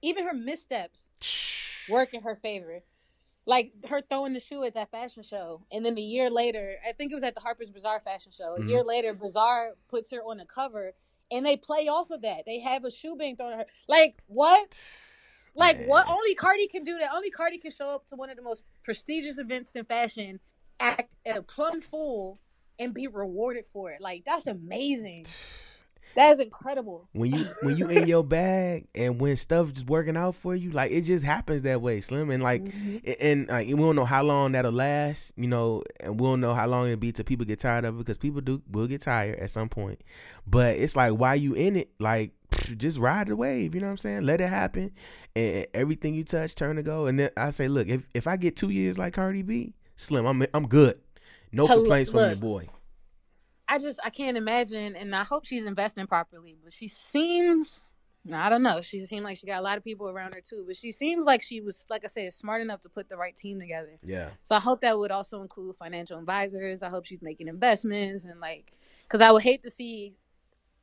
even 0.00 0.24
her 0.26 0.32
missteps 0.34 1.10
work 1.88 2.14
in 2.14 2.22
her 2.22 2.36
favor. 2.36 2.80
Like 3.46 3.72
her 3.88 4.02
throwing 4.02 4.34
the 4.34 4.40
shoe 4.40 4.62
at 4.64 4.74
that 4.74 4.90
fashion 4.90 5.22
show, 5.22 5.62
and 5.72 5.82
then 5.84 5.96
a 5.96 6.02
year 6.02 6.28
later, 6.28 6.76
I 6.86 6.92
think 6.92 7.10
it 7.10 7.14
was 7.14 7.24
at 7.24 7.34
the 7.34 7.40
Harper's 7.40 7.70
Bazaar 7.70 7.98
fashion 8.00 8.30
show. 8.30 8.54
A 8.56 8.60
Mm-hmm. 8.60 8.68
year 8.68 8.82
later, 8.84 9.14
Bazaar 9.14 9.70
puts 9.88 10.12
her 10.12 10.18
on 10.22 10.36
the 10.36 10.44
cover, 10.44 10.92
and 11.30 11.44
they 11.44 11.56
play 11.56 11.88
off 11.88 12.10
of 12.10 12.22
that. 12.22 12.44
They 12.46 12.60
have 12.60 12.84
a 12.84 12.90
shoe 12.90 13.16
being 13.16 13.36
thrown 13.36 13.52
at 13.52 13.58
her. 13.58 13.66
Like 13.88 14.16
what? 14.26 14.80
Like 15.54 15.84
what? 15.86 16.08
Only 16.08 16.34
Cardi 16.34 16.68
can 16.68 16.84
do 16.84 16.98
that. 16.98 17.10
Only 17.12 17.30
Cardi 17.30 17.58
can 17.58 17.70
show 17.70 17.90
up 17.90 18.06
to 18.06 18.16
one 18.16 18.30
of 18.30 18.36
the 18.36 18.42
most 18.42 18.64
prestigious 18.84 19.38
events 19.38 19.72
in 19.72 19.84
fashion, 19.84 20.40
act 20.80 21.12
at 21.26 21.36
a 21.36 21.42
plum 21.42 21.80
fool, 21.80 22.38
and 22.78 22.94
be 22.94 23.06
rewarded 23.06 23.64
for 23.72 23.90
it. 23.90 24.00
Like 24.00 24.24
that's 24.24 24.46
amazing. 24.46 25.26
That 26.16 26.32
is 26.32 26.40
incredible. 26.40 27.08
When 27.12 27.32
you 27.32 27.44
when 27.62 27.76
you 27.76 27.88
in 27.88 28.08
your 28.08 28.24
bag 28.24 28.88
and 28.94 29.20
when 29.20 29.36
stuff 29.36 29.72
just 29.72 29.86
working 29.86 30.16
out 30.16 30.34
for 30.34 30.54
you, 30.54 30.70
like 30.70 30.90
it 30.90 31.02
just 31.02 31.24
happens 31.24 31.62
that 31.62 31.80
way, 31.80 32.00
Slim. 32.00 32.30
And 32.30 32.42
like 32.42 32.64
Mhm. 32.64 33.16
and- 33.20 33.48
like 33.48 33.66
we 33.68 33.74
don't 33.74 33.94
know 33.94 34.04
how 34.04 34.22
long 34.24 34.52
that'll 34.52 34.72
last, 34.72 35.32
you 35.36 35.46
know, 35.46 35.82
and 36.00 36.18
we 36.18 36.26
don't 36.26 36.40
know 36.40 36.54
how 36.54 36.66
long 36.66 36.86
it'll 36.86 36.96
be 36.98 37.12
till 37.12 37.24
people 37.24 37.46
get 37.46 37.60
tired 37.60 37.84
of 37.84 37.94
it 37.94 37.98
because 37.98 38.18
people 38.18 38.40
do 38.40 38.60
will 38.70 38.86
get 38.88 39.00
tired 39.00 39.38
at 39.38 39.50
some 39.50 39.68
point. 39.68 40.00
But 40.46 40.76
it's 40.76 40.96
like 40.96 41.12
why 41.12 41.34
you 41.34 41.54
in 41.54 41.76
it, 41.76 41.90
like 42.00 42.32
just 42.76 42.98
ride 42.98 43.28
the 43.28 43.36
wave, 43.36 43.74
you 43.74 43.80
know 43.80 43.86
what 43.86 43.92
I'm 43.92 43.96
saying? 43.98 44.22
Let 44.22 44.40
it 44.40 44.48
happen, 44.48 44.90
and 45.36 45.66
everything 45.72 46.14
you 46.14 46.24
touch 46.24 46.54
turn 46.54 46.76
to 46.76 46.82
go. 46.82 47.06
And 47.06 47.18
then 47.20 47.30
I 47.36 47.50
say, 47.50 47.68
look, 47.68 47.86
if 47.88 48.02
if 48.14 48.26
I 48.26 48.36
get 48.36 48.56
two 48.56 48.70
years 48.70 48.98
like 48.98 49.12
Cardi 49.14 49.42
B, 49.42 49.74
Slim, 49.96 50.26
I'm 50.26 50.44
I'm 50.52 50.66
good. 50.66 50.98
No 51.52 51.66
Hello- 51.66 51.80
complaints 51.82 52.10
from 52.10 52.20
your 52.26 52.36
boy. 52.36 52.68
I 53.68 53.78
just 53.78 54.00
I 54.04 54.10
can't 54.10 54.36
imagine, 54.36 54.96
and 54.96 55.14
I 55.14 55.24
hope 55.24 55.44
she's 55.44 55.66
investing 55.66 56.06
properly. 56.06 56.56
But 56.64 56.72
she 56.72 56.88
seems, 56.88 57.84
I 58.32 58.48
don't 58.48 58.62
know. 58.62 58.80
She 58.80 59.04
seemed 59.04 59.24
like 59.24 59.36
she 59.36 59.46
got 59.46 59.60
a 59.60 59.62
lot 59.62 59.76
of 59.76 59.84
people 59.84 60.08
around 60.08 60.34
her 60.34 60.40
too. 60.40 60.64
But 60.66 60.76
she 60.76 60.90
seems 60.90 61.26
like 61.26 61.42
she 61.42 61.60
was, 61.60 61.84
like 61.90 62.02
I 62.04 62.06
said, 62.06 62.32
smart 62.32 62.62
enough 62.62 62.80
to 62.82 62.88
put 62.88 63.08
the 63.08 63.16
right 63.16 63.36
team 63.36 63.60
together. 63.60 63.98
Yeah. 64.02 64.30
So 64.40 64.56
I 64.56 64.60
hope 64.60 64.80
that 64.80 64.98
would 64.98 65.10
also 65.10 65.42
include 65.42 65.76
financial 65.76 66.18
advisors. 66.18 66.82
I 66.82 66.88
hope 66.88 67.04
she's 67.04 67.22
making 67.22 67.48
investments 67.48 68.24
and 68.24 68.40
like, 68.40 68.72
because 69.02 69.20
I 69.20 69.30
would 69.30 69.42
hate 69.42 69.62
to 69.64 69.70
see, 69.70 70.14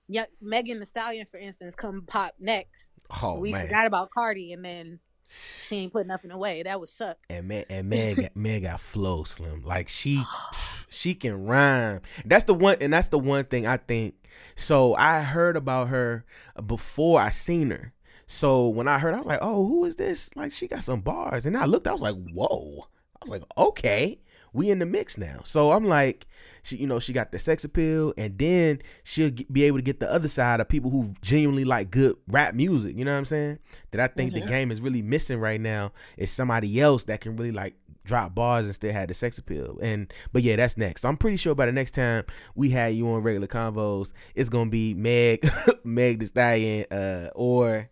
yeah, 0.07 0.25
Megan 0.39 0.79
Thee 0.79 0.85
Stallion, 0.85 1.25
for 1.25 1.37
instance, 1.37 1.75
come 1.75 2.03
pop 2.05 2.35
next. 2.39 2.91
Oh 3.23 3.39
we 3.39 3.51
man. 3.51 3.65
forgot 3.65 3.85
about 3.85 4.09
Cardi, 4.11 4.53
and 4.53 4.63
then 4.63 4.99
she 5.25 5.77
ain't 5.77 5.93
putting 5.93 6.07
nothing 6.07 6.31
away. 6.31 6.63
That 6.63 6.79
would 6.79 6.89
suck. 6.89 7.17
And 7.29 7.47
man, 7.47 7.65
and 7.69 7.89
Meg 7.89 8.17
got, 8.17 8.31
Meg 8.35 8.63
got 8.63 8.79
flow 8.79 9.23
slim. 9.23 9.63
Like 9.63 9.89
she 9.89 10.23
she 10.89 11.15
can 11.15 11.45
rhyme. 11.45 12.01
That's 12.25 12.43
the 12.43 12.53
one 12.53 12.77
and 12.81 12.93
that's 12.93 13.07
the 13.07 13.19
one 13.19 13.45
thing 13.45 13.65
I 13.65 13.77
think. 13.77 14.15
So 14.55 14.93
I 14.95 15.21
heard 15.21 15.57
about 15.57 15.89
her 15.89 16.25
before 16.65 17.19
I 17.19 17.29
seen 17.29 17.71
her. 17.71 17.93
So 18.27 18.67
when 18.67 18.87
I 18.87 18.99
heard 18.99 19.13
I 19.13 19.17
was 19.17 19.27
like, 19.27 19.39
"Oh, 19.41 19.67
who 19.67 19.85
is 19.85 19.95
this?" 19.95 20.35
Like 20.35 20.51
she 20.51 20.67
got 20.67 20.83
some 20.83 21.01
bars. 21.01 21.45
And 21.45 21.57
I 21.57 21.65
looked 21.65 21.87
I 21.87 21.93
was 21.93 22.01
like, 22.01 22.15
"Whoa." 22.15 22.87
I 23.15 23.17
was 23.21 23.31
like, 23.31 23.43
"Okay, 23.57 24.19
we 24.55 24.71
in 24.71 24.79
the 24.79 24.85
mix 24.85 25.17
now." 25.17 25.41
So 25.43 25.71
I'm 25.71 25.85
like, 25.85 26.25
she 26.63 26.77
you 26.77 26.87
know, 26.87 26.99
she 26.99 27.13
got 27.13 27.31
the 27.31 27.37
sex 27.39 27.63
appeal 27.63 28.13
and 28.17 28.37
then 28.39 28.81
she'll 29.03 29.29
get, 29.29 29.51
be 29.53 29.63
able 29.63 29.77
to 29.77 29.83
get 29.83 29.99
the 29.99 30.11
other 30.11 30.27
side 30.27 30.59
of 30.59 30.67
people 30.69 30.89
who 30.89 31.13
genuinely 31.21 31.65
like 31.65 31.91
good 31.91 32.15
rap 32.27 32.55
music, 32.55 32.97
you 32.97 33.05
know 33.05 33.11
what 33.11 33.17
I'm 33.19 33.25
saying? 33.25 33.59
That 33.91 34.01
I 34.01 34.07
think 34.07 34.33
the 34.33 34.41
Mhm. 34.41 34.47
game 34.47 34.71
is 34.71 34.81
really 34.81 35.01
missing 35.01 35.39
right 35.39 35.61
now 35.61 35.91
is 36.17 36.31
somebody 36.31 36.79
else 36.81 37.03
that 37.05 37.21
can 37.21 37.35
really 37.35 37.51
like 37.51 37.75
drop 38.03 38.35
bars 38.35 38.65
and 38.65 38.75
still 38.75 38.93
had 38.93 39.09
the 39.09 39.13
sex 39.15 39.37
appeal. 39.39 39.79
And 39.81 40.13
but 40.31 40.43
yeah, 40.43 40.55
that's 40.57 40.77
next. 40.77 41.01
So 41.01 41.09
I'm 41.09 41.17
pretty 41.17 41.37
sure 41.37 41.55
by 41.55 41.65
the 41.65 41.71
next 41.71 41.91
time 41.91 42.23
we 42.55 42.69
had 42.69 42.93
you 42.95 43.07
on 43.09 43.23
regular 43.23 43.47
convos, 43.47 44.13
it's 44.35 44.49
gonna 44.49 44.69
be 44.69 44.93
Meg, 44.93 45.47
Meg 45.83 46.19
Thee 46.19 46.25
Stallion, 46.27 46.85
uh, 46.91 47.29
or 47.35 47.89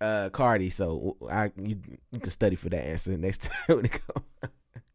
uh 0.00 0.28
Cardi. 0.30 0.70
So 0.70 1.16
I 1.28 1.50
you, 1.60 1.76
you 2.12 2.20
can 2.20 2.30
study 2.30 2.54
for 2.54 2.68
that 2.68 2.84
answer 2.84 3.16
next 3.18 3.42
time 3.66 3.76
when 3.78 3.84
it 3.86 3.92
comes. 3.92 4.24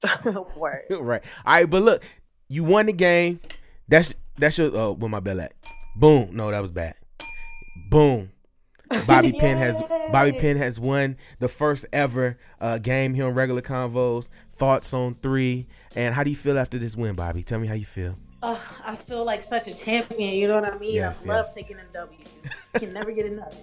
Word. 0.56 0.84
right. 0.90 1.24
All 1.46 1.54
right, 1.54 1.70
but 1.70 1.82
look, 1.82 2.04
you 2.48 2.64
won 2.64 2.86
the 2.86 2.94
game. 2.94 3.40
That's 3.88 4.14
that's 4.38 4.58
your 4.58 4.72
oh 4.74 4.94
where 4.94 5.10
my 5.10 5.20
bell 5.20 5.42
at? 5.42 5.54
Boom. 5.96 6.30
No, 6.34 6.52
that 6.52 6.62
was 6.62 6.72
bad. 6.72 6.96
Boom. 7.90 8.32
Bobby 9.08 9.32
Penn 9.40 9.58
has 9.58 9.82
Bobby 10.12 10.34
Pen 10.34 10.58
has 10.58 10.80
won 10.80 11.18
the 11.40 11.48
first 11.48 11.86
ever 11.94 12.38
uh, 12.60 12.78
game 12.78 13.14
here 13.14 13.26
on 13.26 13.34
regular 13.34 13.62
convos. 13.62 14.28
Thoughts 14.52 14.94
on 14.94 15.16
three, 15.16 15.68
and 15.96 16.14
how 16.14 16.24
do 16.24 16.30
you 16.30 16.36
feel 16.36 16.60
after 16.60 16.78
this 16.78 16.96
win, 16.96 17.16
Bobby? 17.16 17.44
Tell 17.44 17.60
me 17.60 17.68
how 17.68 17.74
you 17.74 17.86
feel. 17.86 18.18
Uh, 18.44 18.58
I 18.86 18.96
feel 18.96 19.24
like 19.24 19.42
such 19.42 19.68
a 19.68 19.74
champion. 19.74 20.36
You 20.36 20.48
know 20.48 20.60
what 20.60 20.72
I 20.72 20.78
mean? 20.78 20.94
Yes, 20.94 21.26
I 21.26 21.30
love 21.30 21.46
yes. 21.46 21.56
taking 21.56 21.78
a 21.78 21.86
W. 21.94 22.20
Can 22.76 22.94
never 22.94 23.12
get 23.12 23.26
enough. 23.26 23.54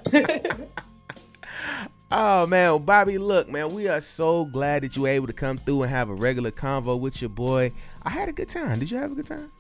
Oh 2.13 2.45
man, 2.45 2.83
Bobby, 2.83 3.19
look, 3.19 3.49
man, 3.49 3.73
we 3.73 3.87
are 3.87 4.01
so 4.01 4.45
glad 4.45 4.83
that 4.83 4.97
you 4.97 5.03
were 5.03 5.09
able 5.09 5.29
to 5.29 5.33
come 5.33 5.57
through 5.57 5.83
and 5.83 5.91
have 5.93 6.09
a 6.09 6.15
regular 6.15 6.51
convo 6.51 6.99
with 6.99 7.23
your 7.23 7.29
boy. 7.29 7.71
I 8.03 8.11
had 8.11 8.29
a 8.29 8.33
good 8.33 8.49
time. 8.49 8.81
Did 8.81 8.91
you 8.91 8.97
have 8.97 9.13
a 9.13 9.15
good 9.15 9.27
time? 9.27 9.53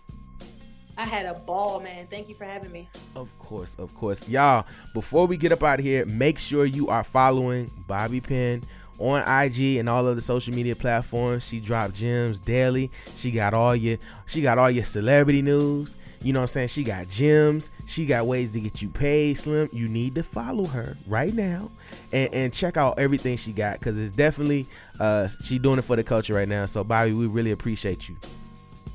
I 0.98 1.04
had 1.04 1.26
a 1.26 1.34
ball, 1.34 1.78
man. 1.78 2.08
Thank 2.08 2.28
you 2.28 2.34
for 2.34 2.44
having 2.44 2.72
me. 2.72 2.88
Of 3.14 3.38
course, 3.38 3.76
of 3.76 3.94
course. 3.94 4.28
Y'all, 4.28 4.66
before 4.94 5.28
we 5.28 5.36
get 5.36 5.52
up 5.52 5.62
out 5.62 5.78
of 5.78 5.84
here, 5.84 6.04
make 6.06 6.40
sure 6.40 6.64
you 6.64 6.88
are 6.88 7.04
following 7.04 7.70
Bobby 7.86 8.20
Pen 8.20 8.64
on 8.98 9.20
IG 9.20 9.76
and 9.76 9.88
all 9.88 10.08
of 10.08 10.16
the 10.16 10.20
social 10.20 10.52
media 10.52 10.74
platforms. 10.74 11.46
She 11.46 11.60
dropped 11.60 11.94
gems 11.94 12.40
daily. 12.40 12.90
She 13.14 13.30
got 13.30 13.54
all 13.54 13.76
your 13.76 13.98
she 14.26 14.42
got 14.42 14.58
all 14.58 14.72
your 14.72 14.84
celebrity 14.84 15.40
news. 15.40 15.96
You 16.20 16.32
know 16.32 16.40
what 16.40 16.44
I'm 16.44 16.48
saying? 16.48 16.68
She 16.68 16.82
got 16.82 17.06
gems. 17.06 17.70
She 17.86 18.06
got 18.06 18.26
ways 18.26 18.50
to 18.50 18.60
get 18.60 18.82
you 18.82 18.88
paid, 18.88 19.38
Slim. 19.38 19.68
You 19.72 19.88
need 19.88 20.16
to 20.16 20.24
follow 20.24 20.64
her 20.64 20.96
right 21.06 21.32
now 21.32 21.70
and, 22.12 22.34
and 22.34 22.52
check 22.52 22.76
out 22.76 22.98
everything 22.98 23.36
she 23.36 23.52
got 23.52 23.78
because 23.78 23.98
it's 23.98 24.10
definitely 24.10 24.66
uh 24.98 25.28
she 25.44 25.58
doing 25.58 25.78
it 25.78 25.82
for 25.82 25.96
the 25.96 26.04
culture 26.04 26.34
right 26.34 26.48
now. 26.48 26.66
So 26.66 26.84
Bobby, 26.84 27.12
we 27.12 27.26
really 27.26 27.52
appreciate 27.52 28.08
you. 28.08 28.16